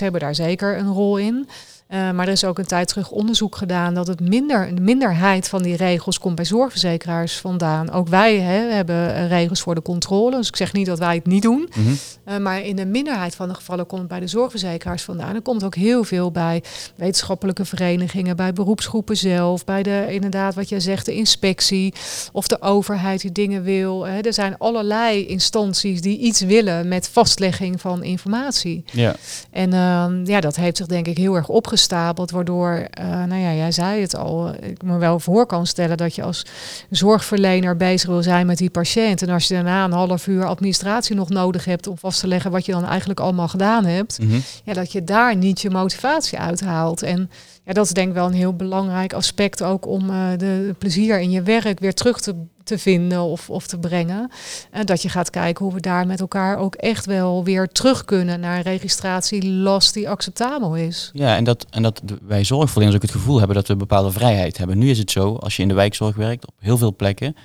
Hebben 0.00 0.20
daar 0.20 0.34
zeker 0.34 0.78
een 0.78 0.92
rol 0.92 1.16
in. 1.16 1.48
Eh, 1.90 2.10
maar 2.10 2.26
er 2.26 2.32
is 2.32 2.44
ook 2.44 2.58
een 2.58 2.66
tijd 2.66 2.88
terug 2.88 3.10
onderzoek 3.10 3.56
gedaan 3.56 3.94
dat 3.94 4.06
het 4.06 4.20
minder, 4.20 4.68
een 4.68 4.78
minderheid 4.82 5.48
van 5.48 5.62
die 5.62 5.76
regels 5.76 6.18
komt 6.18 6.34
bij 6.34 6.44
zorgverzekeraars 6.44 7.36
vandaan. 7.36 7.90
Ook 7.90 8.08
wij 8.08 8.40
hè, 8.40 8.72
hebben 8.72 9.14
eh, 9.14 9.28
regels 9.28 9.60
voor 9.60 9.74
de 9.74 9.82
controle. 9.82 10.36
Dus 10.36 10.48
ik 10.48 10.56
zeg 10.56 10.72
niet 10.72 10.86
dat 10.86 10.98
wij 10.98 11.14
het 11.14 11.26
niet 11.26 11.42
doen. 11.42 11.68
Mhm. 11.74 11.88
Uh, 12.28 12.36
maar 12.36 12.62
in 12.62 12.76
de 12.76 12.86
minderheid 12.86 13.34
van 13.34 13.48
de 13.48 13.54
gevallen 13.54 13.86
komt 13.86 14.00
het 14.00 14.10
bij 14.10 14.20
de 14.20 14.26
zorgverzekeraars 14.26 15.02
vandaan. 15.02 15.34
Er 15.34 15.42
komt 15.42 15.64
ook 15.64 15.74
heel 15.74 16.04
veel 16.04 16.30
bij 16.30 16.62
wetenschappelijke 16.96 17.64
verenigingen, 17.64 18.36
bij 18.36 18.52
beroepsgroepen 18.52 19.16
zelf, 19.16 19.64
bij 19.64 19.82
de, 19.82 20.06
inderdaad, 20.08 20.54
wat 20.54 20.68
jij 20.68 20.80
zegt, 20.80 21.06
de 21.06 21.14
inspectie 21.14 21.94
of 22.32 22.48
de 22.48 22.62
overheid 22.62 23.20
die 23.20 23.32
dingen 23.32 23.62
wil. 23.62 24.06
Hè. 24.06 24.20
Er 24.20 24.34
zijn 24.34 24.58
allerlei 24.58 25.26
instanties 25.26 26.00
die 26.00 26.18
iets 26.18 26.40
willen 26.40 26.88
met 26.88 27.08
vastlegging 27.08 27.80
van 27.80 28.02
informatie. 28.02 28.84
Ja. 28.92 29.16
En 29.50 29.72
ehm, 29.72 30.24
ja, 30.24 30.40
dat 30.40 30.56
heeft 30.56 30.76
zich 30.76 30.86
denk 30.86 31.06
ik 31.06 31.16
heel 31.16 31.34
erg 31.34 31.48
opgestapeld, 31.80 32.30
waardoor, 32.30 32.86
eh, 32.90 33.04
nou 33.24 33.40
ja, 33.40 33.52
jij 33.52 33.72
zei 33.72 34.00
het 34.00 34.16
al, 34.16 34.52
ik 34.60 34.82
me 34.82 34.98
wel 34.98 35.20
voor 35.20 35.46
kan 35.46 35.66
stellen 35.66 35.96
dat 35.96 36.14
je 36.14 36.22
als 36.22 36.46
zorgverlener 36.90 37.76
bezig 37.76 38.08
wil 38.08 38.22
zijn 38.22 38.46
met 38.46 38.58
die 38.58 38.70
patiënt. 38.70 39.22
En 39.22 39.28
als 39.28 39.48
je 39.48 39.54
daarna 39.54 39.84
een 39.84 39.92
half 39.92 40.26
uur 40.26 40.44
administratie 40.44 41.16
nog 41.16 41.28
nodig 41.28 41.64
hebt 41.64 41.86
om 41.86 41.98
vast 41.98 42.20
te 42.20 42.26
leggen 42.26 42.50
wat 42.50 42.66
je 42.66 42.72
dan 42.72 42.84
eigenlijk 42.84 43.20
allemaal 43.20 43.48
gedaan 43.48 43.84
hebt, 43.84 44.18
Mhm. 44.18 44.38
ja, 44.64 44.72
dat 44.72 44.92
je 44.92 45.04
daar 45.04 45.36
niet 45.36 45.60
je 45.60 45.70
motivatie 45.70 46.38
uithaalt. 46.38 47.02
En 47.02 47.30
ja, 47.64 47.72
dat 47.72 47.84
is 47.84 47.92
denk 47.92 48.08
ik 48.08 48.14
wel 48.14 48.26
een 48.26 48.32
heel 48.32 48.54
belangrijk 48.56 49.12
aspect 49.12 49.62
ook 49.62 49.86
om 49.86 50.10
eh, 50.10 50.16
de 50.36 50.74
plezier 50.78 51.20
in 51.20 51.30
je 51.30 51.42
werk 51.42 51.80
weer 51.80 51.94
terug 51.94 52.20
te, 52.20 52.34
te 52.70 52.78
vinden 52.78 53.22
of, 53.22 53.50
of 53.50 53.66
te 53.66 53.78
brengen. 53.78 54.30
En 54.70 54.86
dat 54.86 55.02
je 55.02 55.08
gaat 55.08 55.30
kijken 55.30 55.64
hoe 55.64 55.74
we 55.74 55.80
daar 55.80 56.06
met 56.06 56.20
elkaar 56.20 56.58
ook 56.58 56.74
echt 56.74 57.06
wel 57.06 57.44
weer 57.44 57.68
terug 57.68 58.04
kunnen 58.04 58.40
naar 58.40 58.56
een 58.56 58.62
registratielast 58.62 59.94
die 59.94 60.08
acceptabel 60.08 60.76
is. 60.76 61.10
Ja, 61.12 61.36
en 61.36 61.44
dat, 61.44 61.66
en 61.70 61.82
dat 61.82 62.02
wij 62.22 62.44
zorgverleners 62.44 62.96
ook 62.96 63.02
het 63.02 63.10
gevoel 63.10 63.38
hebben 63.38 63.56
dat 63.56 63.68
we 63.68 63.76
bepaalde 63.76 64.10
vrijheid 64.10 64.58
hebben. 64.58 64.78
Nu 64.78 64.90
is 64.90 64.98
het 64.98 65.10
zo, 65.10 65.34
als 65.34 65.56
je 65.56 65.62
in 65.62 65.68
de 65.68 65.74
wijkzorg 65.74 66.16
werkt, 66.16 66.46
op 66.46 66.54
heel 66.58 66.78
veel 66.78 66.96
plekken, 66.96 67.36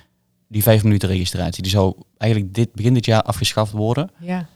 die 0.48 0.62
vijf 0.62 0.82
minuten 0.82 1.08
registratie, 1.08 1.62
die 1.62 1.72
zou 1.72 1.94
eigenlijk 2.18 2.54
dit, 2.54 2.72
begin 2.72 2.94
dit 2.94 3.04
jaar 3.04 3.22
afgeschaft 3.22 3.72
worden. 3.72 4.10
Ja. 4.20 4.46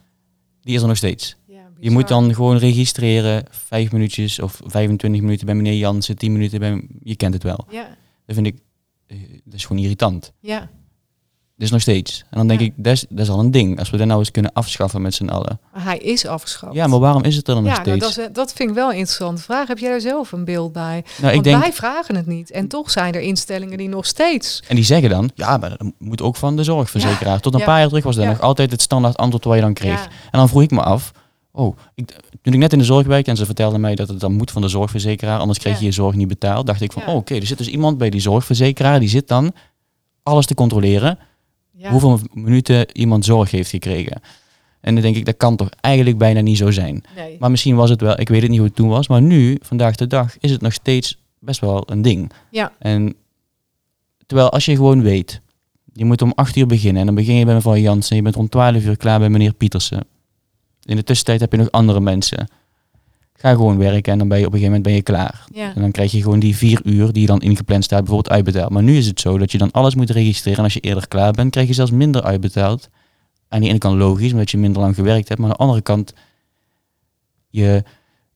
Die 0.62 0.74
is 0.74 0.82
er 0.82 0.88
nog 0.88 0.96
steeds. 0.96 1.36
ja 1.46 1.62
Je 1.78 1.90
moet 1.90 2.08
dan 2.08 2.34
gewoon 2.34 2.56
registreren, 2.56 3.44
vijf 3.50 3.92
minuutjes 3.92 4.40
of 4.40 4.60
25 4.64 5.20
minuten 5.20 5.46
bij 5.46 5.54
meneer 5.54 5.76
Jansen, 5.76 6.16
10 6.16 6.32
minuten 6.32 6.58
bij, 6.58 6.82
je 7.02 7.16
kent 7.16 7.34
het 7.34 7.42
wel. 7.42 7.66
Ja, 7.70 7.96
Dat 8.26 8.34
vind 8.34 8.46
ik, 8.46 8.58
dat 9.44 9.54
is 9.54 9.64
gewoon 9.64 9.82
irritant. 9.82 10.32
ja, 10.40 10.58
Dat 10.58 11.68
is 11.68 11.70
nog 11.70 11.80
steeds. 11.80 12.24
En 12.30 12.38
dan 12.38 12.46
denk 12.46 12.60
Ja. 12.60 12.66
ik, 12.66 12.72
dat 12.76 12.92
is, 12.92 13.04
dat 13.08 13.18
is 13.18 13.28
al 13.28 13.38
een 13.40 13.50
ding. 13.50 13.78
Als 13.78 13.90
we 13.90 13.96
dat 13.96 14.06
nou 14.06 14.18
eens 14.18 14.30
kunnen 14.30 14.52
afschaffen 14.52 15.02
met 15.02 15.14
z'n 15.14 15.28
allen. 15.28 15.60
maar 15.72 15.84
hij 15.84 15.98
is 15.98 16.26
afgeschaft. 16.26 16.74
Ja, 16.74 16.86
maar 16.86 16.98
waarom 16.98 17.22
is 17.24 17.36
het 17.36 17.48
er 17.48 17.54
dan 17.54 17.62
nog 17.62 17.72
nou, 17.72 17.84
steeds? 17.98 18.16
dat, 18.16 18.26
is, 18.26 18.32
dat 18.34 18.52
vind 18.52 18.68
ik 18.68 18.74
wel 18.74 18.88
een 18.90 18.96
interessante 18.96 19.42
vraag. 19.42 19.68
Heb 19.68 19.78
jij 19.78 19.90
daar 19.90 20.00
zelf 20.00 20.32
een 20.32 20.44
beeld 20.44 20.72
bij? 20.72 21.04
nou, 21.16 21.26
ik 21.26 21.32
Want 21.32 21.44
denk, 21.44 21.60
wij 21.62 21.72
vragen 21.72 22.16
het 22.16 22.26
niet. 22.26 22.50
En 22.50 22.68
toch 22.68 22.90
zijn 22.90 23.14
er 23.14 23.20
instellingen 23.20 23.78
die 23.78 23.88
nog 23.88 24.06
steeds 24.06 24.62
en 24.68 24.74
die 24.74 24.84
zeggen 24.84 25.10
dan, 25.10 25.30
ja, 25.34 25.56
maar 25.56 25.68
dat 25.70 25.92
moet 25.98 26.22
ook 26.22 26.36
van 26.36 26.56
de 26.56 26.64
zorgverzekeraar. 26.64 27.40
Tot 27.40 27.54
een 27.54 27.64
paar 27.64 27.78
jaar 27.78 27.88
terug 27.88 28.04
was 28.04 28.16
dat 28.16 28.26
nog 28.26 28.40
altijd 28.40 28.70
het 28.70 28.82
standaard 28.82 29.16
antwoord 29.16 29.44
wat 29.44 29.54
je 29.54 29.60
dan 29.60 29.74
kreeg. 29.74 30.04
En 30.04 30.38
dan 30.38 30.48
vroeg 30.48 30.62
ik 30.62 30.70
me 30.70 30.82
af, 30.82 31.12
oh, 31.52 31.76
ik, 31.94 32.16
toen 32.42 32.52
ik 32.52 32.58
net 32.58 32.72
in 32.72 32.78
de 32.78 32.84
zorg 32.84 33.06
werkte 33.06 33.30
en 33.30 33.36
ze 33.36 33.44
vertelden 33.44 33.80
mij 33.80 33.94
dat 33.94 34.08
het 34.08 34.20
dan 34.20 34.32
moet 34.32 34.50
van 34.50 34.62
de 34.62 34.68
zorgverzekeraar, 34.68 35.38
anders 35.38 35.58
kreeg 35.58 35.78
je 35.78 35.84
je 35.84 35.92
zorg 35.92 36.14
niet 36.14 36.28
betaald, 36.28 36.66
dacht 36.66 36.80
ik 36.80 36.92
van, 36.92 37.06
oh, 37.06 37.14
oké, 37.14 37.34
er 37.34 37.46
zit 37.46 37.58
dus 37.58 37.68
iemand 37.68 37.98
bij 37.98 38.10
die 38.10 38.20
zorgverzekeraar, 38.20 39.00
die 39.00 39.08
zit 39.08 39.28
dan 39.28 39.52
alles 40.22 40.46
te 40.46 40.54
controleren, 40.54 41.18
hoeveel 41.82 42.18
minuten 42.32 42.98
iemand 42.98 43.24
zorg 43.24 43.50
heeft 43.50 43.70
gekregen. 43.70 44.20
En 44.80 44.94
dan 44.94 45.02
denk 45.02 45.16
ik, 45.16 45.24
dat 45.24 45.36
kan 45.36 45.56
toch 45.56 45.68
eigenlijk 45.80 46.18
bijna 46.18 46.40
niet 46.40 46.56
zo 46.56 46.70
zijn. 46.70 47.04
Nee. 47.16 47.36
Maar 47.38 47.50
misschien 47.50 47.76
was 47.76 47.90
het 47.90 48.00
wel, 48.00 48.20
ik 48.20 48.28
weet 48.28 48.40
het 48.40 48.50
niet 48.50 48.58
hoe 48.58 48.68
het 48.68 48.76
toen 48.76 48.88
was, 48.88 49.08
maar 49.08 49.22
nu, 49.22 49.58
vandaag 49.62 49.96
de 49.96 50.06
dag, 50.06 50.36
is 50.38 50.50
het 50.50 50.60
nog 50.60 50.72
steeds 50.72 51.18
best 51.38 51.60
wel 51.60 51.82
een 51.86 52.02
ding. 52.02 52.32
Ja. 52.50 52.72
En 52.78 53.14
terwijl 54.26 54.50
als 54.50 54.64
je 54.64 54.74
gewoon 54.74 55.02
weet, 55.02 55.40
je 55.92 56.04
moet 56.04 56.22
om 56.22 56.32
acht 56.34 56.56
uur 56.56 56.66
beginnen 56.66 57.00
en 57.00 57.06
dan 57.06 57.14
begin 57.14 57.34
je 57.34 57.44
bij 57.44 57.54
mevrouw 57.54 57.76
Jansen 57.76 58.10
en 58.10 58.16
je 58.16 58.22
bent 58.22 58.36
om 58.36 58.48
twaalf 58.48 58.84
uur 58.84 58.96
klaar 58.96 59.18
bij 59.18 59.28
meneer 59.28 59.52
Pietersen. 59.52 60.06
In 60.84 60.96
de 60.96 61.02
tussentijd 61.02 61.40
heb 61.40 61.52
je 61.52 61.58
nog 61.58 61.70
andere 61.70 62.00
mensen. 62.00 62.48
Ga 63.32 63.50
gewoon 63.50 63.78
werken 63.78 64.12
en 64.12 64.18
dan 64.18 64.28
ben 64.28 64.38
je 64.38 64.46
op 64.46 64.52
een 64.52 64.58
gegeven 64.58 64.80
moment 64.80 64.82
ben 64.82 64.92
je 64.94 65.02
klaar. 65.02 65.44
Ja. 65.54 65.74
En 65.74 65.80
dan 65.80 65.90
krijg 65.90 66.12
je 66.12 66.22
gewoon 66.22 66.38
die 66.38 66.56
vier 66.56 66.80
uur 66.84 67.12
die 67.12 67.20
je 67.20 67.26
dan 67.26 67.40
ingepland 67.40 67.84
staat 67.84 67.98
bijvoorbeeld 67.98 68.34
uitbetaald. 68.34 68.70
Maar 68.70 68.82
nu 68.82 68.96
is 68.96 69.06
het 69.06 69.20
zo 69.20 69.38
dat 69.38 69.52
je 69.52 69.58
dan 69.58 69.70
alles 69.70 69.94
moet 69.94 70.10
registreren 70.10 70.58
en 70.58 70.64
als 70.64 70.74
je 70.74 70.80
eerder 70.80 71.08
klaar 71.08 71.32
bent, 71.32 71.50
krijg 71.50 71.68
je 71.68 71.74
zelfs 71.74 71.90
minder 71.90 72.22
uitbetaald. 72.22 72.88
Aan 73.48 73.60
de 73.60 73.68
ene 73.68 73.78
kant 73.78 73.98
logisch, 73.98 74.32
omdat 74.32 74.50
je 74.50 74.58
minder 74.58 74.82
lang 74.82 74.94
gewerkt 74.94 75.28
hebt, 75.28 75.40
maar 75.40 75.50
aan 75.50 75.56
de 75.56 75.62
andere 75.62 75.82
kant, 75.82 76.14
je, 77.48 77.84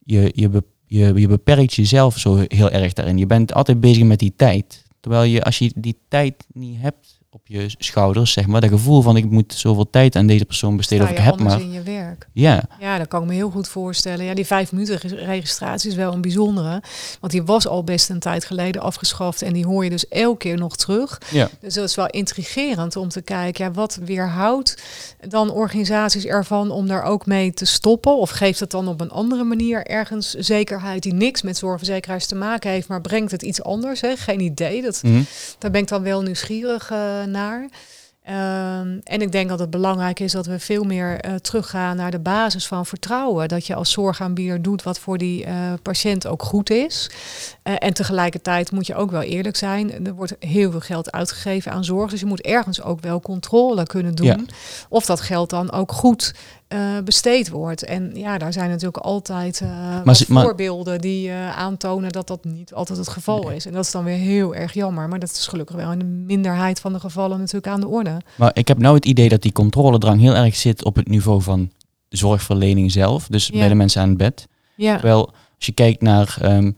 je, 0.05 0.33
je, 0.35 0.49
be- 0.49 0.65
je, 0.87 1.13
je 1.15 1.29
beperkt 1.29 1.75
jezelf 1.75 2.19
zo 2.19 2.45
heel 2.49 2.71
erg 2.71 2.93
daarin. 2.93 3.19
Je 3.19 3.27
bent 3.27 3.55
altijd 3.55 3.81
bezig 3.81 4.05
met 4.05 4.19
die 4.19 4.33
tijd. 4.37 4.85
Terwijl 5.01 5.23
je, 5.23 5.45
als 5.45 5.59
je 5.59 5.73
die 5.77 5.99
tijd 6.09 6.47
niet 6.53 6.81
hebt 6.81 7.14
op 7.35 7.47
je 7.47 7.75
schouders, 7.79 8.33
zeg 8.33 8.47
maar. 8.47 8.61
Dat 8.61 8.71
gevoel 8.71 9.03
van 9.03 9.17
ik 9.17 9.31
moet 9.31 9.55
zoveel 9.55 9.91
tijd 9.91 10.17
aan 10.17 10.27
deze 10.27 10.45
persoon 10.45 10.77
besteden 10.77 11.05
of 11.05 11.11
ik 11.11 11.19
heb 11.19 11.39
maar. 11.41 11.61
in 11.61 11.73
je 11.73 11.83
werk. 11.83 12.29
Ja, 12.33 12.63
Ja, 12.81 12.99
dat 12.99 13.09
kan 13.09 13.23
ik 13.23 13.29
me 13.29 13.35
heel 13.35 13.51
goed 13.51 13.69
voorstellen. 13.69 14.25
Ja, 14.25 14.35
die 14.35 14.47
vijf 14.47 14.73
minuten 14.73 14.97
re- 14.99 15.25
registratie 15.25 15.91
is 15.91 15.97
wel 15.97 16.13
een 16.13 16.21
bijzondere. 16.21 16.83
Want 17.21 17.33
die 17.33 17.43
was 17.43 17.67
al 17.67 17.85
best 17.85 18.09
een 18.11 18.19
tijd 18.19 18.45
geleden 18.45 18.83
afgeschaft. 18.83 19.43
En 19.43 19.53
die 19.53 19.67
hoor 19.67 19.85
je 19.85 19.91
dus 19.91 20.09
elke 20.09 20.37
keer 20.39 20.57
nog 20.57 20.77
terug. 20.77 21.21
ja. 21.31 21.49
Dus 21.61 21.75
dat 21.75 21.89
is 21.89 21.95
wel 21.95 22.07
intrigerend 22.07 22.97
om 22.97 23.09
te 23.09 23.23
kijken. 23.23 23.65
Ja, 23.65 23.71
wat 23.73 23.99
weerhoudt 24.05 24.83
dan 25.29 25.51
organisaties 25.51 26.25
ervan 26.25 26.71
om 26.71 26.87
daar 26.87 27.03
ook 27.03 27.27
mee 27.27 27.53
te 27.53 27.65
stoppen? 27.65 28.17
Of 28.17 28.31
geeft 28.31 28.61
het 28.61 28.71
dan 28.71 28.89
op 28.89 29.01
een 29.01 29.11
andere 29.11 29.45
manier 29.45 29.87
ergens 29.87 30.31
zekerheid 30.35 31.03
die 31.03 31.15
niks 31.15 31.43
met 31.43 31.57
zorgverzekeraars 31.57 32.27
te 32.27 32.35
maken 32.35 32.71
heeft, 32.71 32.89
maar 32.89 33.01
brengt 33.01 33.31
het 33.31 33.43
iets 33.43 33.63
anders? 33.63 34.01
Hè? 34.01 34.17
Geen 34.17 34.41
idee. 34.41 34.83
Dat, 34.83 35.03
Mhm. 35.03 35.23
daar 35.59 35.71
ben 35.71 35.81
ik 35.81 35.89
dan 35.89 36.03
wel 36.03 36.23
nieuwsgierig 36.23 36.91
eh, 36.91 37.23
naar. 37.31 37.69
Ehm, 38.25 38.99
en 39.03 39.21
ik 39.21 39.33
denk 39.33 39.49
dat 39.49 39.59
het 39.59 39.71
belangrijk 39.71 40.21
is 40.21 40.33
dat 40.33 40.47
we 40.47 40.59
veel 40.59 40.85
meer 40.85 41.21
eh, 41.21 41.35
teruggaan 41.35 41.97
naar 41.97 42.11
de 42.11 42.19
basis 42.19 42.67
van 42.67 42.87
vertrouwen. 42.87 43.49
Dat 43.49 43.67
je 43.67 43.75
als 43.75 43.91
zorgaanbieder 43.93 44.63
doet 44.63 44.83
wat 44.83 44.99
voor 44.99 45.19
die 45.19 45.45
eh, 45.45 45.73
patiënt 45.83 46.27
ook 46.27 46.43
goed 46.43 46.71
is. 46.71 47.11
Eh, 47.63 47.75
en 47.79 47.95
tegelijkertijd 47.95 48.73
moet 48.73 48.87
je 48.87 48.95
ook 48.95 49.11
wel 49.11 49.23
eerlijk 49.23 49.57
zijn. 49.57 50.07
Er 50.07 50.15
wordt 50.15 50.37
heel 50.39 50.71
veel 50.71 50.81
geld 50.81 51.13
uitgegeven 51.13 51.73
aan 51.73 51.85
zorg. 51.85 52.11
Dus 52.11 52.21
je 52.21 52.27
moet 52.27 52.41
ergens 52.41 52.83
ook 52.83 53.01
wel 53.01 53.21
controle 53.21 53.87
kunnen 53.87 54.15
doen. 54.15 54.27
Ja. 54.27 54.55
Of 54.89 55.07
dat 55.07 55.21
geld 55.21 55.51
dan 55.51 55.73
ook 55.73 55.93
goed 55.93 56.35
eh, 56.75 57.03
besteed 57.05 57.49
wordt. 57.49 57.85
En 57.85 58.11
ja, 58.15 58.39
daar 58.39 58.53
zijn 58.53 58.69
natuurlijk 58.71 58.97
altijd 58.97 59.63
maar- 60.05 60.45
voorbeelden 60.45 61.01
die 61.01 61.29
eh, 61.31 61.57
aantonen 61.59 62.13
dat 62.13 62.27
dat 62.27 62.45
niet 62.45 62.75
altijd 62.75 62.99
het 62.99 63.09
geval 63.09 63.43
Nee. 63.43 63.57
is. 63.57 63.67
En 63.67 63.73
dat 63.73 63.85
is 63.85 63.91
dan 63.91 64.05
weer 64.05 64.17
heel 64.17 64.55
erg 64.55 64.73
jammer. 64.73 65.09
Maar 65.09 65.19
dat 65.19 65.31
is 65.31 65.47
gelukkig 65.47 65.77
wel 65.77 65.93
in 65.93 65.99
de 65.99 66.05
minderheid 66.05 66.81
van 66.81 66.93
de 66.93 67.01
gevallen 67.01 67.39
natuurlijk 67.39 67.67
aan 67.67 67.81
de 67.81 67.89
orde. 67.89 68.21
Maar 68.37 68.51
ik 68.55 68.69
heb 68.69 68.79
nou 68.79 68.95
het 68.95 69.07
idee 69.07 69.29
dat 69.29 69.43
die 69.43 69.53
controledrang 69.53 70.21
heel 70.21 70.35
erg 70.35 70.57
zit 70.57 70.85
op 70.85 70.97
het 70.97 71.09
niveau 71.09 71.43
van 71.43 71.71
zorgverlening 72.09 72.93
zelf. 72.93 73.27
Dus 73.27 73.47
Ja. 73.47 73.59
bij 73.59 73.69
de 73.69 73.75
mensen 73.75 74.03
aan 74.03 74.09
het 74.09 74.17
bed. 74.19 74.47
Ja, 74.77 74.93
Terwijl 74.95 75.27
als 75.57 75.67
je 75.67 75.73
kijkt 75.73 76.03
naar 76.03 76.37
ehm, 76.41 76.71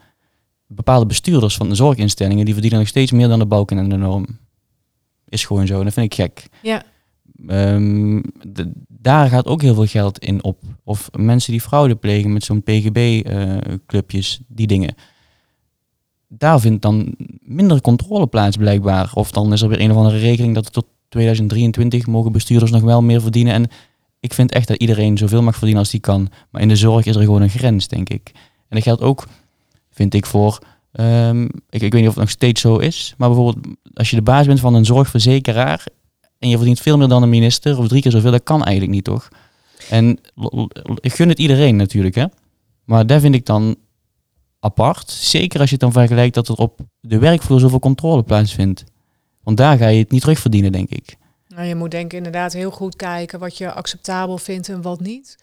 bepaalde 0.67 1.07
bestuurders 1.07 1.57
van 1.57 1.69
de 1.69 1.75
zorginstellingen, 1.75 2.45
die 2.45 2.53
verdienen 2.55 2.81
nog 2.81 2.89
steeds 2.89 3.13
meer 3.13 3.29
dan 3.29 3.39
de 3.39 3.47
balken 3.47 3.79
en 3.79 3.89
de 3.89 3.97
norm. 3.97 4.27
Is 5.29 5.45
gewoon 5.45 5.67
zo. 5.67 5.79
En 5.79 5.85
dat 5.85 5.93
vind 5.93 6.07
ik 6.07 6.15
gek. 6.15 6.47
ja, 6.63 6.83
Ehm, 7.47 8.21
daar 8.89 9.29
gaat 9.29 9.47
ook 9.47 9.63
heel 9.63 9.75
veel 9.75 9.87
geld 9.87 10.19
in 10.19 10.45
op. 10.45 10.63
Of 10.85 11.11
mensen 11.19 11.53
die 11.53 11.61
fraude 11.61 11.95
plegen 11.95 12.33
met 12.33 12.45
zo'n 12.45 12.63
PGB-clubjes, 12.63 14.41
die 14.47 14.67
dingen. 14.67 14.95
Daar 16.29 16.61
vindt 16.61 16.83
dan 16.83 17.15
minder 17.41 17.81
controle 17.81 18.27
plaats 18.27 18.57
blijkbaar. 18.57 19.11
Of 19.15 19.31
dan 19.31 19.53
is 19.53 19.63
er 19.63 19.69
weer 19.69 19.81
een 19.81 19.91
of 19.91 19.97
andere 19.97 20.19
regeling 20.19 20.55
dat 20.55 20.73
tot 20.73 20.87
2023 21.09 22.07
mogen 22.07 22.33
bestuurders 22.33 22.71
nog 22.71 22.83
wel 22.83 23.03
meer 23.03 23.21
verdienen. 23.21 23.53
En 23.53 23.67
ik 24.21 24.35
vind 24.35 24.53
echt 24.53 24.69
dat 24.69 24.77
iedereen 24.77 25.19
zoveel 25.19 25.43
mag 25.43 25.55
verdienen 25.55 25.79
als 25.79 25.91
die 25.91 26.01
kan. 26.01 26.29
Maar 26.51 26.63
in 26.63 26.69
de 26.69 26.77
zorg 26.77 27.05
is 27.05 27.17
er 27.17 27.23
gewoon 27.23 27.43
een 27.43 27.49
grens, 27.49 27.89
denk 27.89 28.09
ik. 28.09 28.31
En 28.35 28.77
dat 28.77 28.83
geldt 28.83 29.03
ook, 29.03 29.27
vind 29.91 30.15
ik, 30.15 30.27
voor... 30.27 30.59
ehm, 30.93 31.43
ik, 31.45 31.83
ik 31.83 31.93
weet 31.93 31.93
niet 31.93 32.09
of 32.09 32.15
het 32.15 32.17
nog 32.17 32.31
steeds 32.31 32.61
zo 32.61 32.77
is. 32.77 33.15
Maar 33.17 33.29
bijvoorbeeld 33.29 33.67
als 33.95 34.11
je 34.11 34.17
de 34.17 34.23
baas 34.23 34.47
bent 34.47 34.61
van 34.61 34.75
een 34.75 34.85
zorgverzekeraar 34.85 35.87
en 36.39 36.49
je 36.49 36.57
verdient 36.57 36.81
veel 36.81 36.97
meer 36.97 37.09
dan 37.09 37.23
een 37.23 37.29
minister 37.29 37.79
of 37.79 37.89
drie 37.89 38.03
keer 38.03 38.11
zoveel, 38.11 38.31
dat 38.31 38.43
kan 38.43 38.63
eigenlijk 38.63 38.95
niet, 38.95 39.05
toch? 39.05 39.29
En 39.91 40.19
ik 41.01 41.13
gun 41.13 41.29
het 41.29 41.39
iedereen 41.39 41.77
natuurlijk, 41.77 42.15
hè. 42.15 42.25
Maar 42.85 43.07
daar 43.07 43.21
vind 43.21 43.35
ik 43.35 43.47
dan 43.47 43.77
apart. 44.61 45.11
Zeker 45.11 45.61
als 45.61 45.69
je 45.69 45.75
het 45.75 45.85
dan 45.85 45.93
vergelijkt 45.93 46.35
dat 46.35 46.49
er 46.49 46.55
op 46.55 46.81
de 47.01 47.19
werkvloer 47.19 47.61
zoveel 47.61 47.79
controle 47.79 48.23
plaatsvindt. 48.23 48.85
Want 49.43 49.57
daar 49.57 49.79
ga 49.79 49.87
je 49.87 49.99
het 49.99 50.11
niet 50.11 50.21
terugverdienen, 50.21 50.73
denk 50.73 50.89
ik. 50.89 51.17
Nou, 51.49 51.69
je 51.69 51.75
moet 51.75 51.91
denk 51.91 52.05
ik 52.05 52.17
inderdaad 52.17 52.53
heel 52.53 52.71
goed 52.71 52.97
kijken 52.97 53.39
wat 53.39 53.59
je 53.59 53.73
acceptabel 53.73 54.39
vindt 54.39 54.69
en 54.69 54.83
wat 54.83 55.01
niet. 55.01 55.37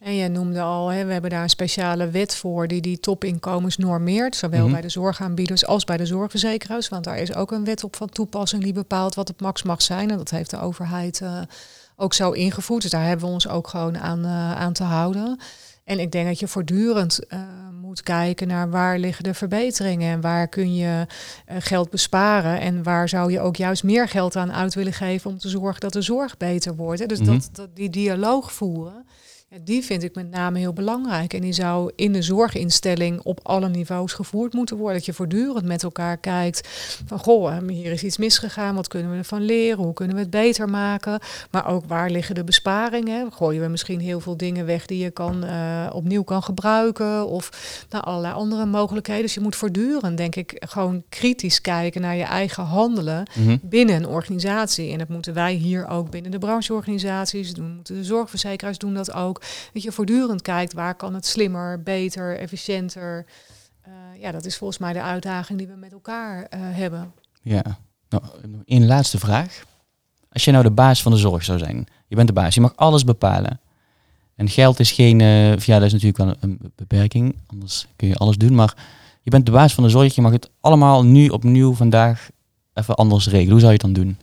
En 0.00 0.14
je 0.14 0.28
noemde 0.28 0.60
al, 0.60 0.88
hè, 0.88 1.04
we 1.04 1.12
hebben 1.12 1.30
daar 1.30 1.42
een 1.42 1.48
speciale 1.50 2.10
wet 2.10 2.36
voor 2.36 2.68
die 2.68 2.80
die 2.80 3.00
topinkomens 3.00 3.76
normeert. 3.76 4.36
Zowel 4.36 4.62
Mhm. 4.62 4.72
bij 4.72 4.80
de 4.80 4.88
zorgaanbieders 4.88 5.66
als 5.66 5.84
bij 5.84 5.96
de 5.96 6.06
zorgverzekeraars. 6.06 6.88
Want 6.88 7.04
daar 7.04 7.18
is 7.18 7.34
ook 7.34 7.50
een 7.50 7.64
wet 7.64 7.84
op 7.84 7.96
van 7.96 8.08
toepassing 8.08 8.62
die 8.62 8.72
bepaalt 8.72 9.14
wat 9.14 9.28
het 9.28 9.40
max 9.40 9.62
mag 9.62 9.82
zijn. 9.82 10.10
En 10.10 10.16
dat 10.16 10.30
heeft 10.30 10.50
de 10.50 10.60
overheid 10.60 11.20
eh, 11.20 11.40
ook 11.96 12.14
zo 12.14 12.30
ingevoerd. 12.30 12.82
Dus 12.82 12.90
daar 12.90 13.04
hebben 13.06 13.26
we 13.26 13.32
ons 13.32 13.48
ook 13.48 13.68
gewoon 13.68 13.98
aan, 13.98 14.24
eh, 14.24 14.56
aan 14.56 14.72
te 14.72 14.82
houden. 14.82 15.38
En 15.84 15.98
ik 15.98 16.12
denk 16.12 16.26
dat 16.26 16.38
je 16.38 16.48
voortdurend 16.48 17.26
eh, 17.26 17.40
moet 17.80 18.02
kijken 18.02 18.48
naar 18.48 18.70
waar 18.70 18.98
liggen 18.98 19.24
de 19.24 19.34
verbeteringen 19.34 20.12
en 20.12 20.20
waar 20.20 20.48
kun 20.48 20.74
je 20.74 21.06
geld 21.58 21.90
besparen 21.90 22.60
en 22.60 22.82
waar 22.82 23.08
zou 23.08 23.32
je 23.32 23.40
ook 23.40 23.56
juist 23.56 23.82
meer 23.84 24.08
geld 24.08 24.36
aan 24.36 24.52
uit 24.52 24.74
willen 24.74 24.92
geven 24.92 25.30
om 25.30 25.38
te 25.38 25.48
zorgen 25.48 25.80
dat 25.80 25.92
de 25.92 26.02
zorg 26.02 26.36
beter 26.36 26.76
wordt. 26.76 27.00
Hè? 27.00 27.06
Dus 27.06 27.18
Mhm. 27.20 27.30
dat, 27.30 27.48
dat, 27.52 27.76
die 27.76 27.90
dialoog 27.90 28.52
voeren, 28.52 29.06
ja, 29.52 29.58
die 29.64 29.84
vind 29.84 30.02
ik 30.02 30.14
met 30.14 30.30
name 30.30 30.58
heel 30.58 30.72
belangrijk. 30.72 31.34
En 31.34 31.40
die 31.40 31.52
zou 31.52 31.92
in 31.96 32.12
de 32.12 32.22
zorginstelling 32.22 33.20
op 33.22 33.40
alle 33.42 33.68
niveaus 33.68 34.12
gevoerd 34.12 34.52
moeten 34.52 34.76
worden. 34.76 34.96
Dat 34.96 35.06
je 35.06 35.12
voortdurend 35.12 35.64
met 35.66 35.82
elkaar 35.82 36.16
kijkt 36.16 36.68
van 37.06 37.18
goh, 37.18 37.56
eh, 37.56 37.68
hier 37.68 37.92
is 37.92 38.04
iets 38.04 38.16
misgegaan, 38.16 38.74
wat 38.74 38.88
kunnen 38.88 39.10
we 39.10 39.16
ervan 39.16 39.42
leren, 39.42 39.84
hoe 39.84 39.92
kunnen 39.92 40.16
we 40.16 40.22
het 40.22 40.30
beter 40.30 40.68
maken. 40.68 41.20
Maar 41.50 41.66
ook 41.66 41.84
waar 41.86 42.10
liggen 42.10 42.34
de 42.34 42.44
besparingen? 42.44 43.32
Gooien 43.32 43.62
we 43.62 43.68
misschien 43.68 44.00
heel 44.00 44.20
veel 44.20 44.36
dingen 44.36 44.66
weg 44.66 44.86
die 44.86 45.02
je 45.02 45.10
kan, 45.10 45.44
eh, 45.44 45.86
opnieuw 45.92 46.22
kan 46.22 46.42
gebruiken 46.42 47.26
of 47.26 47.50
nou, 47.90 48.04
allerlei 48.04 48.34
andere 48.34 48.66
mogelijkheden. 48.66 49.22
Dus 49.22 49.34
je 49.34 49.40
moet 49.40 49.56
voortdurend, 49.56 50.16
denk 50.16 50.36
ik, 50.36 50.56
gewoon 50.68 51.02
kritisch 51.08 51.60
kijken 51.60 52.00
naar 52.00 52.16
je 52.16 52.24
eigen 52.24 52.64
handelen 52.64 53.28
Mhm. 53.38 53.56
binnen 53.62 53.96
een 53.96 54.06
organisatie. 54.06 54.92
En 54.92 54.98
dat 54.98 55.08
moeten 55.08 55.34
wij 55.34 55.52
hier 55.52 55.88
ook 55.88 56.10
binnen 56.10 56.30
de 56.30 56.38
brancheorganisaties 56.38 57.54
doen. 57.54 57.74
Moeten 57.74 57.94
de 57.94 58.04
zorgverzekeraars 58.04 58.78
doen 58.78 58.94
dat 58.94 59.12
ook. 59.12 59.38
Dat 59.72 59.82
je 59.82 59.92
voortdurend 59.92 60.42
kijkt 60.42 60.72
waar 60.72 60.94
kan 60.94 61.14
het 61.14 61.26
slimmer, 61.26 61.82
beter, 61.82 62.38
efficiënter. 62.38 63.26
Eh, 63.80 63.92
ja, 64.20 64.32
dat 64.32 64.44
is 64.44 64.56
volgens 64.56 64.78
mij 64.78 64.92
de 64.92 65.02
uitdaging 65.02 65.58
die 65.58 65.68
we 65.68 65.74
met 65.74 65.92
elkaar 65.92 66.42
eh, 66.42 66.60
hebben. 66.62 67.12
Ja. 67.42 67.62
Nou, 68.08 68.22
één 68.64 68.86
laatste 68.86 69.18
vraag. 69.18 69.64
Als 70.32 70.44
je 70.44 70.50
nou 70.50 70.64
de 70.64 70.70
baas 70.70 71.02
van 71.02 71.12
de 71.12 71.18
zorg 71.18 71.44
zou 71.44 71.58
zijn, 71.58 71.86
je 72.06 72.16
bent 72.16 72.28
de 72.28 72.34
baas, 72.34 72.54
je 72.54 72.60
mag 72.60 72.76
alles 72.76 73.04
bepalen. 73.04 73.60
En 74.34 74.48
geld 74.48 74.80
is 74.80 74.92
geen, 74.92 75.20
eh, 75.20 75.56
ja, 75.56 75.78
dat 75.78 75.86
is 75.86 75.92
natuurlijk 75.92 76.18
wel 76.18 76.34
een 76.40 76.72
beperking, 76.76 77.36
anders 77.46 77.86
kun 77.96 78.08
je 78.08 78.16
alles 78.16 78.36
doen. 78.36 78.54
Maar 78.54 78.74
je 79.22 79.30
bent 79.30 79.46
de 79.46 79.52
baas 79.52 79.74
van 79.74 79.84
de 79.84 79.90
zorg, 79.90 80.14
je 80.14 80.20
mag 80.20 80.32
het 80.32 80.50
allemaal 80.60 81.04
nu 81.04 81.28
opnieuw 81.28 81.74
vandaag 81.74 82.30
even 82.74 82.94
anders 82.94 83.28
regelen. 83.28 83.50
Hoe 83.50 83.60
zou 83.60 83.72
je 83.72 83.78
het 83.82 83.94
dan 83.94 84.04
doen? 84.04 84.18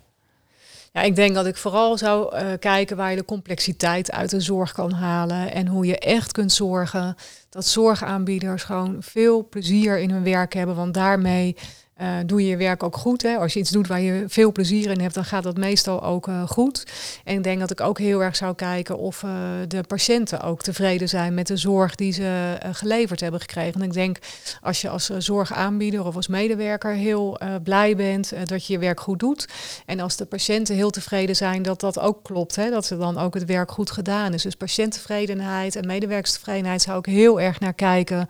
Ja, 0.92 1.02
ik 1.02 1.16
denk 1.16 1.36
dat 1.36 1.46
ik 1.46 1.58
vooral 1.58 1.98
zou 1.98 2.36
eh, 2.36 2.48
kijken 2.60 2.98
waar 2.98 3.10
je 3.10 3.16
de 3.16 3.26
complexiteit 3.26 4.12
uit 4.12 4.30
de 4.30 4.42
zorg 4.42 4.72
kan 4.72 4.92
halen. 4.92 5.52
En 5.52 5.68
hoe 5.68 5.86
je 5.86 6.00
echt 6.00 6.32
kunt 6.32 6.52
zorgen 6.52 7.16
dat 7.50 7.66
zorgaanbieders 7.66 8.64
gewoon 8.64 8.98
veel 9.00 9.48
plezier 9.50 10.00
in 10.00 10.12
hun 10.12 10.24
werk 10.24 10.54
hebben. 10.54 10.76
Want 10.76 10.94
daarmee 10.94 11.56
eh, 11.98 12.18
doe 12.26 12.42
je 12.42 12.48
je 12.48 12.58
werk 12.58 12.84
ook 12.84 12.98
goed. 12.98 13.22
Hè? 13.22 13.38
Als 13.38 13.54
je 13.54 13.60
iets 13.60 13.70
doet 13.70 13.88
waar 13.88 14.02
je 14.02 14.24
veel 14.28 14.52
plezier 14.52 14.90
in 14.90 15.00
hebt, 15.00 15.14
dan 15.14 15.26
gaat 15.26 15.44
dat 15.44 15.58
meestal 15.58 16.04
ook 16.04 16.28
eh, 16.28 16.48
goed. 16.48 16.84
En 17.24 17.36
ik 17.36 17.44
denk 17.44 17.60
dat 17.60 17.72
ik 17.72 17.82
ook 17.82 18.00
heel 18.00 18.24
erg 18.24 18.36
zou 18.36 18.56
kijken 18.56 18.98
of 18.98 19.24
eh, 19.24 19.32
de 19.68 19.84
patiënten 19.88 20.42
ook 20.42 20.62
tevreden 20.62 21.10
zijn 21.10 21.34
met 21.34 21.48
de 21.48 21.58
zorg 21.58 21.96
die 21.96 22.12
ze 22.12 22.58
geleverd 22.72 23.20
hebben 23.20 23.40
gekregen. 23.40 23.82
En 23.82 23.88
ik 23.88 23.94
denk 23.94 24.18
als 24.62 24.82
je 24.82 24.90
als 24.90 25.10
zorgaanbieder 25.18 26.06
of 26.06 26.16
als 26.16 26.28
medewerker 26.28 26.94
heel 26.94 27.40
blij 27.64 27.96
bent 27.96 28.34
dat 28.44 28.66
je 28.66 28.74
je 28.74 28.80
werk 28.80 29.00
goed 29.00 29.20
doet. 29.20 29.48
En 29.86 30.00
als 30.00 30.16
de 30.16 30.26
patiënten 30.26 30.76
heel 30.76 30.90
tevreden 30.90 31.36
zijn 31.36 31.62
dat 31.62 31.80
dat 31.80 32.00
ook 32.00 32.24
klopt, 32.24 32.56
hè, 32.56 32.70
dat 32.70 32.90
er 32.90 32.98
dan 32.98 33.18
ook 33.18 33.34
het 33.34 33.46
werk 33.46 33.72
goed 33.72 33.92
gedaan 33.92 34.34
is. 34.34 34.42
Dus 34.42 34.56
patiënttevredenheid 34.56 35.76
en 35.76 35.88
medewerkerstevredenheid 35.88 36.82
zou 36.82 36.98
ik 36.98 37.06
heel 37.06 37.42
erg 37.42 37.60
naar 37.60 37.74
kijken. 37.74 38.28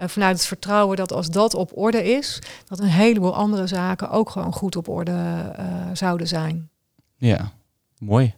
Eh, 0.00 0.08
vanuit 0.08 0.36
het 0.36 0.46
vertrouwen 0.46 0.96
dat 0.96 1.12
als 1.12 1.30
dat 1.30 1.54
op 1.54 1.70
orde 1.74 2.04
is, 2.04 2.38
dat 2.66 2.78
een 2.78 2.86
heleboel 2.86 3.34
andere 3.34 3.66
zaken 3.66 4.10
ook 4.10 4.30
gewoon 4.30 4.52
goed 4.52 4.76
op 4.76 4.88
orde 4.88 5.12
eh, 5.56 5.64
zouden 5.92 6.28
zijn. 6.28 6.70
Ja, 7.16 7.52
mooi. 7.98 8.34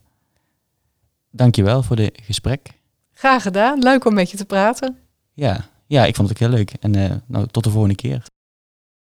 Dankjewel 1.30 1.82
voor 1.82 1.96
dit 1.96 2.18
gesprek. 2.22 2.68
Graag 3.12 3.42
gedaan, 3.42 3.78
leuk 3.78 4.04
om 4.04 4.14
met 4.14 4.30
je 4.30 4.36
te 4.36 4.44
praten. 4.44 4.98
Ja, 5.32 5.64
ja 5.86 6.04
ik 6.04 6.16
vond 6.16 6.28
het 6.28 6.42
ook 6.42 6.48
heel 6.48 6.58
leuk. 6.58 6.72
En 6.80 6.94
eh, 6.94 7.16
nou, 7.26 7.46
tot 7.46 7.64
de 7.64 7.70
volgende 7.70 7.96
keer. 7.96 8.22